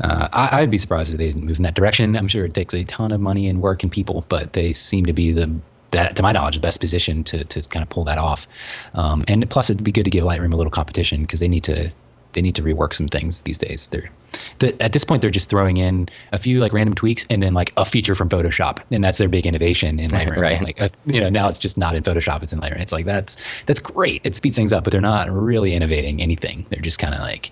Uh, 0.00 0.28
I, 0.32 0.60
I'd 0.60 0.70
be 0.70 0.78
surprised 0.78 1.12
if 1.12 1.18
they 1.18 1.28
didn't 1.28 1.44
move 1.44 1.56
in 1.58 1.62
that 1.62 1.74
direction. 1.74 2.16
I'm 2.16 2.26
sure 2.28 2.44
it 2.44 2.54
takes 2.54 2.74
a 2.74 2.82
ton 2.84 3.12
of 3.12 3.20
money 3.20 3.48
and 3.48 3.62
work 3.62 3.82
and 3.84 3.92
people, 3.92 4.24
but 4.28 4.52
they 4.54 4.72
seem 4.72 5.06
to 5.06 5.12
be 5.12 5.30
the 5.32 5.50
that, 5.92 6.16
to 6.16 6.22
my 6.24 6.32
knowledge, 6.32 6.56
the 6.56 6.60
best 6.60 6.80
position 6.80 7.22
to, 7.22 7.44
to 7.44 7.62
kind 7.68 7.82
of 7.84 7.88
pull 7.88 8.02
that 8.04 8.18
off. 8.18 8.48
Um, 8.94 9.22
and 9.28 9.48
plus, 9.48 9.70
it'd 9.70 9.84
be 9.84 9.92
good 9.92 10.04
to 10.04 10.10
give 10.10 10.24
Lightroom 10.24 10.52
a 10.52 10.56
little 10.56 10.72
competition 10.72 11.22
because 11.22 11.38
they 11.38 11.46
need 11.46 11.62
to 11.64 11.92
they 12.32 12.42
need 12.42 12.56
to 12.56 12.62
rework 12.62 12.94
some 12.94 13.06
things 13.06 13.42
these 13.42 13.58
days. 13.58 13.86
They're 13.86 14.10
the, 14.58 14.80
at 14.82 14.92
this 14.92 15.04
point 15.04 15.22
they're 15.22 15.30
just 15.30 15.48
throwing 15.48 15.76
in 15.76 16.08
a 16.32 16.38
few 16.38 16.60
like 16.60 16.72
random 16.72 16.94
tweaks 16.94 17.26
and 17.30 17.42
then 17.42 17.54
like 17.54 17.72
a 17.76 17.84
feature 17.84 18.14
from 18.14 18.28
Photoshop, 18.28 18.78
and 18.90 19.02
that's 19.02 19.18
their 19.18 19.28
big 19.28 19.46
innovation 19.46 19.98
in 19.98 20.10
Lightroom. 20.10 20.34
Right. 20.44 20.60
Like 20.60 20.80
uh, 20.80 20.88
you 21.06 21.20
know 21.20 21.30
now 21.30 21.48
it's 21.48 21.58
just 21.58 21.78
not 21.78 21.94
in 21.94 22.02
Photoshop, 22.02 22.42
it's 22.42 22.52
in 22.52 22.60
Lightroom. 22.60 22.80
It's 22.80 22.92
like 22.92 23.06
that's 23.06 23.36
that's 23.66 23.80
great. 23.80 24.20
It 24.24 24.34
speeds 24.34 24.56
things 24.56 24.72
up, 24.72 24.84
but 24.84 24.90
they're 24.90 25.00
not 25.00 25.30
really 25.30 25.74
innovating 25.74 26.20
anything. 26.20 26.66
They're 26.70 26.82
just 26.82 26.98
kind 26.98 27.14
of 27.14 27.20
like 27.20 27.50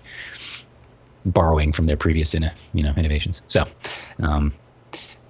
borrowing 1.25 1.71
from 1.71 1.85
their 1.85 1.97
previous 1.97 2.33
in, 2.33 2.49
you 2.73 2.83
know 2.83 2.93
innovations. 2.97 3.41
So, 3.47 3.65
um, 4.21 4.53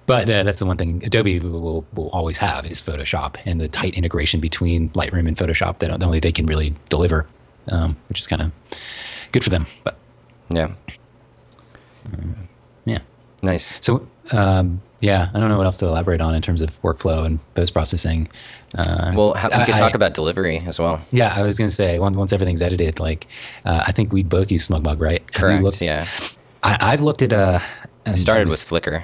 but 0.06 0.28
uh, 0.28 0.42
that's 0.42 0.58
the 0.58 0.66
one 0.66 0.76
thing 0.76 1.02
Adobe 1.04 1.38
will, 1.40 1.84
will 1.94 2.10
always 2.10 2.36
have 2.38 2.66
is 2.66 2.80
Photoshop 2.80 3.36
and 3.46 3.60
the 3.60 3.68
tight 3.68 3.94
integration 3.94 4.40
between 4.40 4.90
Lightroom 4.90 5.26
and 5.26 5.36
Photoshop 5.36 5.78
that 5.78 6.02
only 6.02 6.20
they 6.20 6.32
can 6.32 6.46
really 6.46 6.74
deliver, 6.88 7.26
um, 7.68 7.96
which 8.08 8.20
is 8.20 8.26
kind 8.26 8.42
of 8.42 8.52
good 9.32 9.42
for 9.42 9.50
them. 9.50 9.66
But 9.82 9.96
yeah. 10.50 10.72
Yeah, 12.84 12.98
Nice. 13.42 13.74
so 13.80 14.06
um, 14.32 14.80
yeah, 15.00 15.28
I 15.34 15.40
don't 15.40 15.48
know 15.50 15.56
what 15.58 15.66
else 15.66 15.76
to 15.78 15.86
elaborate 15.86 16.20
on 16.22 16.34
in 16.34 16.40
terms 16.42 16.62
of 16.62 16.70
workflow 16.82 17.26
and 17.26 17.38
post 17.54 17.72
processing. 17.74 18.28
Uh, 18.76 19.12
Well, 19.14 19.34
ha- 19.34 19.48
we 19.52 19.54
I- 19.62 19.66
could 19.66 19.76
talk 19.76 19.92
I- 19.92 19.96
about 19.96 20.14
delivery 20.14 20.62
as 20.66 20.80
well. 20.80 21.00
Yeah, 21.12 21.32
I 21.34 21.42
was 21.42 21.58
gonna 21.58 21.68
say 21.70 21.98
once 21.98 22.16
once 22.16 22.32
everything's 22.32 22.62
edited, 22.62 23.00
like 23.00 23.26
uh, 23.66 23.84
I 23.86 23.92
think 23.92 24.12
we 24.12 24.22
both 24.22 24.50
use 24.50 24.66
SmugMug, 24.68 25.00
right? 25.00 25.20
Have 25.32 25.40
Correct. 25.40 25.62
looked- 25.62 25.82
yeah. 25.82 26.06
I, 26.62 26.92
I've 26.92 27.02
looked 27.02 27.20
at. 27.22 27.32
Uh, 27.32 27.60
I 28.06 28.14
started 28.14 28.48
with 28.48 28.58
Flickr. 28.60 29.02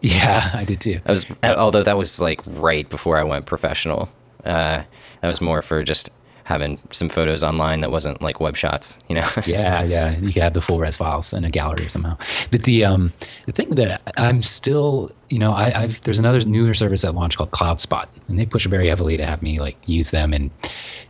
Yeah, 0.00 0.50
I 0.54 0.64
did 0.64 0.80
too. 0.80 1.00
I 1.06 1.10
was, 1.10 1.26
although 1.42 1.82
that 1.82 1.96
was 1.98 2.20
like 2.20 2.40
right 2.46 2.88
before 2.88 3.18
I 3.18 3.24
went 3.24 3.44
professional. 3.46 4.08
Uh, 4.44 4.82
that 5.20 5.28
was 5.28 5.40
more 5.40 5.60
for 5.62 5.82
just 5.82 6.10
having 6.44 6.78
some 6.92 7.08
photos 7.08 7.42
online 7.42 7.80
that 7.80 7.90
wasn't 7.90 8.20
like 8.20 8.36
Webshots, 8.36 9.00
you 9.08 9.16
know? 9.16 9.28
yeah, 9.46 9.82
yeah. 9.82 10.16
You 10.18 10.32
could 10.32 10.42
have 10.42 10.52
the 10.52 10.60
full 10.60 10.78
res 10.78 10.96
files 10.96 11.32
in 11.32 11.44
a 11.44 11.50
gallery 11.50 11.88
somehow. 11.88 12.16
But 12.50 12.64
the 12.64 12.84
um 12.84 13.12
the 13.46 13.52
thing 13.52 13.70
that 13.70 14.00
I'm 14.18 14.42
still, 14.42 15.10
you 15.30 15.38
know, 15.38 15.52
I, 15.52 15.82
I've 15.82 16.00
there's 16.02 16.18
another 16.18 16.40
newer 16.40 16.74
service 16.74 17.02
that 17.02 17.14
launched 17.14 17.38
called 17.38 17.50
CloudSpot, 17.50 18.06
and 18.28 18.38
they 18.38 18.46
push 18.46 18.66
very 18.66 18.88
heavily 18.88 19.16
to 19.16 19.26
have 19.26 19.42
me 19.42 19.58
like 19.58 19.76
use 19.86 20.10
them 20.10 20.32
and 20.32 20.50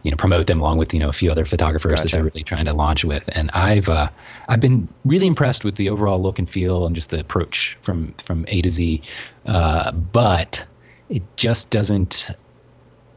you 0.04 0.10
know 0.10 0.16
promote 0.16 0.46
them 0.46 0.60
along 0.60 0.78
with 0.78 0.94
you 0.94 1.00
know 1.00 1.08
a 1.08 1.12
few 1.12 1.30
other 1.30 1.44
photographers 1.44 2.02
that 2.02 2.12
they're 2.12 2.24
really 2.24 2.44
trying 2.44 2.64
to 2.64 2.72
launch 2.72 3.04
with. 3.04 3.28
And 3.32 3.50
I've 3.50 3.88
uh, 3.88 4.08
I've 4.48 4.60
been 4.60 4.88
really 5.04 5.26
impressed 5.26 5.64
with 5.64 5.74
the 5.74 5.90
overall 5.90 6.22
look 6.22 6.38
and 6.38 6.48
feel 6.48 6.86
and 6.86 6.94
just 6.94 7.10
the 7.10 7.20
approach 7.20 7.76
from 7.80 8.14
from 8.24 8.44
A 8.48 8.62
to 8.62 8.70
Z, 8.70 9.02
uh, 9.46 9.90
but 9.92 10.64
it 11.08 11.22
just 11.36 11.70
doesn't 11.70 12.30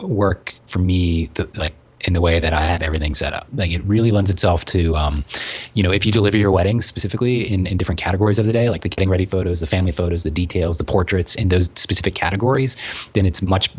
work 0.02 0.54
for 0.68 0.80
me 0.80 1.30
the, 1.36 1.50
like 1.56 1.74
in 2.02 2.14
the 2.14 2.22
way 2.22 2.40
that 2.40 2.54
I 2.54 2.62
have 2.66 2.82
everything 2.82 3.16
set 3.16 3.34
up. 3.34 3.48
Like 3.56 3.72
it 3.72 3.84
really 3.84 4.12
lends 4.12 4.30
itself 4.30 4.66
to, 4.66 4.96
um, 4.96 5.26
you 5.74 5.82
know, 5.82 5.92
if 5.92 6.06
you 6.06 6.12
deliver 6.12 6.38
your 6.38 6.52
weddings 6.52 6.86
specifically 6.86 7.52
in, 7.52 7.66
in 7.66 7.78
different 7.78 8.00
categories 8.00 8.38
of 8.38 8.46
the 8.46 8.54
day, 8.54 8.70
like 8.70 8.84
the 8.84 8.90
getting 8.90 9.10
ready 9.10 9.26
photos, 9.26 9.60
the 9.60 9.68
family 9.68 9.92
photos, 9.92 10.24
the 10.24 10.32
details, 10.32 10.78
the 10.78 10.84
portraits, 10.84 11.36
in 11.36 11.50
those 11.50 11.72
specific 11.76 12.14
categories, 12.14 12.78
then 13.14 13.26
it's 13.26 13.42
much 13.42 13.72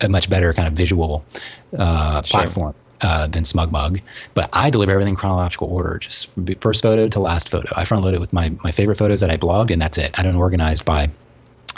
a 0.00 0.08
much 0.08 0.28
better 0.28 0.52
kind 0.52 0.68
of 0.68 0.74
visual 0.74 1.24
uh, 1.78 2.22
Sure. 2.22 2.42
platform. 2.42 2.74
Uh, 3.02 3.26
than 3.26 3.44
SmugMug, 3.44 4.00
but 4.32 4.48
I 4.54 4.70
deliver 4.70 4.90
everything 4.92 5.12
in 5.12 5.16
chronological 5.16 5.68
order, 5.68 5.98
just 5.98 6.32
from 6.32 6.46
first 6.62 6.80
photo 6.80 7.08
to 7.08 7.20
last 7.20 7.50
photo. 7.50 7.68
I 7.76 7.84
front 7.84 8.02
load 8.02 8.14
it 8.14 8.20
with 8.20 8.32
my 8.32 8.48
my 8.64 8.72
favorite 8.72 8.96
photos 8.96 9.20
that 9.20 9.28
I 9.28 9.36
blogged, 9.36 9.70
and 9.70 9.82
that's 9.82 9.98
it. 9.98 10.18
I 10.18 10.22
don't 10.22 10.36
organize 10.36 10.80
by 10.80 11.10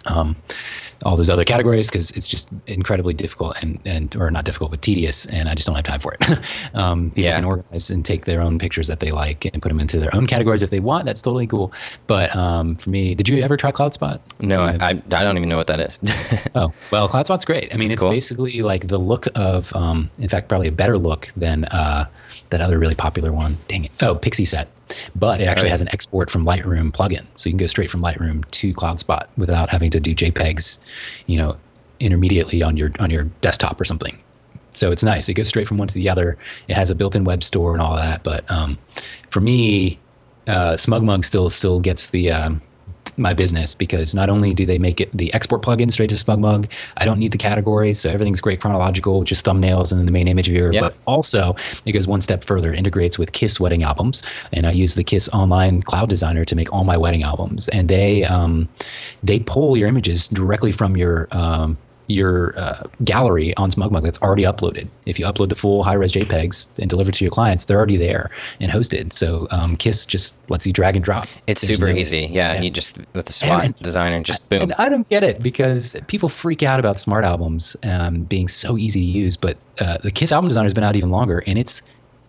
um, 0.06 0.36
all 1.04 1.16
those 1.16 1.30
other 1.30 1.44
categories 1.44 1.88
because 1.88 2.10
it's 2.12 2.26
just 2.26 2.48
incredibly 2.66 3.14
difficult 3.14 3.56
and, 3.62 3.78
and 3.84 4.16
or 4.16 4.30
not 4.30 4.44
difficult 4.44 4.70
but 4.72 4.82
tedious 4.82 5.26
and 5.26 5.48
i 5.48 5.54
just 5.54 5.66
don't 5.66 5.76
have 5.76 5.84
time 5.84 6.00
for 6.00 6.12
it 6.14 6.28
um, 6.74 7.10
people 7.10 7.22
Yeah. 7.24 7.36
can 7.36 7.44
organize 7.44 7.88
and 7.90 8.04
take 8.04 8.24
their 8.24 8.40
own 8.40 8.58
pictures 8.58 8.88
that 8.88 8.98
they 9.00 9.12
like 9.12 9.44
and 9.44 9.62
put 9.62 9.68
them 9.68 9.78
into 9.78 10.00
their 10.00 10.14
own 10.14 10.26
categories 10.26 10.60
if 10.62 10.70
they 10.70 10.80
want 10.80 11.04
that's 11.04 11.22
totally 11.22 11.46
cool 11.46 11.72
but 12.08 12.34
um, 12.34 12.74
for 12.76 12.90
me 12.90 13.14
did 13.14 13.28
you 13.28 13.40
ever 13.42 13.56
try 13.56 13.70
cloudspot 13.70 14.18
No, 14.40 14.62
I, 14.64 14.76
I, 14.80 14.88
I 14.90 14.92
don't 15.22 15.36
even 15.36 15.48
know 15.48 15.56
what 15.56 15.68
that 15.68 15.80
is. 15.80 15.98
Oh 16.54 16.72
well, 16.90 17.08
CloudSpot's 17.08 17.44
great. 17.44 17.72
I 17.72 17.76
mean, 17.76 17.86
It's 17.86 17.94
it's, 17.94 18.00
cool. 18.02 18.10
basically 18.10 18.62
like 18.62 18.88
the 18.88 18.98
look 18.98 19.26
of, 19.34 19.74
um, 19.76 20.10
in 20.18 20.28
fact, 20.28 20.48
probably 20.48 20.68
a 20.68 20.72
better 20.72 20.96
look 20.98 21.30
than 21.36 21.64
uh, 21.66 22.06
that 22.50 22.60
other 22.60 22.78
really 22.78 22.94
popular 22.94 23.32
one. 23.32 23.56
Dang 23.68 23.84
it! 23.84 23.90
Oh, 24.02 24.14
Pixieset, 24.16 24.66
but 25.14 25.40
it 25.40 25.44
actually 25.44 25.64
Right. 25.66 25.72
has 25.72 25.80
an 25.80 25.88
export 25.92 26.30
from 26.30 26.44
Lightroom 26.44 26.90
plugin, 26.90 27.24
so 27.36 27.48
you 27.48 27.52
can 27.52 27.58
go 27.58 27.66
straight 27.66 27.90
from 27.90 28.00
Lightroom 28.02 28.48
to 28.52 28.72
CloudSpot 28.74 29.24
without 29.36 29.68
having 29.68 29.90
to 29.90 30.00
do 30.00 30.14
JPEGs, 30.14 30.78
you 31.26 31.36
know, 31.36 31.56
intermediately 32.00 32.62
on 32.62 32.76
your 32.76 32.90
on 32.98 33.10
your 33.10 33.24
desktop 33.40 33.80
or 33.80 33.84
something. 33.84 34.18
So 34.72 34.92
it's 34.92 35.02
nice. 35.02 35.28
It 35.28 35.34
goes 35.34 35.48
straight 35.48 35.66
from 35.66 35.78
one 35.78 35.88
to 35.88 35.94
the 35.94 36.08
other. 36.08 36.38
It 36.68 36.74
has 36.74 36.90
a 36.90 36.94
built-in 36.94 37.24
web 37.24 37.42
store 37.42 37.72
and 37.72 37.82
all 37.82 37.96
that. 37.96 38.22
But 38.22 38.48
um, 38.50 38.78
for 39.30 39.40
me, 39.40 39.98
uh, 40.46 40.74
SmugMug 40.74 41.24
still 41.24 41.50
still 41.50 41.80
gets 41.80 42.08
the 42.08 42.30
um, 42.30 42.62
my 43.18 43.34
business 43.34 43.74
because 43.74 44.14
not 44.14 44.30
only 44.30 44.54
do 44.54 44.64
they 44.64 44.78
make 44.78 45.00
it 45.00 45.10
the 45.16 45.32
export 45.34 45.62
plugin 45.62 45.92
straight 45.92 46.10
to 46.10 46.16
SmugMug, 46.16 46.70
I 46.96 47.04
don't 47.04 47.18
need 47.18 47.32
the 47.32 47.38
categories, 47.38 48.00
so 48.00 48.10
everything's 48.10 48.40
great 48.40 48.60
chronological, 48.60 49.24
just 49.24 49.44
thumbnails 49.44 49.90
and 49.90 49.98
then 49.98 50.06
the 50.06 50.12
main 50.12 50.28
image 50.28 50.48
viewer. 50.48 50.72
Yep. 50.72 50.82
But 50.82 50.94
also, 51.06 51.56
it 51.84 51.92
goes 51.92 52.06
one 52.06 52.20
step 52.20 52.44
further. 52.44 52.72
Integrates 52.72 53.18
with 53.18 53.32
Kiss 53.32 53.58
wedding 53.58 53.82
albums, 53.82 54.22
and 54.52 54.66
I 54.66 54.72
use 54.72 54.94
the 54.94 55.04
Kiss 55.04 55.28
online 55.30 55.82
cloud 55.82 56.08
designer 56.08 56.44
to 56.44 56.56
make 56.56 56.72
all 56.72 56.84
my 56.84 56.96
wedding 56.96 57.22
albums. 57.22 57.68
And 57.68 57.88
they 57.88 58.24
um, 58.24 58.68
they 59.22 59.40
pull 59.40 59.76
your 59.76 59.88
images 59.88 60.28
directly 60.28 60.72
from 60.72 60.96
your 60.96 61.28
um, 61.32 61.76
your 62.08 62.58
uh, 62.58 62.82
gallery 63.04 63.56
on 63.56 63.70
SmugMug 63.70 64.02
that's 64.02 64.20
already 64.20 64.42
uploaded. 64.42 64.88
If 65.06 65.18
you 65.18 65.26
upload 65.26 65.50
the 65.50 65.54
full 65.54 65.84
high-res 65.84 66.12
JPEGs 66.12 66.68
and 66.80 66.88
deliver 66.90 67.12
to 67.12 67.24
your 67.24 67.30
clients, 67.30 67.66
they're 67.66 67.76
already 67.76 67.96
there 67.96 68.30
and 68.60 68.72
hosted. 68.72 69.12
So 69.12 69.46
um, 69.50 69.76
Kiss 69.76 70.04
just 70.06 70.34
lets 70.48 70.66
you 70.66 70.72
drag 70.72 70.96
and 70.96 71.04
drop. 71.04 71.26
It's 71.46 71.60
There's 71.62 71.78
super 71.78 71.92
no- 71.92 71.98
easy. 71.98 72.20
Yeah, 72.30 72.54
yeah. 72.54 72.60
you 72.62 72.70
just 72.70 72.96
with 73.14 73.26
the 73.26 73.32
SWAT 73.32 73.64
And- 73.64 73.76
designer, 73.76 74.22
just 74.22 74.48
boom. 74.48 74.62
And 74.62 74.72
I 74.74 74.88
don't 74.88 75.08
get 75.08 75.22
it 75.22 75.42
because 75.42 75.94
people 76.06 76.28
freak 76.28 76.62
out 76.62 76.80
about 76.80 76.96
SmartAlbums 76.96 77.76
um, 77.88 78.22
being 78.24 78.48
so 78.48 78.76
easy 78.78 79.00
to 79.00 79.06
use, 79.06 79.36
but 79.36 79.56
uh, 79.80 79.98
the 79.98 80.10
Kiss 80.10 80.32
album 80.32 80.48
designer 80.48 80.64
has 80.66 80.74
been 80.74 80.84
out 80.84 80.96
even 80.96 81.10
longer, 81.10 81.44
and 81.46 81.58
it's 81.58 81.82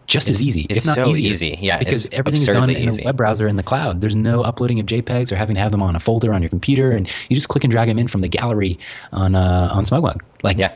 just 0.09 0.27
It's- 0.27 0.41
as 0.41 0.47
easy, 0.47 0.65
it's 0.69 0.85
not 0.85 0.95
so 0.95 1.07
easier. 1.09 1.29
easy. 1.31 1.57
Yeah, 1.61 1.77
because 1.77 2.09
everything 2.11 2.41
is 2.41 2.47
done 2.47 2.69
in 2.69 2.89
easy. 2.89 3.03
a 3.03 3.05
web 3.05 3.17
browser 3.17 3.47
in 3.47 3.55
the 3.55 3.63
cloud. 3.63 4.01
There's 4.01 4.15
no 4.15 4.41
uploading 4.41 4.79
of 4.79 4.85
JPEGs 4.87 5.31
or 5.31 5.35
having 5.35 5.55
to 5.55 5.61
have 5.61 5.71
them 5.71 5.81
on 5.83 5.95
a 5.95 5.99
folder 5.99 6.33
on 6.33 6.41
your 6.41 6.49
computer, 6.49 6.91
and 6.91 7.07
you 7.29 7.35
just 7.35 7.47
click 7.47 7.63
and 7.63 7.71
drag 7.71 7.87
them 7.87 7.99
in 7.99 8.07
from 8.07 8.21
the 8.21 8.27
gallery 8.27 8.77
on 9.13 9.35
uh, 9.35 9.69
on 9.71 9.85
SmugMug. 9.85 10.19
Like 10.43 10.57
yeah, 10.57 10.75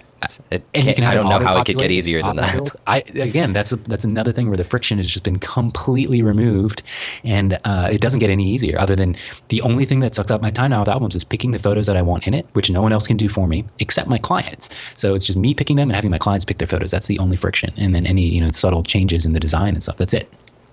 it 0.52 0.64
and 0.74 0.86
you 0.86 0.94
have 1.04 1.12
I 1.12 1.14
don't 1.16 1.30
know 1.30 1.40
how 1.40 1.58
it 1.58 1.66
could 1.66 1.78
get 1.78 1.92
easier 1.92 2.22
than 2.22 2.36
that. 2.38 2.76
I 2.88 3.00
again, 3.00 3.54
that's 3.54 3.72
a, 3.72 3.78
that's 3.78 4.04
another 4.04 4.32
thing 4.32 4.48
where 4.48 4.58
the 4.58 4.64
friction 4.64 4.98
has 4.98 5.08
just 5.08 5.24
been 5.24 5.40
completely 5.40 6.22
removed, 6.22 6.84
and 7.24 7.60
uh, 7.64 7.90
it 7.92 8.02
doesn't 8.02 8.20
get 8.20 8.30
any 8.30 8.48
easier. 8.48 8.80
Other 8.80 8.96
than 8.96 9.16
the 9.50 9.62
only 9.62 9.86
thing 9.86 10.00
that 10.02 10.16
sucks 10.16 10.32
up 10.32 10.42
my 10.42 10.52
time 10.52 10.72
now 10.72 10.80
with 10.80 10.90
albums 10.90 11.16
is 11.16 11.24
picking 11.24 11.52
the 11.52 11.60
photos 11.60 11.86
that 11.88 11.98
I 11.98 12.02
want 12.02 12.28
in 12.28 12.34
it, 12.34 12.48
which 12.54 12.70
no 12.70 12.82
one 12.82 12.94
else 12.94 13.08
can 13.08 13.18
do 13.18 13.30
for 13.30 13.48
me 13.48 13.66
except 13.80 14.08
my 14.08 14.18
clients. 14.18 14.70
So 14.96 15.16
it's 15.16 15.26
just 15.26 15.38
me 15.38 15.54
picking 15.54 15.76
them 15.76 15.90
and 15.90 15.96
having 15.96 16.12
my 16.12 16.18
clients 16.18 16.46
pick 16.46 16.58
their 16.58 16.68
photos. 16.68 16.92
That's 16.92 17.08
the 17.08 17.20
only 17.20 17.38
friction, 17.38 17.74
and 17.78 17.94
then 17.94 18.06
any 18.06 18.24
you 18.24 18.42
know 18.42 18.52
subtle 18.52 18.84
changes 18.84 19.26
in 19.26 19.34
the 19.34 19.40
design 19.40 19.74
and 19.74 19.84
stuff. 19.84 19.98
That's 19.98 20.14
it. 20.14 20.32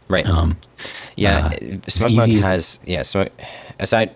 Right. 0.09 0.27
Um, 0.27 0.57
yeah, 1.17 1.47
uh, 1.47 1.51
as 1.87 1.99
SmugMug 1.99 2.39
as- 2.39 2.45
has 2.45 2.81
yeah. 2.85 3.03
Smug, 3.03 3.31
aside, 3.79 4.15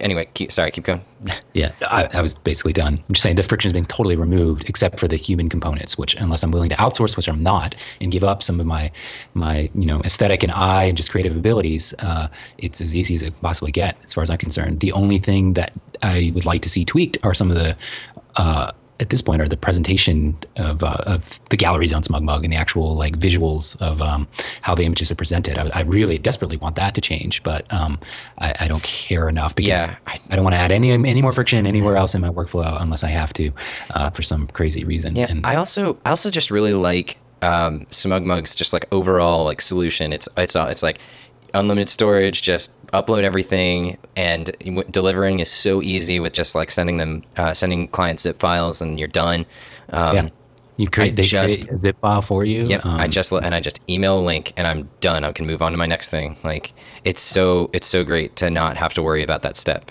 anyway, 0.00 0.28
keep, 0.34 0.52
sorry, 0.52 0.70
keep 0.70 0.84
going. 0.84 1.02
Yeah, 1.54 1.72
I, 1.82 2.08
I 2.14 2.22
was 2.22 2.38
basically 2.38 2.72
done. 2.72 2.94
I'm 2.94 3.12
just 3.12 3.22
saying 3.22 3.36
the 3.36 3.42
friction 3.42 3.68
is 3.68 3.72
being 3.74 3.84
totally 3.84 4.16
removed, 4.16 4.68
except 4.68 4.98
for 4.98 5.06
the 5.06 5.16
human 5.16 5.50
components. 5.50 5.98
Which, 5.98 6.14
unless 6.14 6.42
I'm 6.42 6.50
willing 6.50 6.70
to 6.70 6.76
outsource, 6.76 7.14
which 7.14 7.28
I'm 7.28 7.42
not, 7.42 7.74
and 8.00 8.10
give 8.10 8.24
up 8.24 8.42
some 8.42 8.58
of 8.58 8.64
my 8.64 8.90
my 9.34 9.70
you 9.74 9.84
know 9.84 10.00
aesthetic 10.00 10.42
and 10.42 10.50
eye 10.52 10.84
and 10.84 10.96
just 10.96 11.10
creative 11.10 11.36
abilities, 11.36 11.92
uh, 11.98 12.28
it's 12.56 12.80
as 12.80 12.96
easy 12.96 13.14
as 13.14 13.22
it 13.22 13.38
possibly 13.42 13.70
get, 13.70 13.96
as 14.02 14.14
far 14.14 14.22
as 14.22 14.30
I'm 14.30 14.38
concerned. 14.38 14.80
The 14.80 14.92
only 14.92 15.18
thing 15.18 15.52
that 15.52 15.72
I 16.02 16.32
would 16.34 16.46
like 16.46 16.62
to 16.62 16.70
see 16.70 16.84
tweaked 16.84 17.18
are 17.22 17.34
some 17.34 17.50
of 17.50 17.56
the. 17.56 17.76
Uh, 18.36 18.72
at 19.02 19.10
this 19.10 19.20
point, 19.20 19.42
are 19.42 19.48
the 19.48 19.56
presentation 19.56 20.36
of, 20.56 20.82
uh, 20.82 20.96
of 21.06 21.40
the 21.50 21.56
galleries 21.56 21.92
on 21.92 22.02
SmugMug 22.02 22.44
and 22.44 22.52
the 22.52 22.56
actual 22.56 22.94
like 22.94 23.18
visuals 23.18 23.76
of 23.82 24.00
um, 24.00 24.26
how 24.62 24.74
the 24.74 24.84
images 24.84 25.10
are 25.10 25.14
presented. 25.16 25.58
I, 25.58 25.68
I 25.74 25.82
really 25.82 26.16
desperately 26.18 26.56
want 26.56 26.76
that 26.76 26.94
to 26.94 27.00
change, 27.00 27.42
but 27.42 27.70
um, 27.72 27.98
I, 28.38 28.54
I 28.60 28.68
don't 28.68 28.82
care 28.82 29.28
enough 29.28 29.54
because 29.54 29.68
Yeah, 29.88 29.96
I- 30.06 30.20
I 30.30 30.36
don't 30.36 30.44
want 30.44 30.54
to 30.54 30.58
add 30.58 30.72
any 30.72 30.90
any 30.92 31.20
more 31.20 31.32
friction 31.32 31.66
anywhere 31.66 31.96
else 31.96 32.14
in 32.14 32.20
my 32.22 32.30
workflow 32.30 32.80
unless 32.80 33.02
I 33.04 33.08
have 33.10 33.32
to, 33.34 33.50
uh, 33.90 34.08
for 34.10 34.22
some 34.22 34.46
crazy 34.48 34.84
reason. 34.84 35.16
Yeah, 35.16 35.26
and 35.28 35.44
I 35.44 35.56
also 35.56 35.98
I 36.06 36.10
also 36.10 36.30
just 36.30 36.50
really 36.50 36.72
like 36.72 37.18
um, 37.42 37.86
SmugMug's 37.90 38.54
just 38.54 38.72
like 38.72 38.86
overall 38.92 39.44
like 39.44 39.60
solution. 39.60 40.12
It's 40.12 40.28
it's 40.36 40.54
uh, 40.56 40.68
it's 40.70 40.82
like 40.82 40.98
unlimited 41.54 41.88
storage, 41.88 42.42
just 42.42 42.80
upload 42.88 43.22
everything, 43.22 43.98
and 44.16 44.50
delivering 44.90 45.40
is 45.40 45.50
so 45.50 45.82
easy 45.82 46.20
with 46.20 46.32
just 46.32 46.54
like 46.54 46.70
sending 46.70 46.96
them, 46.98 47.22
uh, 47.36 47.54
sending 47.54 47.88
client 47.88 48.20
zip 48.20 48.38
files, 48.38 48.80
and 48.82 48.98
you're 48.98 49.08
done. 49.08 49.46
Um, 49.90 50.16
yeah. 50.16 50.28
You 50.78 50.88
create, 50.88 51.16
they 51.16 51.22
just- 51.22 51.62
create 51.62 51.70
a 51.70 51.76
zip 51.76 51.96
file 52.00 52.22
for 52.22 52.44
you. 52.44 52.64
Yep. 52.64 52.86
I 52.86 53.04
Um, 53.04 53.10
just 53.10 53.30
and 53.30 53.54
I 53.54 53.60
just 53.60 53.80
email 53.88 54.18
a 54.18 54.24
link, 54.24 54.52
and 54.56 54.66
I'm 54.66 54.88
done. 55.00 55.22
I 55.24 55.32
can 55.32 55.46
move 55.46 55.60
on 55.62 55.72
to 55.72 55.78
my 55.78 55.86
next 55.86 56.10
thing. 56.10 56.36
Like 56.42 56.72
it's 57.04 57.20
so 57.20 57.68
it's 57.72 57.86
so 57.86 58.04
great 58.04 58.36
to 58.36 58.50
not 58.50 58.78
have 58.78 58.94
to 58.94 59.02
worry 59.02 59.22
about 59.22 59.42
that 59.42 59.56
step. 59.56 59.90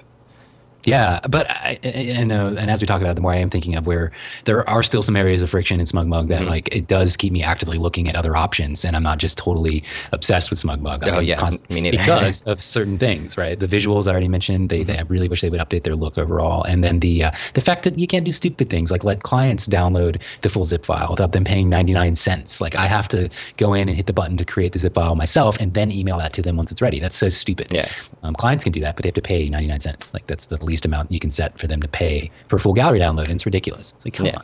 Yeah, 0.85 1.19
but 1.29 1.49
I, 1.49 1.79
I 1.83 2.15
I 2.19 2.23
know, 2.23 2.47
and 2.47 2.69
as 2.71 2.81
we 2.81 2.87
talk 2.87 3.01
about, 3.01 3.11
it, 3.11 3.15
the 3.15 3.21
more 3.21 3.33
I 3.33 3.37
am 3.37 3.49
thinking 3.49 3.75
of 3.75 3.85
where 3.85 4.11
there 4.45 4.67
are 4.69 4.83
still 4.83 5.01
some 5.01 5.15
areas 5.15 5.41
of 5.41 5.49
friction 5.49 5.79
in 5.79 5.85
SmugMug 5.85 6.11
Mm-hmm. 6.21 6.27
that 6.29 6.45
like 6.45 6.73
it 6.75 6.87
does 6.87 7.15
keep 7.17 7.31
me 7.33 7.41
actively 7.43 7.77
looking 7.77 8.07
at 8.09 8.15
other 8.15 8.35
options, 8.35 8.83
and 8.85 8.95
I'm 8.95 9.03
not 9.03 9.17
just 9.19 9.37
totally 9.37 9.83
obsessed 10.11 10.49
with 10.49 10.59
SmugMug. 10.61 11.07
Oh, 11.07 11.17
I'm 11.19 11.23
yeah, 11.23 11.35
const- 11.35 11.69
me 11.69 11.81
neither. 11.81 11.97
because 11.97 12.41
of 12.47 12.61
certain 12.61 12.97
things, 12.97 13.37
right? 13.37 13.59
The 13.59 13.67
visuals 13.67 14.07
I 14.07 14.11
already 14.11 14.27
mentioned, 14.27 14.69
they, 14.69 14.83
they 14.83 14.97
I 14.97 15.01
really 15.03 15.27
wish 15.27 15.41
they 15.41 15.49
would 15.49 15.59
update 15.59 15.83
their 15.83 15.95
look 15.95 16.17
overall, 16.17 16.63
and 16.63 16.83
then 16.83 16.99
the 16.99 17.25
uh, 17.25 17.31
the 17.53 17.61
fact 17.61 17.83
that 17.83 17.97
you 17.97 18.07
can't 18.07 18.25
do 18.25 18.31
stupid 18.31 18.69
things 18.69 18.91
like 18.91 19.03
let 19.03 19.23
clients 19.23 19.67
download 19.67 20.21
the 20.41 20.49
full 20.49 20.65
zip 20.65 20.85
file 20.85 21.09
without 21.11 21.31
them 21.31 21.43
paying 21.43 21.69
99 21.69 22.15
cents. 22.15 22.59
Like 22.61 22.75
I 22.75 22.85
have 22.87 23.07
to 23.09 23.29
go 23.57 23.73
in 23.73 23.87
and 23.87 23.95
hit 23.97 24.07
the 24.07 24.13
button 24.13 24.37
to 24.37 24.45
create 24.45 24.73
the 24.73 24.79
zip 24.79 24.93
file 24.95 25.15
myself, 25.15 25.57
and 25.59 25.73
then 25.73 25.91
email 25.91 26.17
that 26.17 26.33
to 26.33 26.41
them 26.41 26.57
once 26.57 26.71
it's 26.71 26.81
ready. 26.81 26.99
That's 26.99 27.15
so 27.15 27.29
stupid. 27.29 27.71
Yeah. 27.71 27.87
Um, 28.23 28.33
clients 28.35 28.63
can 28.63 28.71
do 28.73 28.79
that, 28.81 28.95
but 28.95 29.03
they 29.03 29.09
have 29.09 29.15
to 29.15 29.21
pay 29.21 29.47
99 29.49 29.79
cents. 29.79 30.13
Like 30.13 30.27
that's 30.27 30.47
the 30.47 30.57
least 30.71 30.85
amount 30.85 31.11
you 31.11 31.19
can 31.19 31.29
set 31.31 31.59
for 31.59 31.67
them 31.67 31.81
to 31.81 31.87
pay 31.87 32.31
for 32.47 32.57
full 32.57 32.73
gallery 32.73 32.99
download. 32.99 33.25
And 33.25 33.33
it's 33.35 33.45
ridiculous. 33.45 33.93
It's 33.95 34.05
like, 34.05 34.13
come 34.15 34.25
Yeah. 34.25 34.37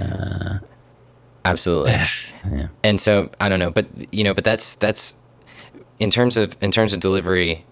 on. 0.00 0.60
Absolutely. 1.44 1.94
Yeah. 2.52 2.66
and 2.82 3.00
so 3.00 3.30
I 3.40 3.48
don't 3.48 3.58
know, 3.58 3.70
but 3.70 3.86
you 4.12 4.22
know, 4.22 4.34
but 4.34 4.44
that's 4.44 4.74
that's 4.74 5.14
in 5.98 6.10
terms 6.10 6.36
of 6.36 6.54
in 6.60 6.70
terms 6.70 6.92
of 6.92 7.00
delivery, 7.00 7.64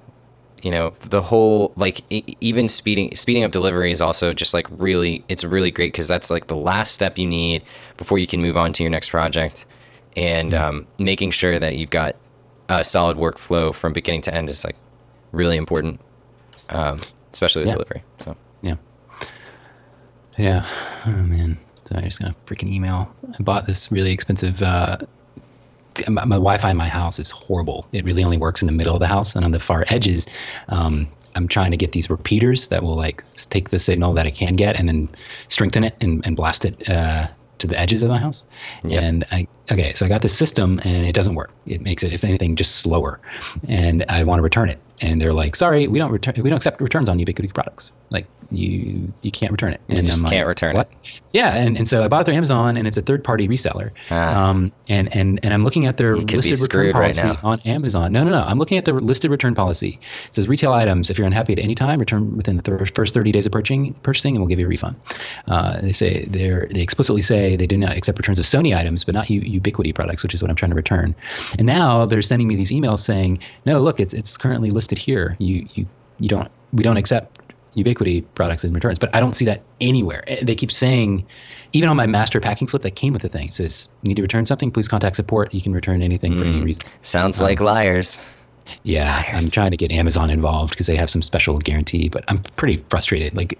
you 0.62 0.70
know, 0.70 0.94
the 1.10 1.20
whole 1.20 1.74
like 1.76 2.00
e- 2.08 2.24
even 2.40 2.68
speeding 2.68 3.14
speeding 3.14 3.44
up 3.44 3.50
delivery 3.52 3.90
is 3.90 4.00
also 4.00 4.32
just 4.32 4.54
like 4.54 4.66
really 4.70 5.22
it's 5.28 5.44
really 5.44 5.70
great 5.70 5.92
because 5.92 6.08
that's 6.08 6.30
like 6.30 6.46
the 6.46 6.56
last 6.56 6.92
step 6.92 7.18
you 7.18 7.26
need 7.26 7.62
before 7.98 8.16
you 8.16 8.26
can 8.26 8.40
move 8.40 8.56
on 8.56 8.72
to 8.72 8.82
your 8.82 8.88
next 8.88 9.10
project, 9.10 9.66
and 10.16 10.54
um, 10.54 10.86
making 10.98 11.32
sure 11.32 11.58
that 11.58 11.76
you've 11.76 11.90
got 11.90 12.16
a 12.70 12.82
solid 12.82 13.18
workflow 13.18 13.74
from 13.74 13.92
beginning 13.92 14.22
to 14.22 14.32
end 14.34 14.48
is 14.48 14.64
like 14.64 14.76
really 15.32 15.58
important, 15.58 16.00
um, 16.70 16.98
especially 17.32 17.60
with 17.62 17.68
Yeah. 17.68 17.74
delivery. 17.74 18.02
So 18.24 18.36
Yeah. 18.62 18.74
Yeah. 20.38 20.66
Oh 21.06 21.10
man. 21.10 21.58
So 21.84 21.96
I 21.96 22.02
just 22.02 22.20
got 22.20 22.30
a 22.30 22.34
freaking 22.46 22.72
email. 22.72 23.12
I 23.38 23.42
bought 23.42 23.66
this 23.66 23.90
really 23.90 24.12
expensive. 24.12 24.62
Uh, 24.62 24.98
my, 26.08 26.24
my 26.24 26.36
Wi-Fi 26.36 26.70
in 26.70 26.76
my 26.76 26.88
house 26.88 27.18
is 27.18 27.30
horrible. 27.30 27.86
It 27.92 28.04
really 28.04 28.24
only 28.24 28.38
works 28.38 28.62
in 28.62 28.66
the 28.66 28.72
middle 28.72 28.94
of 28.94 29.00
the 29.00 29.06
house, 29.06 29.34
and 29.36 29.44
on 29.44 29.50
the 29.50 29.60
far 29.60 29.84
edges, 29.88 30.26
um, 30.68 31.06
I'm 31.34 31.48
trying 31.48 31.70
to 31.70 31.76
get 31.76 31.92
these 31.92 32.08
repeaters 32.08 32.68
that 32.68 32.82
will 32.82 32.96
like 32.96 33.22
take 33.50 33.70
the 33.70 33.78
signal 33.78 34.14
that 34.14 34.26
it 34.26 34.32
can 34.34 34.56
get 34.56 34.76
and 34.76 34.88
then 34.88 35.08
strengthen 35.48 35.84
it 35.84 35.94
and, 36.00 36.24
and 36.26 36.36
blast 36.36 36.64
it 36.64 36.88
uh, 36.88 37.28
to 37.58 37.66
the 37.66 37.78
edges 37.78 38.02
of 38.02 38.08
my 38.10 38.18
house. 38.18 38.44
Yep. 38.84 39.02
And 39.02 39.24
I 39.32 39.46
okay, 39.70 39.92
so 39.92 40.06
I 40.06 40.08
got 40.08 40.22
this 40.22 40.36
system 40.36 40.80
and 40.84 41.06
it 41.06 41.12
doesn't 41.14 41.34
work. 41.34 41.50
It 41.66 41.80
makes 41.82 42.02
it, 42.02 42.12
if 42.14 42.24
anything, 42.24 42.56
just 42.56 42.76
slower. 42.76 43.20
And 43.68 44.04
I 44.08 44.24
want 44.24 44.38
to 44.38 44.42
return 44.42 44.68
it, 44.70 44.78
and 45.02 45.20
they're 45.20 45.32
like, 45.32 45.56
"Sorry, 45.56 45.88
we 45.88 45.98
don't 45.98 46.10
return. 46.12 46.34
We 46.38 46.48
don't 46.48 46.56
accept 46.56 46.80
returns 46.80 47.08
on 47.08 47.18
Ubiquiti 47.18 47.52
products. 47.52 47.92
Like 48.10 48.26
you, 48.50 49.12
you 49.22 49.30
can't 49.30 49.52
return 49.52 49.72
it." 49.72 49.80
You 49.88 50.02
just 50.02 50.18
I'm 50.18 50.22
like, 50.22 50.32
can't 50.32 50.46
return 50.46 50.74
"What?" 50.74 50.90
Yeah, 51.32 51.54
and, 51.56 51.76
and 51.76 51.88
so 51.88 52.02
I 52.02 52.08
bought 52.08 52.22
it 52.22 52.24
through 52.26 52.34
Amazon, 52.34 52.76
and 52.76 52.86
it's 52.86 52.96
a 52.96 53.02
third 53.02 53.24
party 53.24 53.48
reseller. 53.48 53.90
Ah. 54.10 54.48
Um, 54.48 54.72
and 54.88 55.14
and 55.14 55.40
and 55.42 55.52
I'm 55.52 55.62
looking 55.64 55.86
at 55.86 55.96
their 55.96 56.14
You 56.16 56.20
could 56.20 56.28
be 56.28 56.36
listed 56.36 56.52
return 56.52 56.64
screwed 56.64 56.94
right 56.96 57.16
policy 57.16 57.40
on 57.42 57.60
Amazon. 57.60 58.12
No, 58.12 58.24
no, 58.24 58.30
no. 58.30 58.42
I'm 58.42 58.58
looking 58.58 58.78
at 58.78 58.84
the 58.84 58.92
listed 58.92 59.30
return 59.30 59.54
policy. 59.54 59.98
It 60.26 60.34
says 60.34 60.48
retail 60.48 60.72
items. 60.72 61.10
If 61.10 61.18
you're 61.18 61.26
unhappy 61.26 61.52
at 61.52 61.58
any 61.58 61.74
time, 61.74 61.98
return 61.98 62.36
within 62.36 62.56
the 62.56 62.62
thir- 62.62 62.86
first 62.94 63.14
30 63.14 63.32
days 63.32 63.46
of 63.46 63.52
purchasing, 63.52 63.94
purchasing, 64.02 64.34
and 64.36 64.42
we'll 64.42 64.48
give 64.48 64.58
you 64.58 64.66
a 64.66 64.68
refund. 64.68 64.96
Uh, 65.48 65.80
they 65.80 65.92
say 65.92 66.24
they're 66.26 66.68
they 66.70 66.80
explicitly 66.80 67.22
say 67.22 67.56
they 67.56 67.66
do 67.66 67.76
not 67.76 67.96
accept 67.96 68.18
returns 68.18 68.38
of 68.38 68.44
Sony 68.44 68.76
items, 68.76 69.04
but 69.04 69.14
not 69.14 69.28
U- 69.30 69.60
Ubiquiti 69.60 69.94
products, 69.94 70.22
which 70.22 70.34
is 70.34 70.42
what 70.42 70.50
I'm 70.50 70.56
trying 70.56 70.70
to 70.70 70.76
return. 70.76 71.14
And 71.58 71.66
now 71.66 72.06
they're 72.06 72.22
sending 72.22 72.46
me 72.48 72.54
these 72.56 72.70
emails 72.70 72.98
saying, 73.00 73.38
no, 73.66 73.80
look, 73.80 73.98
it's 74.00 74.14
it's 74.14 74.36
currently 74.36 74.70
listed 74.70 74.91
here. 74.98 75.36
You 75.38 75.66
you 75.74 75.86
you 76.18 76.28
don't 76.28 76.48
we 76.72 76.82
don't 76.82 76.96
accept 76.96 77.38
Ubiquiti 77.76 78.24
products 78.34 78.64
as 78.64 78.72
returns, 78.72 78.98
but 78.98 79.14
I 79.14 79.20
don't 79.20 79.34
see 79.34 79.44
that 79.46 79.62
anywhere. 79.80 80.22
Eh, 80.26 80.44
They 80.44 80.54
keep 80.54 80.70
saying, 80.70 81.24
even 81.72 81.88
on 81.88 81.96
my 81.96 82.06
master 82.06 82.38
packing 82.38 82.68
slip 82.68 82.82
that 82.82 82.96
came 82.96 83.12
with 83.14 83.22
the 83.22 83.28
thing, 83.30 83.50
says, 83.50 83.88
"Need 84.02 84.16
to 84.16 84.22
return 84.22 84.44
something? 84.44 84.70
Please 84.70 84.88
contact 84.88 85.16
support. 85.16 85.52
You 85.54 85.62
can 85.62 85.72
return 85.72 86.02
anything 86.02 86.36
for 86.38 86.44
any 86.44 86.60
reason." 86.62 86.82
sounds 87.02 87.40
like 87.40 87.60
liars. 87.60 88.20
Yeah, 88.84 89.24
I'm 89.32 89.48
trying 89.50 89.70
to 89.72 89.76
get 89.76 89.90
Amazon 89.90 90.30
involved 90.30 90.70
because 90.70 90.86
they 90.86 90.96
have 90.96 91.10
some 91.10 91.20
special 91.22 91.58
guarantee, 91.58 92.08
but 92.08 92.24
I'm 92.28 92.38
pretty 92.56 92.84
frustrated. 92.90 93.36
Like, 93.36 93.58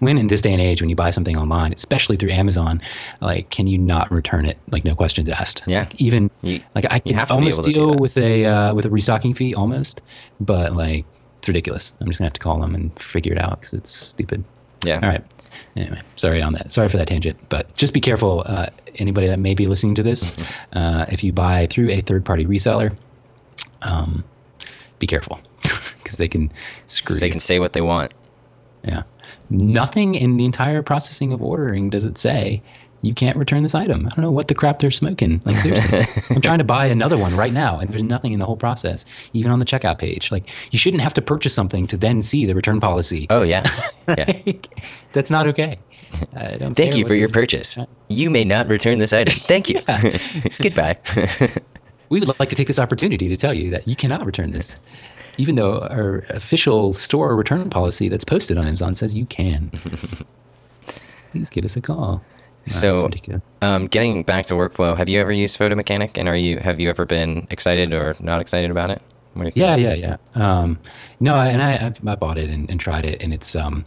when 0.00 0.16
in 0.18 0.28
this 0.28 0.40
day 0.40 0.52
and 0.52 0.60
age, 0.60 0.80
when 0.80 0.88
you 0.90 0.96
buy 0.96 1.10
something 1.10 1.36
online, 1.36 1.72
especially 1.72 2.16
through 2.16 2.30
Amazon, 2.30 2.80
like, 3.20 3.50
can 3.50 3.66
you 3.66 3.78
not 3.78 4.10
return 4.10 4.46
it? 4.46 4.56
Like, 4.70 4.84
no 4.84 4.94
questions 4.94 5.28
asked. 5.28 5.62
Yeah. 5.66 5.80
Like, 5.80 6.00
even 6.00 6.30
You- 6.42 6.60
like 6.74 6.86
I 6.90 6.98
can 7.00 7.14
have 7.14 7.28
to 7.28 7.34
almost 7.34 7.62
deal 7.64 7.94
with 7.96 8.16
a 8.16 8.44
uh, 8.46 8.74
with 8.74 8.84
a 8.84 8.90
restocking 8.90 9.34
fee 9.34 9.54
almost, 9.54 10.00
but 10.40 10.74
like 10.74 11.04
it's 11.38 11.48
ridiculous. 11.48 11.92
I'm 12.00 12.06
just 12.08 12.18
gonna 12.20 12.26
have 12.26 12.32
to 12.34 12.40
call 12.40 12.60
them 12.60 12.74
and 12.74 12.96
figure 13.00 13.32
it 13.32 13.38
out 13.38 13.60
because 13.60 13.74
it's 13.74 13.90
stupid. 13.94 14.44
Yeah. 14.84 15.00
All 15.02 15.08
right. 15.08 15.24
Anyway, 15.76 16.00
sorry 16.16 16.40
on 16.42 16.52
that. 16.52 16.72
Sorry 16.72 16.88
for 16.88 16.96
that 16.98 17.08
tangent, 17.08 17.36
but 17.48 17.74
just 17.74 17.92
be 17.92 18.00
careful. 18.00 18.44
Uh, 18.46 18.66
anybody 18.96 19.26
that 19.26 19.38
may 19.40 19.54
be 19.54 19.66
listening 19.66 19.94
to 19.96 20.02
this, 20.02 20.30
Mm-hmm. 20.32 20.78
uh, 20.78 21.06
if 21.08 21.24
you 21.24 21.32
buy 21.32 21.66
through 21.68 21.90
a 21.90 22.00
third 22.00 22.24
party 22.24 22.44
reseller, 22.46 22.94
um, 23.82 24.22
be 24.98 25.06
careful 25.06 25.40
because 26.02 26.16
they 26.16 26.28
can 26.28 26.52
screw 26.86 27.16
They 27.16 27.26
you. 27.26 27.32
can 27.32 27.40
say 27.40 27.58
what 27.58 27.72
they 27.72 27.80
want. 27.80 28.12
Yeah. 28.84 29.02
Nothing 29.50 30.14
in 30.14 30.36
the 30.36 30.44
entire 30.44 30.82
processing 30.82 31.32
of 31.32 31.42
ordering 31.42 31.90
does 31.90 32.04
it 32.04 32.18
say 32.18 32.62
you 33.02 33.14
can't 33.14 33.36
return 33.36 33.62
this 33.62 33.74
item. 33.74 34.06
I 34.06 34.10
don't 34.10 34.24
know 34.24 34.30
what 34.30 34.48
the 34.48 34.54
crap 34.54 34.80
they're 34.80 34.90
smoking. 34.90 35.40
Like 35.44 35.56
seriously, 35.62 36.04
I'm 36.34 36.40
trying 36.40 36.58
to 36.58 36.64
buy 36.64 36.86
another 36.86 37.16
one 37.16 37.36
right 37.36 37.52
now, 37.52 37.78
and 37.78 37.90
there's 37.90 38.02
nothing 38.02 38.32
in 38.32 38.40
the 38.40 38.46
whole 38.46 38.56
process, 38.56 39.04
even 39.32 39.50
on 39.50 39.58
the 39.58 39.64
checkout 39.64 39.98
page. 39.98 40.30
Like 40.30 40.48
you 40.72 40.78
shouldn't 40.78 41.02
have 41.02 41.14
to 41.14 41.22
purchase 41.22 41.54
something 41.54 41.86
to 41.86 41.96
then 41.96 42.22
see 42.22 42.46
the 42.46 42.54
return 42.54 42.80
policy. 42.80 43.26
Oh 43.30 43.42
yeah. 43.42 43.64
Yeah. 44.08 44.52
That's 45.12 45.30
not 45.30 45.46
okay. 45.48 45.78
I 46.34 46.56
don't 46.56 46.74
Thank 46.74 46.96
you 46.96 47.04
for 47.04 47.14
your 47.14 47.28
purchase. 47.28 47.76
You 48.08 48.30
may 48.30 48.42
not 48.42 48.66
return 48.66 48.98
this 48.98 49.12
item. 49.12 49.34
Thank 49.34 49.68
you. 49.68 49.80
Goodbye. 50.62 50.96
We 52.08 52.20
would 52.20 52.40
like 52.40 52.48
to 52.48 52.56
take 52.56 52.68
this 52.68 52.78
opportunity 52.78 53.28
to 53.28 53.36
tell 53.36 53.52
you 53.52 53.70
that 53.70 53.86
you 53.86 53.96
cannot 53.96 54.24
return 54.24 54.52
this, 54.52 54.78
even 55.38 55.54
though 55.54 55.80
our 55.80 56.24
official 56.30 56.92
store 56.92 57.34
return 57.36 57.70
policy 57.70 58.08
that's 58.08 58.24
posted 58.24 58.58
on 58.58 58.66
Amazon 58.66 58.94
says 58.94 59.14
you 59.14 59.24
can. 59.26 59.70
Please 61.32 61.50
give 61.50 61.64
us 61.64 61.76
a 61.76 61.80
call. 61.80 62.22
Wow, 62.66 62.72
So- 62.72 63.08
um, 63.62 63.86
getting 63.86 64.22
back 64.22 64.46
to 64.46 64.54
workflow, 64.54 64.96
have 64.96 65.08
you 65.08 65.20
ever 65.20 65.32
used 65.32 65.56
Photo 65.56 65.74
Mechanic, 65.74 66.18
and 66.18 66.28
are 66.28 66.36
you 66.36 66.58
have 66.58 66.80
you 66.80 66.90
ever 66.90 67.04
been 67.06 67.46
excited 67.50 67.94
or 67.94 68.14
not 68.20 68.40
excited 68.40 68.70
about 68.70 68.90
it? 68.90 69.00
Yeah, 69.54 69.76
yeah, 69.76 69.94
yeah. 69.94 70.16
Um, 70.34 70.78
no, 71.20 71.36
and 71.36 71.62
I, 71.62 71.74
I, 71.74 72.12
I 72.12 72.14
bought 72.16 72.38
it 72.38 72.50
and, 72.50 72.68
and 72.68 72.80
tried 72.80 73.04
it, 73.06 73.22
and 73.22 73.32
it's 73.32 73.54
um, 73.54 73.84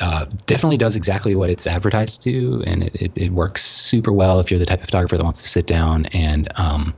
uh, 0.00 0.26
definitely 0.46 0.76
does 0.76 0.94
exactly 0.94 1.34
what 1.34 1.50
it's 1.50 1.66
advertised 1.66 2.22
to, 2.22 2.62
and 2.66 2.84
it, 2.84 2.94
it, 2.94 3.12
it 3.16 3.32
works 3.32 3.64
super 3.64 4.12
well 4.12 4.38
if 4.38 4.48
you're 4.50 4.60
the 4.60 4.66
type 4.66 4.78
of 4.80 4.84
photographer 4.86 5.16
that 5.16 5.24
wants 5.24 5.42
to 5.42 5.48
sit 5.48 5.66
down 5.66 6.06
and 6.06 6.48
um, 6.54 6.94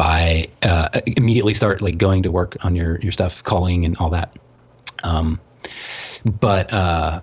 buy 0.00 0.46
uh, 0.62 0.88
immediately 1.18 1.52
start 1.52 1.82
like 1.82 1.98
going 1.98 2.22
to 2.22 2.30
work 2.30 2.56
on 2.64 2.74
your 2.74 2.98
your 3.00 3.12
stuff, 3.12 3.42
culling 3.44 3.84
and 3.84 3.96
all 3.98 4.08
that. 4.10 4.34
Um, 5.02 5.38
but 6.40 6.72
uh, 6.72 7.20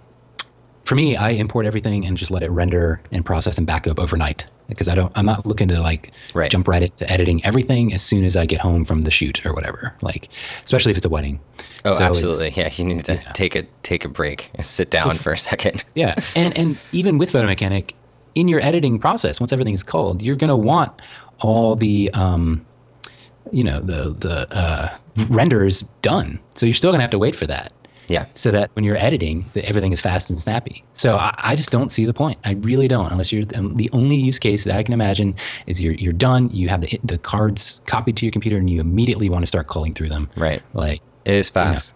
for 0.86 0.96
me, 0.96 1.16
I 1.16 1.32
import 1.32 1.66
everything 1.66 2.06
and 2.06 2.16
just 2.18 2.32
let 2.32 2.44
it 2.44 2.50
render 2.52 3.02
and 3.12 3.26
process 3.26 3.58
and 3.58 3.66
backup 3.66 4.00
overnight 4.00 4.46
because 4.70 4.88
I 4.88 4.96
don't. 4.96 5.12
I'm 5.16 5.26
not 5.26 5.46
looking 5.46 5.68
to 5.70 5.80
like 5.82 6.12
Right. 6.36 6.52
jump 6.52 6.68
right 6.68 6.84
into 6.84 7.10
editing 7.12 7.44
everything 7.44 7.94
as 7.94 8.02
soon 8.04 8.24
as 8.26 8.36
I 8.36 8.46
get 8.46 8.60
home 8.62 8.86
from 8.86 9.02
the 9.02 9.12
shoot 9.12 9.44
or 9.46 9.54
whatever. 9.54 9.94
Like, 10.02 10.30
especially 10.64 10.92
if 10.92 10.98
it's 10.98 11.06
a 11.06 11.10
wedding. 11.10 11.40
Oh, 11.84 11.96
So 11.98 12.04
absolutely. 12.04 12.52
Yeah, 12.52 12.70
you 12.76 12.86
need 12.86 13.04
to 13.06 13.18
take 13.34 13.56
a 13.56 13.64
take 13.82 14.06
a 14.06 14.10
break, 14.10 14.52
sit 14.62 14.92
down 14.92 15.18
for 15.18 15.32
a 15.34 15.38
second. 15.38 15.84
Yeah, 15.96 16.14
and 16.36 16.56
and 16.58 16.78
even 16.92 17.18
with 17.18 17.32
Photo 17.32 17.48
Mechanic, 17.48 17.96
in 18.36 18.48
your 18.48 18.62
editing 18.64 19.00
process, 19.00 19.40
once 19.40 19.52
everything 19.52 19.74
is 19.74 19.84
culled, 19.84 20.22
you're 20.22 20.36
gonna 20.36 20.56
want 20.72 20.92
all 21.40 21.76
the 21.76 22.10
um, 22.14 22.66
you 23.52 23.64
know, 23.64 23.80
the 23.80 24.16
the 24.20 24.48
uh, 24.56 24.98
renders 25.30 25.82
done. 26.02 26.40
So 26.56 26.66
you're 26.66 26.74
still 26.76 26.92
gonna 26.92 27.02
have 27.04 27.12
to 27.12 27.20
wait 27.20 27.36
for 27.36 27.48
that. 27.48 27.72
Yeah, 28.10 28.26
so 28.32 28.52
that 28.52 28.72
when 28.74 28.86
you're 28.86 28.96
editing, 28.96 29.46
that 29.54 29.66
everything 29.66 29.92
is 29.92 30.00
fast 30.00 30.30
and 30.30 30.40
snappy. 30.40 30.82
So 30.94 31.16
I, 31.16 31.34
I 31.40 31.56
just 31.58 31.72
don't 31.72 31.92
see 31.92 32.06
the 32.06 32.14
point. 32.14 32.40
I 32.46 32.52
really 32.54 32.88
don't, 32.88 33.12
unless 33.12 33.34
you're 33.34 33.44
um, 33.56 33.76
the 33.76 33.90
only 33.92 34.16
use 34.16 34.40
case 34.40 34.64
that 34.64 34.78
I 34.78 34.82
can 34.84 34.94
imagine 34.94 35.36
is 35.66 35.82
you're 35.82 35.94
you're 35.94 36.14
done. 36.14 36.50
You 36.54 36.70
have 36.70 36.80
the 36.82 37.00
the 37.04 37.18
cards 37.18 37.82
copied 37.86 38.16
to 38.18 38.26
your 38.26 38.32
computer, 38.32 38.56
and 38.58 38.70
you 38.70 38.80
immediately 38.80 39.28
want 39.30 39.44
to 39.44 39.48
start 39.48 39.68
culling 39.68 39.94
through 39.94 40.08
them. 40.10 40.30
right. 40.38 40.62
Like 40.74 41.02
It 41.26 41.34
is 41.34 41.50
fast. 41.50 41.94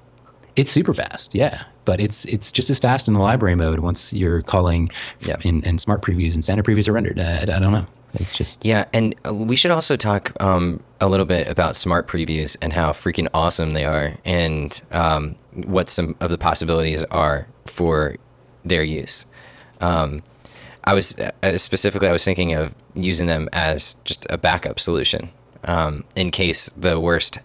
it's 0.58 0.70
super 0.72 0.94
fast, 0.94 1.34
yeah. 1.34 1.64
But 1.86 2.02
it's 2.02 2.26
it's 2.26 2.52
just 2.52 2.70
as 2.70 2.78
fast 2.78 3.08
in 3.08 3.14
the 3.14 3.22
library 3.22 3.56
mode 3.56 3.80
once 3.80 4.12
you're 4.12 4.42
culling 4.42 4.92
Yeah. 5.22 5.38
in, 5.44 5.64
in 5.64 5.78
smart 5.78 6.02
previews 6.02 6.34
and 6.34 6.44
standard 6.44 6.66
previews 6.66 6.90
are 6.90 6.94
rendered. 6.94 7.20
I, 7.20 7.44
I 7.44 7.46
don't 7.46 7.72
know. 7.72 7.88
It's 8.16 8.34
just 8.34 8.66
Yeah, 8.66 8.86
and 8.94 9.16
uh, 9.26 9.34
we 9.34 9.56
should 9.56 9.72
also 9.72 9.96
talk 9.96 10.32
um, 10.42 10.82
a 11.00 11.08
little 11.08 11.26
bit 11.26 11.48
about 11.48 11.76
smart 11.76 12.08
previews 12.08 12.58
and 12.62 12.74
how 12.74 12.92
freaking 12.92 13.28
awesome 13.34 13.72
they 13.72 13.86
are, 13.86 14.16
and 14.26 14.82
um, 14.92 15.36
what 15.54 15.90
some 15.90 16.16
of 16.20 16.30
the 16.30 16.38
possibilities 16.38 17.04
are 17.06 17.48
for 17.66 18.18
their 18.66 18.84
use. 18.84 19.26
Um, 19.80 20.24
I 20.84 20.94
was 20.94 21.18
uh, 21.20 21.58
specifically 21.58 22.08
I 22.08 22.12
was 22.12 22.26
thinking 22.26 22.54
of 22.54 22.74
using 22.96 23.28
them 23.28 23.50
as 23.54 23.96
just 24.04 24.26
a 24.30 24.38
backup 24.38 24.80
solution 24.80 25.30
um, 25.64 26.04
in 26.16 26.32
case 26.32 26.70
the 26.70 27.00
worst 27.00 27.38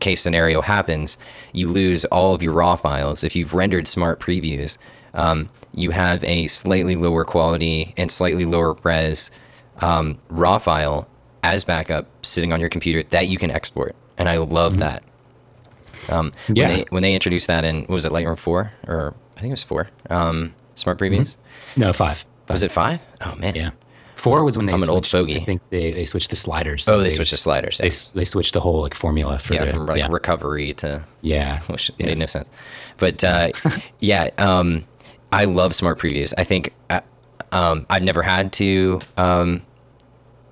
case 0.00 0.22
scenario 0.22 0.62
happens. 0.62 1.18
You 1.52 1.68
lose 1.68 2.04
all 2.06 2.34
of 2.34 2.42
your 2.42 2.52
raw 2.52 2.76
files 2.76 3.22
if 3.24 3.36
you've 3.36 3.52
rendered 3.52 3.86
smart 3.86 4.20
previews. 4.20 4.78
Um, 5.12 5.50
you 5.74 5.90
have 5.90 6.24
a 6.24 6.46
slightly 6.46 6.96
lower 6.96 7.24
quality 7.24 7.92
and 7.96 8.10
slightly 8.10 8.44
lower 8.46 8.74
res 8.82 9.30
um, 9.80 10.18
raw 10.28 10.58
file 10.58 11.08
as 11.42 11.64
backup 11.64 12.06
sitting 12.24 12.52
on 12.52 12.60
your 12.60 12.68
computer 12.68 13.02
that 13.10 13.28
you 13.28 13.38
can 13.38 13.50
export, 13.50 13.94
and 14.18 14.28
I 14.28 14.38
love 14.38 14.72
mm-hmm. 14.72 14.80
that. 14.80 15.02
Um, 16.08 16.32
yeah. 16.48 16.68
When 16.68 16.76
they, 16.76 16.84
when 16.90 17.02
they 17.02 17.14
introduced 17.14 17.46
that 17.46 17.64
in 17.64 17.86
was 17.88 18.04
it 18.04 18.12
Lightroom 18.12 18.38
four 18.38 18.72
or 18.88 19.14
I 19.36 19.40
think 19.40 19.50
it 19.50 19.52
was 19.52 19.64
four 19.64 19.88
um, 20.10 20.54
smart 20.74 20.98
previews? 20.98 21.36
Mm-hmm. 21.36 21.80
No, 21.80 21.92
five. 21.92 22.18
five. 22.18 22.54
Was 22.54 22.62
it 22.62 22.72
five? 22.72 23.00
Oh 23.20 23.34
man. 23.36 23.54
Yeah. 23.54 23.70
Four 24.22 24.44
was 24.44 24.56
when 24.56 24.66
they. 24.66 24.72
I'm 24.72 24.78
switched, 24.78 24.88
an 24.88 24.94
old 24.94 25.06
fogey. 25.06 25.36
I 25.38 25.44
think 25.44 25.62
they, 25.70 25.90
they 25.90 26.04
switched 26.04 26.30
the 26.30 26.36
sliders. 26.36 26.86
Oh, 26.88 26.98
they, 26.98 27.04
they 27.04 27.10
switched 27.10 27.32
the 27.32 27.36
sliders. 27.36 27.78
They, 27.78 27.88
they 27.88 28.24
switched 28.24 28.52
the 28.52 28.60
whole 28.60 28.80
like 28.80 28.94
formula 28.94 29.40
for 29.40 29.54
yeah 29.54 29.64
the, 29.64 29.72
from 29.72 29.86
like 29.86 29.98
yeah. 29.98 30.06
recovery 30.08 30.74
to 30.74 31.04
yeah, 31.22 31.60
which 31.66 31.90
yeah. 31.98 32.06
made 32.06 32.18
no 32.18 32.26
sense. 32.26 32.48
But 32.98 33.24
uh, 33.24 33.50
yeah, 33.98 34.30
um, 34.38 34.84
I 35.32 35.46
love 35.46 35.74
smart 35.74 35.98
previews. 35.98 36.34
I 36.38 36.44
think 36.44 36.72
um, 37.52 37.86
I've 37.88 38.02
never 38.02 38.22
had 38.22 38.52
to. 38.54 39.00
Um, 39.16 39.62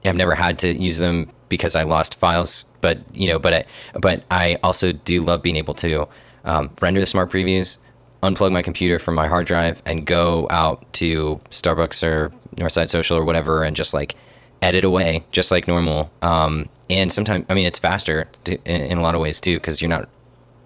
I've 0.04 0.16
never 0.16 0.34
had 0.34 0.58
to 0.60 0.72
use 0.72 0.98
them 0.98 1.30
because 1.48 1.76
I 1.76 1.82
lost 1.82 2.14
files, 2.14 2.64
but 2.80 2.98
you 3.14 3.26
know, 3.26 3.38
but 3.38 3.52
I, 3.52 3.64
but 4.00 4.22
I 4.30 4.58
also 4.62 4.92
do 4.92 5.22
love 5.22 5.42
being 5.42 5.56
able 5.56 5.74
to 5.74 6.08
um, 6.44 6.70
render 6.80 7.00
the 7.00 7.06
smart 7.06 7.30
previews, 7.30 7.78
unplug 8.22 8.52
my 8.52 8.62
computer 8.62 8.98
from 8.98 9.14
my 9.14 9.26
hard 9.26 9.46
drive, 9.46 9.82
and 9.84 10.06
go 10.06 10.46
out 10.50 10.90
to 10.94 11.40
Starbucks 11.50 12.06
or 12.06 12.32
Northside 12.56 12.88
Social 12.88 13.16
or 13.16 13.24
whatever, 13.24 13.62
and 13.62 13.76
just 13.76 13.92
like 13.92 14.14
edit 14.62 14.84
away, 14.84 15.24
just 15.32 15.50
like 15.50 15.66
normal. 15.66 16.10
Um, 16.22 16.68
and 16.88 17.12
sometimes, 17.12 17.46
I 17.48 17.54
mean, 17.54 17.66
it's 17.66 17.78
faster 17.78 18.28
to, 18.44 18.54
in, 18.64 18.92
in, 18.92 18.98
a 18.98 19.02
lot 19.02 19.14
of 19.14 19.20
ways 19.20 19.40
too, 19.40 19.56
because 19.56 19.80
you're 19.80 19.88
not 19.88 20.08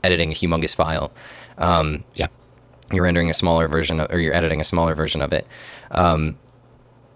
editing 0.03 0.33
a 0.33 0.35
humongous 0.35 0.75
file. 0.75 1.13
Um, 1.59 2.05
yeah, 2.15 2.27
you're 2.93 3.05
rendering 3.05 3.31
a 3.31 3.35
smaller 3.35 3.69
version, 3.69 4.01
of, 4.01 4.13
or 4.13 4.19
you're 4.19 4.35
editing 4.35 4.61
a 4.61 4.65
smaller 4.65 4.95
version 4.95 5.23
of 5.23 5.33
it. 5.33 5.47
Um, 5.91 6.37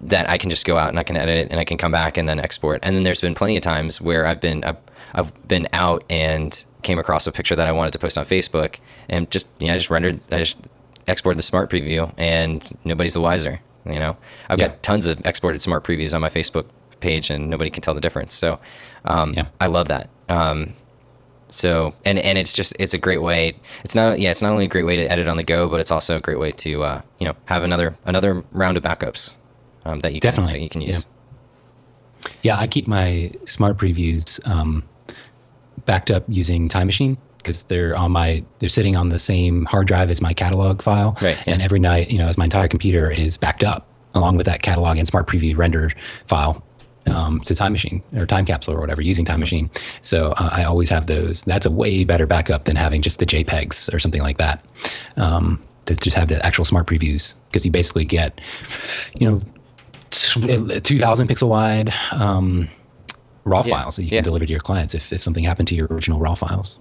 that 0.01 0.31
I 0.31 0.39
can 0.39 0.51
just 0.51 0.65
go 0.65 0.79
out 0.79 0.91
and 0.91 0.99
I 0.99 1.03
can 1.03 1.17
edit 1.17 1.39
it 1.39 1.51
and 1.51 1.59
I 1.59 1.65
can 1.65 1.77
come 1.77 1.91
back 1.91 2.17
and 2.17 2.29
then 2.29 2.39
export. 2.39 2.81
And 2.83 2.95
then 2.95 3.03
there's 3.03 3.21
been 3.21 3.35
plenty 3.35 3.57
of 3.57 3.63
times 3.63 4.01
where 4.01 4.27
I've 4.27 4.41
been 4.41 4.63
I've, 4.65 4.77
I've 5.13 5.49
been 5.49 5.67
out 5.73 6.05
and 6.09 6.65
came 6.83 6.99
across 6.99 7.27
a 7.27 7.33
picture 7.33 7.57
that 7.57 7.67
I 7.67 7.73
wanted 7.73 7.93
to 7.95 7.99
post 7.99 8.17
on 8.17 8.25
Facebook 8.25 8.79
and 9.09 9.29
just 9.31 9.49
you 9.59 9.67
know, 9.67 9.75
I 9.75 9.77
just 9.77 9.91
rendered 9.91 10.21
I 10.31 10.39
just 10.39 10.61
exported 11.09 11.39
the 11.39 11.43
smart 11.43 11.71
preview 11.71 12.13
and 12.17 12.71
nobody's 12.85 13.15
the 13.15 13.21
wiser. 13.21 13.61
You 13.85 13.99
know, 13.99 14.17
I've 14.49 14.59
yeah. 14.59 14.69
got 14.69 14.83
tons 14.83 15.07
of 15.07 15.25
exported 15.27 15.61
smart 15.61 15.83
previews 15.83 16.15
on 16.15 16.21
my 16.21 16.29
Facebook 16.29 16.67
page 17.01 17.31
and 17.31 17.49
nobody 17.49 17.71
can 17.71 17.83
tell 17.83 17.95
the 17.95 18.01
difference. 18.01 18.35
So 18.35 18.61
um, 19.05 19.35
yeah. 19.35 19.47
I 19.61 19.67
love 19.67 19.89
that. 19.89 20.11
Um, 20.29 20.75
so 21.49 21.95
and 22.05 22.19
and 22.19 22.39
it's 22.39 22.53
just 22.53 22.75
it's 22.79 22.95
a 22.95 22.99
great 22.99 23.23
way. 23.23 23.55
It's 23.85 23.95
not 23.95 24.21
yeah 24.21 24.31
it's 24.31 24.43
not 24.43 24.53
only 24.53 24.65
a 24.65 24.69
great 24.69 24.85
way 24.85 24.97
to 24.97 25.11
edit 25.11 25.29
on 25.29 25.37
the 25.37 25.43
go, 25.43 25.69
but 25.69 25.81
it's 25.81 25.91
also 25.91 26.17
a 26.17 26.21
great 26.21 26.39
way 26.39 26.53
to 26.53 26.85
uh, 26.85 27.01
you 27.19 27.27
know 27.27 27.35
have 27.47 27.63
another 27.63 27.97
another 28.05 28.45
round 28.53 28.77
of 28.77 28.83
backups 28.83 29.35
um, 29.85 30.01
that 30.01 30.15
you 30.15 30.21
can, 30.21 30.31
definitely 30.31 30.55
that 30.55 30.63
you 30.63 30.69
can 30.69 30.81
use. 30.81 31.07
Yeah. 32.25 32.31
yeah, 32.43 32.59
I 32.59 32.67
keep 32.67 32.87
my 32.87 33.33
smart 33.45 33.79
previews 33.79 34.47
um, 34.47 34.83
backed 35.87 36.11
up 36.11 36.25
using 36.29 36.69
Time 36.69 36.87
Machine 36.87 37.17
because 37.39 37.65
they're 37.65 37.97
on 37.97 38.13
my 38.13 38.45
they're 38.59 38.69
sitting 38.69 38.97
on 38.97 39.09
the 39.09 39.19
same 39.19 39.65
hard 39.65 39.87
drive 39.87 40.11
as 40.11 40.21
my 40.21 40.35
catalog 40.35 40.83
file. 40.83 41.17
Right. 41.23 41.39
Yeah. 41.47 41.55
And 41.55 41.63
every 41.63 41.81
night, 41.81 42.11
you 42.11 42.19
know, 42.19 42.27
as 42.27 42.37
my 42.37 42.45
entire 42.45 42.69
computer 42.69 43.11
is 43.11 43.37
backed 43.37 43.65
up 43.65 43.87
along 44.15 44.37
with 44.37 44.47
that 44.47 44.63
catalog 44.63 44.99
and 44.99 45.07
smart 45.07 45.27
preview 45.27 45.57
render 45.57 45.91
file 46.27 46.63
um, 47.09 47.41
to 47.41 47.55
Time 47.55 47.73
Machine 47.73 48.03
or 48.17 48.27
Time 48.27 48.45
Capsule 48.45 48.75
or 48.75 48.81
whatever 48.81 49.03
using 49.03 49.25
Time 49.25 49.41
Machine. 49.41 49.71
So 50.03 50.33
uh, 50.33 50.51
I 50.53 50.65
always 50.65 50.91
have 50.91 51.07
those. 51.07 51.43
That's 51.43 51.67
a 51.67 51.71
way 51.71 52.05
better 52.05 52.27
backup 52.27 52.65
than 52.65 52.77
having 52.77 53.03
just 53.03 53.19
the 53.19 53.27
JPEGs 53.27 53.93
or 53.93 53.99
something 53.99 54.23
like 54.23 54.39
that. 54.39 54.65
Um, 55.17 55.63
to 55.87 55.97
just 55.97 56.17
have 56.17 56.29
the 56.29 56.45
actual 56.45 56.67
smart 56.67 56.87
previews 56.87 57.35
because 57.49 57.65
you 57.65 57.71
basically 57.71 58.05
get, 58.05 58.41
you 59.15 59.29
know, 59.29 59.43
2000 60.11 61.29
pixel 61.29 61.49
wide 61.49 61.93
um, 62.13 62.69
raw 63.45 63.63
yeah, 63.65 63.75
files 63.75 63.97
that 63.97 64.03
you 64.03 64.11
yeah. 64.11 64.19
can 64.19 64.25
deliver 64.25 64.47
to 64.47 64.53
your 64.53 64.61
clients 64.61 64.95
if, 64.95 65.13
if 65.13 65.23
something 65.23 65.45
happened 65.45 65.69
to 65.69 65.75
your 65.75 65.87
original 65.91 66.19
raw 66.19 66.35
files. 66.35 66.79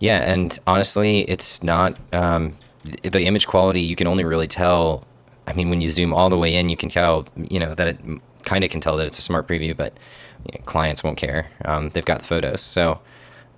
Yeah, 0.00 0.20
and 0.20 0.58
honestly, 0.66 1.20
it's 1.22 1.62
not 1.62 1.96
um, 2.12 2.56
the 3.02 3.24
image 3.24 3.46
quality. 3.46 3.80
You 3.80 3.96
can 3.96 4.06
only 4.06 4.24
really 4.24 4.48
tell. 4.48 5.06
I 5.46 5.52
mean, 5.52 5.70
when 5.70 5.80
you 5.80 5.88
zoom 5.88 6.12
all 6.12 6.28
the 6.28 6.38
way 6.38 6.54
in, 6.54 6.68
you 6.68 6.76
can 6.76 6.88
tell. 6.88 7.26
You 7.36 7.60
know 7.60 7.74
that 7.74 7.86
it 7.86 7.98
kind 8.46 8.64
of 8.64 8.70
can 8.70 8.80
tell 8.80 8.96
that 8.96 9.06
it's 9.06 9.18
a 9.18 9.22
smart 9.22 9.46
preview, 9.46 9.76
but 9.76 9.98
you 10.46 10.58
know, 10.58 10.64
clients 10.64 11.04
won't 11.04 11.18
care. 11.18 11.48
Um, 11.64 11.90
they've 11.90 12.04
got 12.04 12.20
the 12.20 12.24
photos, 12.24 12.62
so 12.62 13.00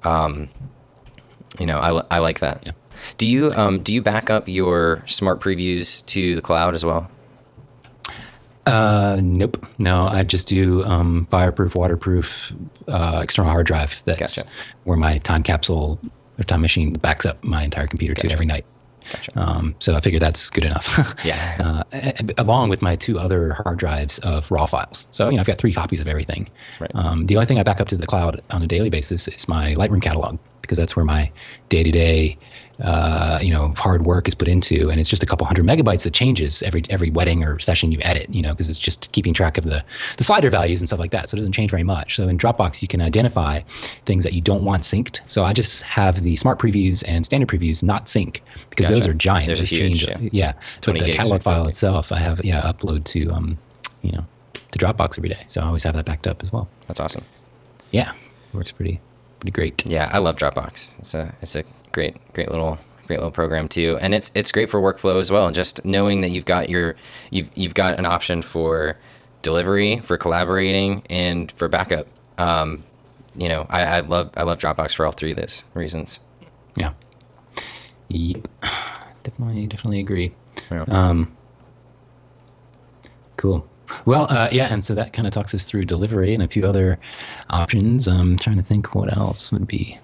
um, 0.02 0.48
you 1.60 1.66
know 1.66 1.78
I, 1.78 2.16
I 2.16 2.18
like 2.18 2.40
that. 2.40 2.66
Yeah. 2.66 2.72
Do 3.16 3.28
you 3.28 3.52
um, 3.52 3.78
do 3.78 3.94
you 3.94 4.02
back 4.02 4.30
up 4.30 4.48
your 4.48 5.04
smart 5.06 5.40
previews 5.40 6.04
to 6.06 6.34
the 6.34 6.42
cloud 6.42 6.74
as 6.74 6.84
well? 6.84 7.08
Uh, 8.66 9.18
nope. 9.22 9.64
No, 9.78 10.06
I 10.08 10.24
just 10.24 10.46
do 10.46 10.84
um, 10.84 11.26
fireproof, 11.30 11.74
waterproof 11.74 12.52
uh, 12.86 13.20
external 13.22 13.50
hard 13.50 13.66
drive. 13.66 14.02
That's 14.04 14.36
gotcha. 14.36 14.50
where 14.84 14.96
my 14.96 15.18
time 15.18 15.42
capsule 15.42 15.98
or 16.38 16.44
time 16.44 16.60
machine 16.60 16.92
backs 16.92 17.24
up 17.24 17.42
my 17.42 17.62
entire 17.62 17.86
computer 17.86 18.14
gotcha. 18.14 18.28
to 18.28 18.32
every 18.34 18.46
night. 18.46 18.66
Gotcha. 19.12 19.38
Um, 19.38 19.74
so 19.78 19.94
I 19.94 20.00
figured 20.00 20.22
that's 20.22 20.50
good 20.50 20.64
enough. 20.64 21.16
yeah. 21.24 21.84
Uh, 21.92 22.12
along 22.38 22.68
with 22.68 22.82
my 22.82 22.96
two 22.96 23.18
other 23.18 23.54
hard 23.54 23.78
drives 23.78 24.18
of 24.20 24.50
raw 24.50 24.66
files. 24.66 25.08
So, 25.12 25.28
you 25.28 25.36
know, 25.36 25.40
I've 25.40 25.46
got 25.46 25.58
three 25.58 25.72
copies 25.72 26.00
of 26.00 26.08
everything. 26.08 26.48
Right. 26.80 26.90
Um, 26.94 27.26
the 27.26 27.36
only 27.36 27.46
thing 27.46 27.58
I 27.58 27.62
back 27.62 27.80
up 27.80 27.88
to 27.88 27.96
the 27.96 28.06
cloud 28.06 28.40
on 28.50 28.62
a 28.62 28.66
daily 28.66 28.90
basis 28.90 29.28
is 29.28 29.48
my 29.48 29.74
Lightroom 29.74 30.02
catalog 30.02 30.38
because 30.62 30.78
that's 30.78 30.94
where 30.94 31.04
my 31.04 31.30
day 31.68 31.82
to 31.82 31.90
day 31.90 32.36
uh, 32.82 33.38
you 33.42 33.52
know 33.52 33.72
hard 33.76 34.04
work 34.04 34.28
is 34.28 34.34
put 34.34 34.48
into, 34.48 34.90
and 34.90 35.00
it's 35.00 35.10
just 35.10 35.22
a 35.22 35.26
couple 35.26 35.46
hundred 35.46 35.64
megabytes 35.64 36.04
that 36.04 36.12
changes 36.12 36.62
every 36.62 36.82
every 36.90 37.10
wedding 37.10 37.42
or 37.44 37.58
session 37.58 37.92
you 37.92 37.98
edit. 38.02 38.28
You 38.30 38.42
know, 38.42 38.52
because 38.52 38.68
it's 38.68 38.78
just 38.78 39.10
keeping 39.12 39.34
track 39.34 39.58
of 39.58 39.64
the 39.64 39.84
the 40.16 40.24
slider 40.24 40.50
values 40.50 40.80
and 40.80 40.88
stuff 40.88 41.00
like 41.00 41.10
that. 41.10 41.28
So 41.28 41.34
it 41.34 41.38
doesn't 41.38 41.52
change 41.52 41.70
very 41.70 41.82
much. 41.82 42.16
So 42.16 42.28
in 42.28 42.38
Dropbox, 42.38 42.82
you 42.82 42.88
can 42.88 43.00
identify 43.00 43.60
things 44.04 44.24
that 44.24 44.32
you 44.32 44.40
don't 44.40 44.64
want 44.64 44.82
synced. 44.84 45.20
So 45.26 45.44
I 45.44 45.52
just 45.52 45.82
have 45.82 46.22
the 46.22 46.36
smart 46.36 46.58
previews 46.58 47.02
and 47.06 47.24
standard 47.24 47.48
previews 47.48 47.82
not 47.82 48.08
sync 48.08 48.42
because 48.70 48.86
gotcha. 48.86 49.00
those 49.00 49.08
are 49.08 49.14
giant. 49.14 49.46
There's 49.46 49.60
those 49.60 49.70
huge, 49.70 50.06
change, 50.06 50.32
yeah. 50.32 50.52
yeah. 50.52 50.52
But 50.84 50.98
the 50.98 51.12
catalog 51.12 51.42
file 51.42 51.66
itself, 51.66 52.12
I 52.12 52.18
have 52.18 52.44
yeah 52.44 52.62
upload 52.62 53.04
to 53.06 53.30
um, 53.30 53.58
you 54.02 54.12
know, 54.12 54.24
to 54.54 54.78
Dropbox 54.78 55.18
every 55.18 55.28
day. 55.28 55.44
So 55.46 55.60
I 55.60 55.66
always 55.66 55.82
have 55.84 55.94
that 55.94 56.04
backed 56.04 56.26
up 56.26 56.42
as 56.42 56.52
well. 56.52 56.68
That's 56.86 57.00
awesome. 57.00 57.24
Yeah, 57.90 58.12
works 58.52 58.72
pretty 58.72 59.00
pretty 59.40 59.52
great. 59.52 59.86
Yeah, 59.86 60.10
I 60.12 60.18
love 60.18 60.36
Dropbox. 60.36 60.98
It's 60.98 61.14
a 61.14 61.34
it's 61.40 61.56
a 61.56 61.64
great 61.92 62.16
great 62.32 62.50
little 62.50 62.78
great 63.06 63.18
little 63.18 63.32
program 63.32 63.68
too, 63.68 63.98
and 64.00 64.14
it's 64.14 64.30
it's 64.34 64.52
great 64.52 64.70
for 64.70 64.80
workflow 64.80 65.18
as 65.18 65.30
well. 65.30 65.50
Just 65.50 65.84
knowing 65.84 66.20
that 66.20 66.28
you've 66.28 66.44
got 66.44 66.68
your 66.68 66.94
you've 67.30 67.50
you've 67.54 67.74
got 67.74 67.98
an 67.98 68.06
option 68.06 68.42
for 68.42 68.96
delivery, 69.42 69.98
for 70.00 70.16
collaborating, 70.16 71.02
and 71.10 71.50
for 71.52 71.68
backup. 71.68 72.06
Um, 72.36 72.84
you 73.36 73.48
know, 73.48 73.66
I, 73.70 73.82
I 73.82 74.00
love 74.00 74.30
I 74.36 74.44
love 74.44 74.58
Dropbox 74.58 74.94
for 74.94 75.06
all 75.06 75.12
three 75.12 75.32
of 75.32 75.36
those 75.38 75.64
reasons. 75.74 76.20
Yeah. 76.76 76.92
Yep. 78.08 78.48
Definitely 79.24 79.66
definitely 79.66 80.00
agree. 80.00 80.32
Yeah. 80.70 80.84
Um, 80.88 81.36
cool. 83.36 83.68
Well, 84.04 84.26
uh, 84.30 84.48
yeah, 84.52 84.72
and 84.72 84.84
so 84.84 84.94
that 84.94 85.12
kind 85.12 85.26
of 85.26 85.34
talks 85.34 85.54
us 85.54 85.64
through 85.64 85.84
delivery 85.86 86.34
and 86.34 86.42
a 86.42 86.48
few 86.48 86.66
other 86.66 86.98
options. 87.50 88.06
I'm 88.06 88.20
um, 88.20 88.36
trying 88.38 88.56
to 88.56 88.62
think 88.62 88.94
what 88.94 89.14
else 89.16 89.50
would 89.52 89.66
be 89.66 89.98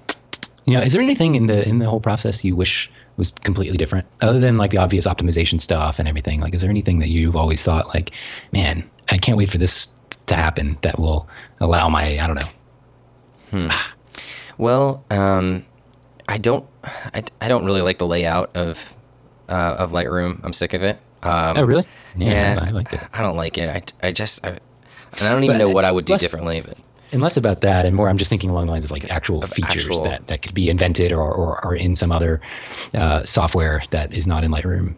you 0.65 0.75
know, 0.75 0.83
is 0.83 0.93
there 0.93 1.03
anything 1.03 1.35
in 1.35 1.47
the 1.47 1.67
in 1.69 1.79
the 1.79 1.89
whole 1.89 2.01
process 2.01 2.45
you 2.45 2.57
wish 2.57 2.91
was 3.17 3.33
completely 3.33 3.77
different, 3.77 4.07
other 4.23 4.41
than 4.41 4.57
like 4.57 4.71
the 4.71 4.79
obvious 4.79 5.07
optimization 5.07 5.61
stuff 5.61 5.99
and 5.99 6.09
everything? 6.09 6.41
Like, 6.41 6.55
is 6.55 6.63
there 6.63 6.71
anything 6.71 6.99
that 7.01 7.09
you've 7.09 7.37
always 7.37 7.63
thought 7.63 7.89
like, 7.89 8.11
man, 8.53 8.89
I 9.11 9.19
can't 9.19 9.37
wait 9.39 9.51
for 9.51 9.59
this 9.59 9.89
to 10.27 10.37
happen 10.37 10.79
that 10.83 10.99
will 10.99 11.29
allow 11.61 11.89
my 11.89 12.19
I 12.19 12.27
don't 12.27 12.37
know. 12.37 12.49
Hmm. 13.51 13.69
well, 14.59 15.05
um, 15.11 15.65
I 16.29 16.39
don't, 16.39 16.67
I, 16.83 17.23
I 17.41 17.49
don't 17.49 17.65
really 17.65 17.83
like 17.83 17.99
the 17.99 18.07
layout 18.07 18.57
of 18.57 18.97
uh, 19.49 19.77
of 19.79 19.93
Lightroom. 19.93 20.41
I'm 20.43 20.53
sick 20.53 20.73
of 20.73 20.83
it. 20.83 20.99
Um, 21.23 21.57
oh, 21.57 21.65
really? 21.65 21.87
Yeah, 22.17 22.59
I 22.61 22.71
like 22.71 22.93
it. 22.93 23.01
I 23.13 23.23
don't 23.23 23.37
like 23.37 23.59
it. 23.59 23.69
I, 24.03 24.09
I 24.09 24.13
just, 24.13 24.45
I, 24.45 24.51
and 24.51 25.23
I 25.23 25.29
don't 25.31 25.45
even 25.45 25.57
but 25.57 25.65
know 25.65 25.71
what 25.71 25.85
I 25.85 25.93
would 25.93 26.05
do 26.05 26.17
differently. 26.19 26.61
But 26.61 26.79
and 27.13 27.21
less 27.23 27.37
about 27.37 27.61
that 27.61 27.87
and 27.87 27.95
more 27.95 28.09
i'm 28.09 28.19
just 28.19 28.29
thinking 28.29 28.51
along 28.51 28.67
the 28.67 28.73
lines 28.73 28.85
of 28.85 28.91
like 28.91 29.09
actual 29.11 29.43
of 29.45 29.51
features 29.51 29.85
actual, 29.85 30.03
that, 30.03 30.27
that 30.27 30.43
could 30.43 30.55
be 30.55 30.69
invented 30.69 31.13
or, 31.13 31.21
or, 31.33 31.65
or 31.65 31.75
in 31.75 31.95
some 31.97 32.11
other 32.13 32.41
uh, 32.95 33.23
software 33.23 33.83
that 33.91 34.13
is 34.13 34.27
not 34.27 34.43
in 34.45 34.51
lightroom 34.51 34.95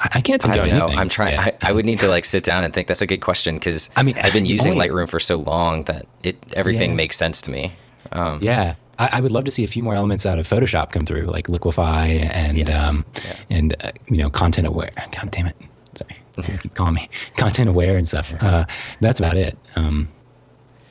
I, 0.00 0.10
I 0.14 0.20
can't 0.22 0.42
think 0.42 0.54
I 0.54 0.56
don't 0.56 0.70
know. 0.70 0.86
anything. 0.86 0.98
I'm 0.98 1.08
trying. 1.08 1.34
Yeah. 1.34 1.44
I, 1.62 1.68
I 1.68 1.72
would 1.72 1.84
need 1.86 2.00
to 2.00 2.08
like 2.08 2.24
sit 2.24 2.42
down 2.42 2.64
and 2.64 2.74
think. 2.74 2.88
That's 2.88 3.00
a 3.00 3.06
good 3.06 3.20
question 3.20 3.54
because 3.54 3.90
I 3.94 4.02
mean, 4.02 4.18
I've 4.18 4.32
been 4.32 4.44
using 4.44 4.72
only- 4.72 4.88
Lightroom 4.88 5.08
for 5.08 5.20
so 5.20 5.36
long 5.36 5.84
that 5.84 6.06
it 6.24 6.36
everything 6.54 6.90
Yeah. 6.90 6.96
makes 6.96 7.16
sense 7.16 7.40
to 7.42 7.50
me. 7.52 7.72
Um, 8.10 8.40
Yeah, 8.42 8.74
I, 8.98 9.10
I 9.12 9.20
would 9.20 9.30
love 9.30 9.44
to 9.44 9.52
see 9.52 9.62
a 9.62 9.68
few 9.68 9.84
more 9.84 9.94
elements 9.94 10.26
out 10.26 10.40
of 10.40 10.48
Photoshop 10.48 10.90
come 10.90 11.06
through, 11.06 11.26
like 11.26 11.46
Liquify 11.46 12.28
and 12.34 12.56
Yes. 12.56 12.88
um, 12.88 13.04
Yeah. 13.24 13.36
and 13.50 13.76
uh, 13.84 13.92
you 14.08 14.16
know 14.16 14.30
content 14.30 14.66
aware. 14.66 14.90
God 15.12 15.30
damn 15.30 15.46
it! 15.46 15.56
Sorry, 15.94 16.58
keep 16.58 16.74
calling 16.74 16.94
me 16.94 17.08
content 17.36 17.68
aware 17.68 17.96
and 17.96 18.08
stuff. 18.08 18.32
Uh, 18.42 18.64
that's 19.00 19.20
about 19.20 19.36
it. 19.36 19.56
Um, 19.76 20.08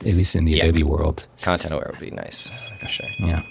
at 0.00 0.06
least 0.14 0.34
in 0.34 0.44
the 0.44 0.52
Yeah. 0.52 0.64
Adobe 0.64 0.82
world. 0.82 1.26
Content 1.42 1.74
aware 1.74 1.88
would 1.90 2.00
be 2.00 2.10
nice 2.10 2.50
for 2.80 2.88
sure. 2.88 3.06
Yeah, 3.18 3.42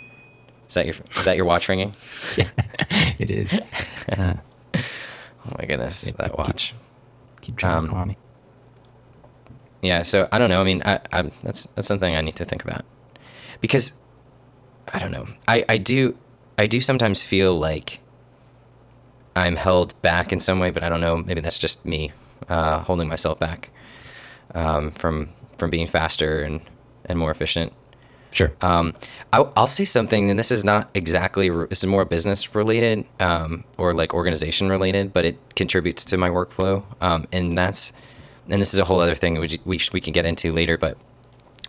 Is 0.67 0.75
that 0.75 0.85
your 0.85 0.95
is 1.15 1.25
that 1.25 1.35
your 1.37 1.45
watch 1.45 1.67
ringing? 1.69 1.95
it 3.19 3.29
is. 3.31 3.59
Uh, 4.11 4.35
Oh 5.45 5.55
my 5.59 5.65
goodness, 5.65 6.01
that 6.03 6.17
keep- 6.17 6.37
watch. 6.37 6.73
keep 7.41 7.57
trying 7.57 7.77
Um, 7.79 7.85
to 7.87 7.91
call 7.91 8.05
me. 8.05 8.17
Yeah, 9.81 10.03
so 10.03 10.29
I 10.31 10.37
don't 10.37 10.49
know. 10.49 10.61
I 10.61 10.63
mean, 10.63 10.81
I, 10.85 10.99
I 11.11 11.23
that's 11.43 11.67
that's 11.75 11.87
something 11.87 12.15
I 12.15 12.21
need 12.21 12.37
to 12.37 12.45
think 12.45 12.63
about 12.63 12.85
because 13.59 13.91
I 14.93 14.99
don't 14.99 15.11
know. 15.11 15.27
I 15.47 15.65
I 15.67 15.77
do 15.77 16.15
I 16.57 16.65
do 16.67 16.79
sometimes 16.79 17.23
feel 17.23 17.59
like 17.59 17.99
I'm 19.35 19.57
held 19.57 19.99
back 20.01 20.31
in 20.31 20.39
some 20.39 20.59
way, 20.59 20.69
but 20.71 20.83
I 20.83 20.87
don't 20.89 21.01
know. 21.01 21.17
Maybe 21.17 21.41
that's 21.41 21.59
just 21.59 21.83
me 21.85 22.13
uh, 22.47 22.79
holding 22.79 23.09
myself 23.09 23.37
back 23.39 23.69
um, 24.55 24.91
from 24.91 25.27
from 25.64 25.70
being 25.70 25.88
faster 25.88 26.41
and 26.41 26.61
and 27.05 27.18
more 27.18 27.32
efficient. 27.32 27.74
Sure. 28.32 28.51
Um, 28.61 28.93
I, 29.32 29.45
I'll 29.55 29.68
say 29.68 29.86
something, 29.86 30.30
and 30.30 30.39
this 30.39 30.51
is 30.51 30.66
not 30.66 30.89
exactly 30.93 31.49
this 31.49 31.80
is 31.80 31.86
more 31.86 32.03
business 32.03 32.55
related 32.55 33.05
um, 33.20 33.64
or 33.78 33.93
like 33.93 34.14
organization 34.14 34.70
related, 34.70 35.14
but 35.14 35.24
it 35.24 35.38
contributes 35.55 36.03
to 36.05 36.18
my 36.18 36.30
workflow, 36.30 36.84
um, 36.99 37.26
and 37.32 37.57
that's 37.57 37.93
and 38.49 38.61
this 38.61 38.74
is 38.74 38.80
a 38.80 38.84
whole 38.86 38.99
other 38.99 39.16
thing 39.16 39.39
which 39.39 39.59
we 39.66 39.80
we 39.93 40.01
can 40.01 40.14
get 40.14 40.26
into 40.26 40.51
later, 40.51 40.78
but 40.78 40.97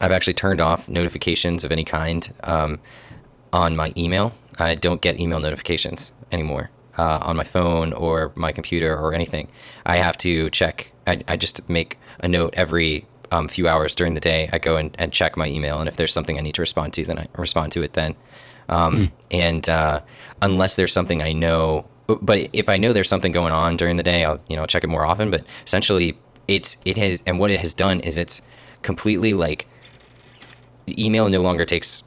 I've 0.00 0.12
actually 0.12 0.34
turned 0.34 0.60
off 0.60 0.88
notifications 0.88 1.64
of 1.64 1.70
any 1.70 1.84
kind 1.84 2.32
um, 2.42 2.80
on 3.52 3.76
my 3.76 3.92
email. 3.96 4.32
I 4.58 4.74
don't 4.74 5.00
get 5.00 5.20
email 5.20 5.38
notifications 5.38 6.12
anymore 6.32 6.70
uh, 6.98 7.18
on 7.22 7.36
my 7.36 7.44
phone 7.44 7.92
or 7.92 8.32
my 8.34 8.52
computer 8.52 8.96
or 8.96 9.14
anything. 9.14 9.48
I 9.86 9.98
have 9.98 10.16
to 10.18 10.50
check. 10.50 10.92
I, 11.06 11.22
I 11.28 11.36
just 11.36 11.68
make 11.68 11.98
a 12.20 12.28
note 12.28 12.54
every 12.56 13.06
um, 13.30 13.48
few 13.48 13.68
hours 13.68 13.94
during 13.94 14.14
the 14.14 14.20
day. 14.20 14.48
I 14.52 14.58
go 14.58 14.76
and, 14.76 14.94
and 14.98 15.12
check 15.12 15.36
my 15.36 15.48
email, 15.48 15.78
and 15.78 15.88
if 15.88 15.96
there's 15.96 16.12
something 16.12 16.38
I 16.38 16.40
need 16.40 16.54
to 16.54 16.62
respond 16.62 16.92
to, 16.94 17.04
then 17.04 17.18
I 17.18 17.28
respond 17.36 17.72
to 17.72 17.82
it 17.82 17.92
then. 17.94 18.14
Um, 18.68 19.12
And 19.30 19.68
uh, 19.68 20.00
unless 20.42 20.76
there's 20.76 20.92
something 20.92 21.22
I 21.22 21.32
know, 21.32 21.86
but 22.06 22.48
if 22.52 22.68
I 22.68 22.76
know 22.76 22.92
there's 22.92 23.08
something 23.08 23.32
going 23.32 23.52
on 23.52 23.76
during 23.76 23.96
the 23.96 24.02
day, 24.02 24.24
I'll 24.24 24.40
you 24.48 24.56
know 24.56 24.66
check 24.66 24.84
it 24.84 24.88
more 24.88 25.04
often. 25.04 25.30
But 25.30 25.44
essentially, 25.66 26.16
it's 26.48 26.78
it 26.84 26.96
has 26.96 27.22
and 27.26 27.38
what 27.38 27.50
it 27.50 27.60
has 27.60 27.74
done 27.74 28.00
is 28.00 28.16
it's 28.18 28.42
completely 28.82 29.32
like 29.32 29.66
email 30.88 31.28
no 31.28 31.40
longer 31.40 31.64
takes 31.64 32.04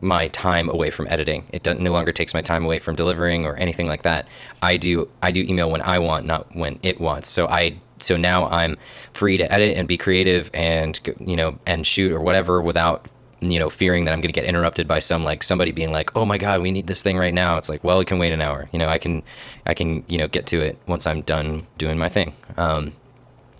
my 0.00 0.28
time 0.28 0.68
away 0.68 0.90
from 0.90 1.06
editing. 1.08 1.44
It 1.52 1.66
no 1.80 1.92
longer 1.92 2.12
takes 2.12 2.34
my 2.34 2.42
time 2.42 2.64
away 2.64 2.78
from 2.80 2.96
delivering 2.96 3.46
or 3.46 3.56
anything 3.56 3.86
like 3.86 4.02
that. 4.02 4.26
I 4.60 4.76
do 4.76 5.08
I 5.22 5.30
do 5.30 5.42
email 5.42 5.70
when 5.70 5.82
I 5.82 5.98
want, 5.98 6.26
not 6.26 6.54
when 6.54 6.78
it 6.82 7.00
wants. 7.00 7.28
So 7.28 7.46
I 7.46 7.80
so 8.02 8.16
now 8.16 8.48
I'm 8.48 8.76
free 9.14 9.36
to 9.38 9.50
edit 9.52 9.76
and 9.76 9.86
be 9.86 9.96
creative 9.96 10.50
and 10.54 10.98
you 11.20 11.36
know 11.36 11.58
and 11.66 11.86
shoot 11.86 12.12
or 12.12 12.20
whatever 12.20 12.60
without 12.60 13.06
you 13.40 13.58
know 13.58 13.68
fearing 13.68 14.04
that 14.04 14.12
I'm 14.12 14.20
going 14.20 14.32
to 14.32 14.40
get 14.40 14.44
interrupted 14.44 14.86
by 14.86 14.98
some 14.98 15.24
like 15.24 15.42
somebody 15.42 15.72
being 15.72 15.92
like, 15.92 16.14
"Oh 16.16 16.24
my 16.24 16.38
god, 16.38 16.62
we 16.62 16.70
need 16.70 16.86
this 16.86 17.02
thing 17.02 17.18
right 17.18 17.34
now." 17.34 17.56
It's 17.58 17.68
like, 17.68 17.82
"Well, 17.84 18.00
it 18.00 18.06
can 18.06 18.18
wait 18.18 18.32
an 18.32 18.40
hour." 18.40 18.68
You 18.72 18.78
know, 18.78 18.88
I 18.88 18.98
can 18.98 19.22
I 19.66 19.74
can, 19.74 20.04
you 20.08 20.18
know, 20.18 20.28
get 20.28 20.46
to 20.48 20.60
it 20.62 20.78
once 20.86 21.06
I'm 21.06 21.22
done 21.22 21.66
doing 21.78 21.98
my 21.98 22.08
thing. 22.08 22.34
Um 22.56 22.92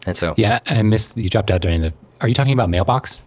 and 0.07 0.16
so 0.16 0.34
yeah, 0.36 0.61
I 0.66 0.82
missed 0.82 1.16
you 1.16 1.30
dropped 1.30 1.51
out 1.51 1.61
during 1.61 1.82
the. 1.82 1.93
Are 2.20 2.28
you 2.28 2.34
talking 2.34 2.53
about 2.53 2.70
mailbox? 2.70 3.22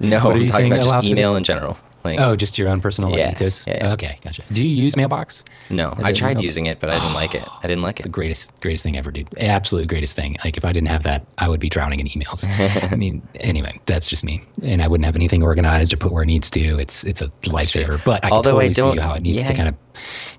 no, 0.00 0.18
I'm 0.30 0.46
talking 0.46 0.72
about 0.72 0.82
just 0.82 1.06
email 1.06 1.36
in 1.36 1.44
general. 1.44 1.78
Like 2.06 2.20
Oh, 2.20 2.36
just 2.36 2.56
your 2.58 2.68
own 2.68 2.80
personal 2.80 3.10
like, 3.10 3.18
Yeah, 3.18 3.32
ethos? 3.32 3.66
yeah, 3.66 3.76
yeah. 3.86 3.92
Okay, 3.92 4.18
gotcha. 4.22 4.42
Do 4.52 4.66
you 4.66 4.84
use 4.84 4.96
Mailbox? 4.96 5.44
no, 5.70 5.90
As 5.98 6.06
I 6.06 6.12
tried 6.12 6.36
mail- 6.36 6.44
using 6.44 6.66
it, 6.66 6.80
but 6.80 6.88
I 6.90 6.98
didn't 6.98 7.14
like 7.14 7.34
it. 7.34 7.42
I 7.62 7.66
didn't 7.66 7.82
like 7.82 8.00
it. 8.00 8.04
the 8.04 8.08
greatest, 8.08 8.58
greatest 8.60 8.82
thing 8.82 8.96
ever, 8.96 9.10
dude. 9.10 9.28
Absolute 9.38 9.86
greatest 9.88 10.16
thing. 10.16 10.36
Like 10.44 10.56
if 10.56 10.64
I 10.64 10.72
didn't 10.72 10.88
have 10.88 11.02
that, 11.02 11.26
I 11.38 11.48
would 11.48 11.60
be 11.60 11.68
drowning 11.68 12.00
in 12.00 12.06
emails. 12.08 12.44
I 12.92 12.96
mean, 12.96 13.26
anyway, 13.40 13.78
that's 13.86 14.08
just 14.08 14.24
me, 14.24 14.42
and 14.62 14.82
I 14.82 14.88
wouldn't 14.88 15.04
have 15.04 15.16
anything 15.16 15.42
organized 15.42 15.92
or 15.92 15.96
put 15.98 16.12
where 16.12 16.22
it 16.22 16.26
needs 16.26 16.48
to. 16.50 16.78
It's 16.78 17.04
it's 17.04 17.20
a 17.22 17.28
lifesaver. 17.44 18.02
But 18.04 18.24
I 18.24 18.28
can 18.28 18.36
Although 18.36 18.58
I 18.60 18.68
totally 18.68 18.74
don't- 18.74 18.94
see 18.96 19.00
how 19.00 19.14
it 19.14 19.22
needs 19.22 19.42
yeah. 19.42 19.48
to 19.48 19.54
kind 19.54 19.68
of 19.68 19.74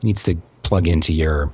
needs 0.03 0.24
to 0.24 0.36
plug 0.63 0.88
into 0.88 1.13
your 1.13 1.51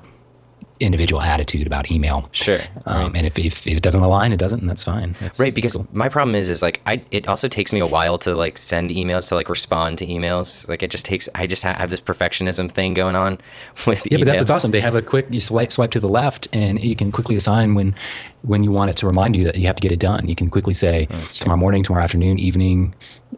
individual 0.80 1.22
attitude 1.22 1.66
about 1.66 1.90
email. 1.90 2.28
Sure. 2.32 2.58
Um, 2.86 3.14
and 3.14 3.26
if, 3.26 3.38
if, 3.38 3.66
if 3.66 3.76
it 3.76 3.82
doesn't 3.82 4.02
align, 4.02 4.32
it 4.32 4.38
doesn't, 4.38 4.60
and 4.60 4.68
that's 4.68 4.82
fine. 4.82 5.14
That's, 5.20 5.38
Right, 5.38 5.54
because 5.54 5.76
cool. 5.76 5.86
my 5.92 6.08
problem 6.08 6.34
is, 6.34 6.50
is 6.50 6.62
like 6.62 6.80
I. 6.86 7.02
It 7.10 7.28
also 7.28 7.48
takes 7.48 7.72
me 7.72 7.80
a 7.80 7.86
while 7.86 8.18
to 8.18 8.34
like 8.34 8.58
send 8.58 8.90
emails 8.90 9.28
to 9.28 9.34
like 9.34 9.48
respond 9.48 9.98
to 9.98 10.06
emails. 10.06 10.68
Like 10.68 10.82
it 10.82 10.90
just 10.90 11.04
takes. 11.04 11.28
I 11.34 11.46
just 11.46 11.62
have 11.62 11.90
this 11.90 12.00
perfectionism 12.00 12.70
thing 12.70 12.94
going 12.94 13.16
on 13.16 13.38
with 13.86 14.06
Yeah, 14.10 14.18
but 14.18 14.26
that's 14.26 14.40
what's 14.40 14.50
awesome. 14.50 14.70
They 14.70 14.80
have 14.80 14.94
a 14.94 15.02
quick 15.02 15.26
you 15.30 15.40
swipe 15.40 15.72
swipe 15.72 15.90
to 15.92 16.00
the 16.00 16.08
left, 16.08 16.48
and 16.52 16.80
you 16.82 16.96
can 16.96 17.12
quickly 17.12 17.36
assign 17.36 17.74
when 17.74 17.94
when 18.42 18.62
you 18.62 18.70
want 18.70 18.90
it 18.90 18.96
to 18.98 19.06
remind 19.06 19.36
you 19.36 19.44
that 19.44 19.56
you 19.56 19.66
have 19.66 19.76
to 19.76 19.82
get 19.82 19.92
it 19.92 19.98
done. 20.00 20.28
You 20.28 20.34
can 20.34 20.50
quickly 20.50 20.74
say 20.74 21.06
tomorrow 21.28 21.58
morning, 21.58 21.82
tomorrow 21.82 22.04
afternoon, 22.04 22.38
evening, 22.38 22.94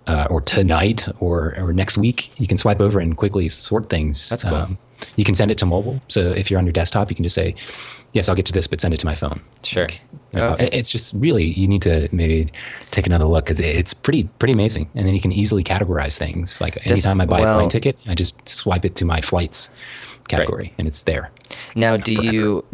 uh, 0.06 0.26
or 0.30 0.40
tonight, 0.40 1.08
or 1.20 1.54
or 1.58 1.72
next 1.72 1.96
week. 1.98 2.38
You 2.40 2.46
can 2.46 2.56
swipe 2.56 2.80
over 2.80 2.98
and 2.98 3.16
quickly 3.16 3.48
sort 3.48 3.88
things. 3.90 4.30
Um, 4.30 4.36
That's 4.36 4.44
cool. 4.44 4.78
You 5.16 5.24
can 5.24 5.34
send 5.34 5.50
it 5.50 5.58
to 5.58 5.66
mobile. 5.66 6.00
So 6.08 6.20
if 6.20 6.50
you're 6.50 6.58
on 6.58 6.66
your 6.66 6.72
desktop, 6.72 7.10
you 7.10 7.16
can 7.16 7.22
just 7.22 7.34
say, 7.34 7.54
"Yes, 8.12 8.28
I'll 8.28 8.34
get 8.34 8.46
to 8.46 8.52
this, 8.52 8.66
but 8.66 8.80
send 8.80 8.94
it 8.94 9.00
to 9.00 9.06
my 9.06 9.14
phone." 9.14 9.40
Sure. 9.62 9.88
You 10.32 10.38
know, 10.38 10.48
oh, 10.48 10.52
Okay. 10.52 10.68
It's 10.72 10.90
just 10.90 11.14
really 11.14 11.44
you 11.44 11.68
need 11.68 11.82
to 11.82 12.08
maybe 12.12 12.48
take 12.90 13.06
another 13.06 13.24
look 13.24 13.44
because 13.46 13.60
it's 13.60 13.94
pretty 13.94 14.24
pretty 14.38 14.52
amazing, 14.52 14.88
and 14.94 15.06
then 15.06 15.14
you 15.14 15.20
can 15.20 15.32
easily 15.32 15.64
categorize 15.64 16.16
things. 16.18 16.60
Like 16.60 16.78
anytime 16.86 17.20
I 17.20 17.26
buy 17.26 17.40
a 17.40 17.42
well- 17.42 17.58
plane 17.58 17.68
ticket, 17.68 17.98
I 18.06 18.14
just 18.14 18.48
swipe 18.48 18.84
it 18.84 18.96
to 18.96 19.04
my 19.04 19.20
flights 19.20 19.70
category, 20.28 20.72
and 20.78 20.86
it's 20.88 21.02
there. 21.04 21.30
Now, 21.74 21.96
do 21.96 22.14
you? 22.14 22.64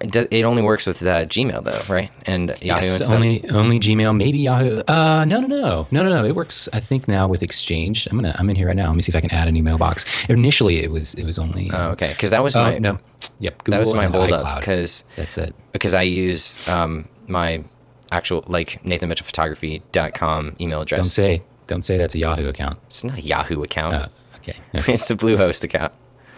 It 0.00 0.44
only 0.44 0.62
works 0.62 0.86
with 0.86 1.02
uh, 1.02 1.26
Gmail 1.26 1.64
though, 1.64 1.92
right? 1.92 2.10
And 2.26 2.48
Yahoo 2.60 2.78
and 2.78 2.84
Yes, 2.84 2.96
stuff. 2.96 3.10
only 3.10 3.48
only 3.50 3.78
Gmail, 3.78 4.16
maybe 4.16 4.38
Yahoo. 4.38 4.82
Uh, 4.88 5.24
no, 5.26 5.40
no, 5.40 5.46
no, 5.46 5.86
no, 5.90 6.02
no, 6.02 6.08
no. 6.08 6.24
It 6.24 6.34
works. 6.34 6.68
I 6.72 6.80
think 6.80 7.08
now 7.08 7.28
with 7.28 7.42
Exchange. 7.42 8.06
I'm 8.10 8.16
gonna 8.16 8.34
I'm 8.38 8.48
in 8.50 8.56
here 8.56 8.66
right 8.66 8.76
now. 8.76 8.88
Let 8.88 8.96
me 8.96 9.02
see 9.02 9.10
if 9.10 9.16
I 9.16 9.20
can 9.20 9.30
add 9.30 9.48
a 9.48 9.52
new 9.52 9.62
mailbox. 9.62 10.04
Initially, 10.28 10.82
it 10.82 10.90
was 10.90 11.14
it 11.14 11.24
was 11.24 11.38
only. 11.38 11.70
Oh, 11.72 11.90
okay, 11.90 12.08
because 12.08 12.30
that 12.30 12.42
was 12.42 12.56
oh, 12.56 12.62
my 12.62 12.78
no. 12.78 12.98
Yep. 13.40 13.64
that 13.64 13.80
was 13.80 13.94
my 13.94 14.04
and 14.04 14.14
hold 14.14 14.32
up 14.32 14.60
because 14.60 15.04
that's 15.16 15.38
it. 15.38 15.54
because 15.72 15.94
I 15.94 16.02
use 16.02 16.66
um, 16.68 17.08
my 17.28 17.64
actual 18.10 18.44
like 18.46 18.82
NathanMitchellPhotography.com 18.82 20.56
email 20.60 20.80
address. 20.80 20.98
Don't 20.98 21.04
say 21.10 21.42
don't 21.66 21.82
say 21.82 21.98
that's 21.98 22.14
a 22.14 22.18
Yahoo 22.18 22.48
account. 22.48 22.78
it's 22.86 23.04
not 23.04 23.18
a 23.18 23.22
Yahoo 23.22 23.62
account. 23.62 23.94
Uh, 23.94 24.08
okay. 24.36 24.56
it's 24.92 25.10
a 25.10 25.16
Bluehost 25.16 25.64
account. 25.64 25.92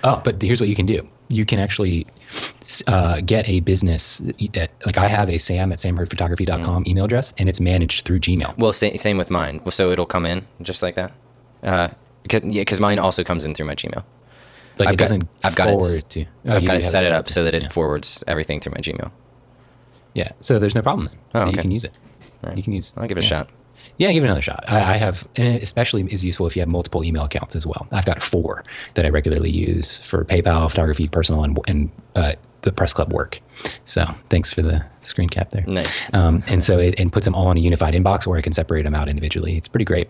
Oh, 0.05 0.21
but 0.25 0.41
here's 0.41 0.61
what 0.61 0.69
you 0.69 0.75
can 0.77 0.87
do. 0.87 1.07
You 1.29 1.47
can 1.47 1.59
actually 1.59 2.07
uh, 2.87 3.21
get 3.23 3.49
a 3.49 3.61
business. 3.61 4.21
uh, 4.21 4.67
Like 4.85 4.99
I 4.99 5.09
have 5.09 5.29
a 5.31 5.39
sam 5.39 5.73
at 5.73 5.79
samhurdphotography.com 5.79 6.85
email 6.87 7.05
address, 7.07 7.33
and 7.39 7.49
it's 7.49 7.61
managed 7.61 8.05
through 8.05 8.21
Gmail. 8.21 8.57
Well, 8.59 8.73
sa- 8.73 8.95
same 8.97 9.17
with 9.17 9.31
mine. 9.31 9.61
Well, 9.65 9.73
So 9.73 9.91
it'll 9.91 10.07
come 10.07 10.27
in 10.27 10.47
just 10.63 10.83
like 10.83 10.95
that. 10.97 11.13
Uh, 11.63 11.89
because 12.23 12.43
yeah, 12.45 12.61
because 12.63 12.81
mine 12.81 12.99
also 12.99 13.25
comes 13.25 13.45
in 13.45 13.55
through 13.55 13.67
my 13.67 13.75
Gmail. 13.75 14.05
Like 14.79 14.89
I've 14.89 14.95
it 14.95 14.97
got- 14.97 15.05
doesn't 15.05 15.29
I've 15.43 15.55
got 15.55 15.69
it 15.71 16.05
to. 16.11 16.25
Oh, 16.47 16.57
I've 16.57 16.67
got 16.67 16.77
it 16.77 16.85
set 16.85 17.05
it 17.05 17.13
up 17.13 17.31
so 17.31 17.43
that 17.45 17.55
it 17.55 17.63
yeah. 17.63 17.69
forwards 17.71 18.23
everything 18.27 18.61
through 18.61 18.73
my 18.73 18.81
Gmail. 18.81 19.11
Yeah, 20.15 20.33
so 20.41 20.59
there's 20.59 20.75
no 20.75 20.83
problem. 20.83 21.09
Then. 21.09 21.19
Oh, 21.35 21.39
so 21.41 21.49
okay. 21.49 21.57
you 21.57 21.63
can 21.63 21.71
use 21.71 21.85
it. 21.85 21.93
You 22.55 22.63
can 22.63 22.73
use. 22.75 22.95
I'll 22.99 23.07
give 23.09 23.17
it 23.17 23.25
a 23.25 23.27
shot. 23.27 23.49
Yeah, 23.99 24.11
give 24.13 24.25
it 24.25 24.27
another 24.27 24.43
shot. 24.43 24.65
I, 24.67 24.95
I 24.95 24.97
have, 24.97 25.27
and 25.37 25.47
it 25.57 25.63
especially 25.63 26.03
is 26.13 26.25
useful 26.25 26.47
if 26.47 26.57
you 26.57 26.61
have 26.63 26.69
multiple 26.69 27.05
email 27.05 27.25
accounts 27.25 27.55
as 27.55 27.65
well. 27.67 27.87
I've 27.93 28.05
got 28.07 28.23
four 28.23 28.65
that 28.95 29.05
I 29.07 29.09
regularly 29.09 29.51
use 29.51 29.99
for 30.01 30.25
PayPal, 30.25 30.69
photography, 30.69 31.07
personal, 31.09 31.45
and 31.45 31.59
and 31.69 31.91
uh, 32.17 32.33
the 32.63 32.73
press 32.73 32.93
club 32.93 33.13
work. 33.13 33.41
So 33.85 34.05
thanks 34.31 34.51
for 34.53 34.63
the 34.63 34.85
screen 35.01 35.29
cap 35.29 35.51
there. 35.51 35.65
Nice. 35.67 36.13
Um, 36.13 36.43
and 36.49 36.65
so 36.65 36.79
it 36.79 36.99
and 36.99 37.13
puts 37.13 37.25
them 37.25 37.35
all 37.37 37.51
in 37.53 37.57
a 37.57 37.61
unified 37.61 37.95
inbox, 37.95 38.27
or 38.27 38.37
I 38.37 38.41
can 38.43 38.53
separate 38.53 38.83
them 38.83 38.95
out 38.95 39.09
individually. 39.09 39.57
It's 39.57 39.69
pretty 39.69 39.85
great. 39.85 40.09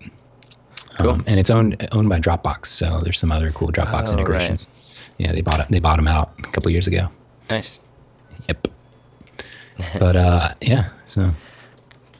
Cool. 0.98 1.10
Um, 1.10 1.24
and 1.26 1.38
it's 1.38 1.50
owned 1.50 1.86
owned 1.92 2.08
by 2.08 2.20
Dropbox, 2.20 2.66
so 2.66 3.00
there's 3.02 3.18
some 3.18 3.32
other 3.32 3.50
cool 3.50 3.68
Dropbox 3.68 3.92
Oh, 4.08 4.10
right. 4.12 4.18
integrations. 4.20 4.68
Yeah, 5.18 5.32
they 5.32 5.42
bought 5.42 5.60
it. 5.60 5.66
They 5.68 5.80
bought 5.80 5.96
them 5.96 6.08
out 6.08 6.32
a 6.38 6.42
couple 6.52 6.70
years 6.70 6.86
ago. 6.86 7.08
Nice. 7.50 7.80
Yep. 8.48 8.68
But 9.98 10.16
uh, 10.16 10.54
yeah, 10.60 10.90
so 11.04 11.32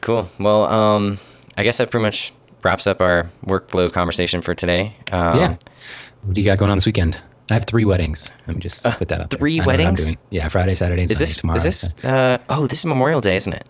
Cool. 0.01 0.29
Well, 0.39 0.65
um, 0.65 1.17
I 1.57 1.63
guess 1.63 1.77
that 1.77 1.91
pretty 1.91 2.03
much 2.03 2.33
wraps 2.63 2.87
up 2.87 3.01
our 3.01 3.29
workflow 3.45 3.91
conversation 3.91 4.41
for 4.41 4.55
today. 4.55 4.95
Um, 5.11 5.39
yeah. 5.39 5.55
What 6.23 6.33
do 6.33 6.41
you 6.41 6.45
got 6.45 6.57
going 6.57 6.71
on 6.71 6.77
this 6.77 6.85
weekend? 6.85 7.21
I 7.49 7.53
have 7.53 7.65
three 7.65 7.85
weddings. 7.85 8.31
Let 8.47 8.55
me 8.55 8.61
just 8.61 8.83
put 8.83 9.07
that 9.09 9.21
up. 9.21 9.29
three 9.29 9.55
I 9.55 9.57
know 9.59 9.65
what 9.67 9.79
I'm 9.79 9.85
weddings? 9.93 10.15
Yeah, 10.31 10.47
Friday, 10.47 10.73
Saturday, 10.73 11.03
and 11.03 11.11
Is 11.11 11.17
Sunday 11.17 11.29
this 11.29 11.35
tomorrow. 11.35 11.57
is 11.57 11.63
this? 11.63 12.03
Uh, 12.03 12.39
oh, 12.49 12.65
this 12.65 12.79
is 12.79 12.85
Memorial 12.87 13.21
Day, 13.21 13.35
isn't 13.35 13.53
it? 13.53 13.67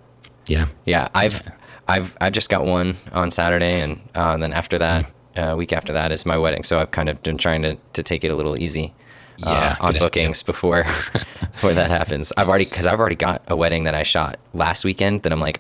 Yeah. 0.48 0.68
Yeah, 0.86 1.10
I've 1.14 1.42
I've 1.88 2.16
I've 2.22 2.32
just 2.32 2.50
got 2.50 2.66
one 2.66 2.96
on 3.12 3.32
Saturday, 3.32 3.82
and 3.82 4.00
uh, 4.16 4.38
then 4.38 4.54
after 4.54 4.78
that, 4.80 5.12
uh, 5.36 5.56
week 5.58 5.74
after 5.74 5.92
that 5.94 6.12
is 6.14 6.26
my 6.26 6.38
wedding. 6.38 6.64
So 6.64 6.80
I've 6.80 6.92
kind 6.92 7.10
of 7.10 7.22
been 7.22 7.38
trying 7.38 7.64
to 7.64 7.78
to 7.94 8.02
take 8.04 8.24
it 8.24 8.30
a 8.30 8.36
little 8.36 8.58
easy. 8.58 8.94
Yeah, 9.38 9.76
on 9.82 9.88
good 9.88 9.90
idea. 9.98 10.02
bookings 10.02 10.44
before 10.44 10.84
before 11.52 11.74
that 11.74 11.92
happens. 11.92 12.32
I've 12.38 12.48
already 12.48 12.64
because 12.70 12.86
I've 12.88 13.00
already 13.02 13.18
got 13.18 13.42
a 13.50 13.56
wedding 13.58 13.84
that 13.84 13.94
I 13.94 14.04
shot 14.04 14.40
last 14.54 14.86
weekend 14.86 15.24
that 15.24 15.34
I'm 15.34 15.42
like. 15.42 15.60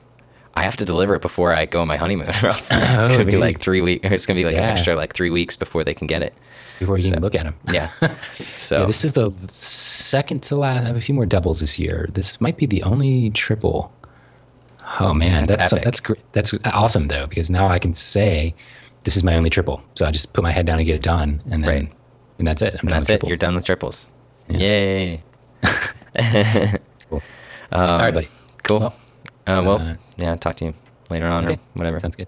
I 0.58 0.64
have 0.64 0.78
to 0.78 0.86
deliver 0.86 1.16
it 1.16 1.22
before 1.22 1.54
I 1.54 1.66
go 1.66 1.82
on 1.82 1.88
my 1.88 1.98
honeymoon, 1.98 2.30
or 2.44 2.48
else 2.48 2.72
it's 2.72 3.08
Oh, 3.08 3.10
gonna 3.10 3.26
be 3.26 3.32
dude. 3.34 3.42
like 3.42 3.60
three 3.60 3.82
weeks. 3.82 4.08
It's 4.10 4.26
gonna 4.26 4.40
be 4.40 4.46
like 4.46 4.58
an 4.58 4.64
extra 4.64 4.96
like 4.96 5.14
three 5.14 5.30
weeks 5.30 5.58
before 5.58 5.84
they 5.84 5.94
can 5.94 6.08
get 6.08 6.22
it. 6.22 6.34
before 6.80 6.98
you 6.98 7.04
So- 7.04 7.10
even 7.10 7.22
look 7.22 7.36
at 7.36 7.44
them. 7.44 7.56
Yeah. 7.72 7.90
So 8.60 8.82
Yeah, 8.82 8.86
this 8.88 9.04
is 9.06 9.14
the 9.14 9.32
second 9.52 10.42
to 10.44 10.56
last. 10.56 10.84
I 10.84 10.88
have 10.88 10.96
a 10.96 11.02
few 11.02 11.14
more 11.14 11.26
doubles 11.26 11.60
this 11.60 11.78
year. 11.78 12.10
This 12.14 12.40
might 12.42 12.58
be 12.58 12.66
the 12.66 12.82
only 12.84 13.30
triple. 13.32 13.92
Oh 15.00 15.14
man, 15.14 15.42
That's 15.44 15.56
that's 15.56 15.70
so- 15.72 15.78
that's 15.78 16.00
great. 16.00 16.22
That's 16.32 16.54
awesome 16.66 17.08
though 17.10 17.28
because 17.28 17.50
now 17.52 17.68
I 17.68 17.80
can 17.80 17.94
say 17.94 18.56
this 19.04 19.18
is 19.18 19.24
my 19.24 19.36
only 19.36 19.50
triple. 19.50 19.82
So 19.96 20.06
I 20.06 20.12
just 20.12 20.34
put 20.34 20.44
my 20.44 20.52
head 20.52 20.66
down 20.66 20.78
and 20.80 20.86
get 20.88 20.96
it 20.96 21.02
done, 21.04 21.40
and 21.52 21.64
then 21.64 21.70
Right. 21.70 21.92
and 22.40 22.48
that's 22.48 22.62
it. 22.62 22.74
I'm 22.76 22.80
and 22.80 22.90
done 22.90 22.98
that's 23.00 23.10
with 23.10 23.24
it. 23.24 23.28
You're 23.28 23.38
done 23.38 23.56
with 23.56 23.66
triples. 23.66 24.08
Yeah. 24.48 24.58
Yay. 24.60 25.24
Cool. 27.10 27.22
All 27.72 27.88
right, 28.00 28.14
buddy. 28.14 28.28
Cool. 28.64 28.80
Well, 28.80 28.94
uh, 29.48 29.64
well, 29.64 29.78
uh, 29.82 29.96
yeah. 30.18 30.36
Talk 30.36 30.56
to 30.56 30.66
you 30.66 30.74
later 31.10 31.28
on 31.28 31.46
Okay. 31.46 31.54
or 31.56 31.58
whatever. 31.74 32.00
Sounds 32.00 32.16
good. 32.16 32.28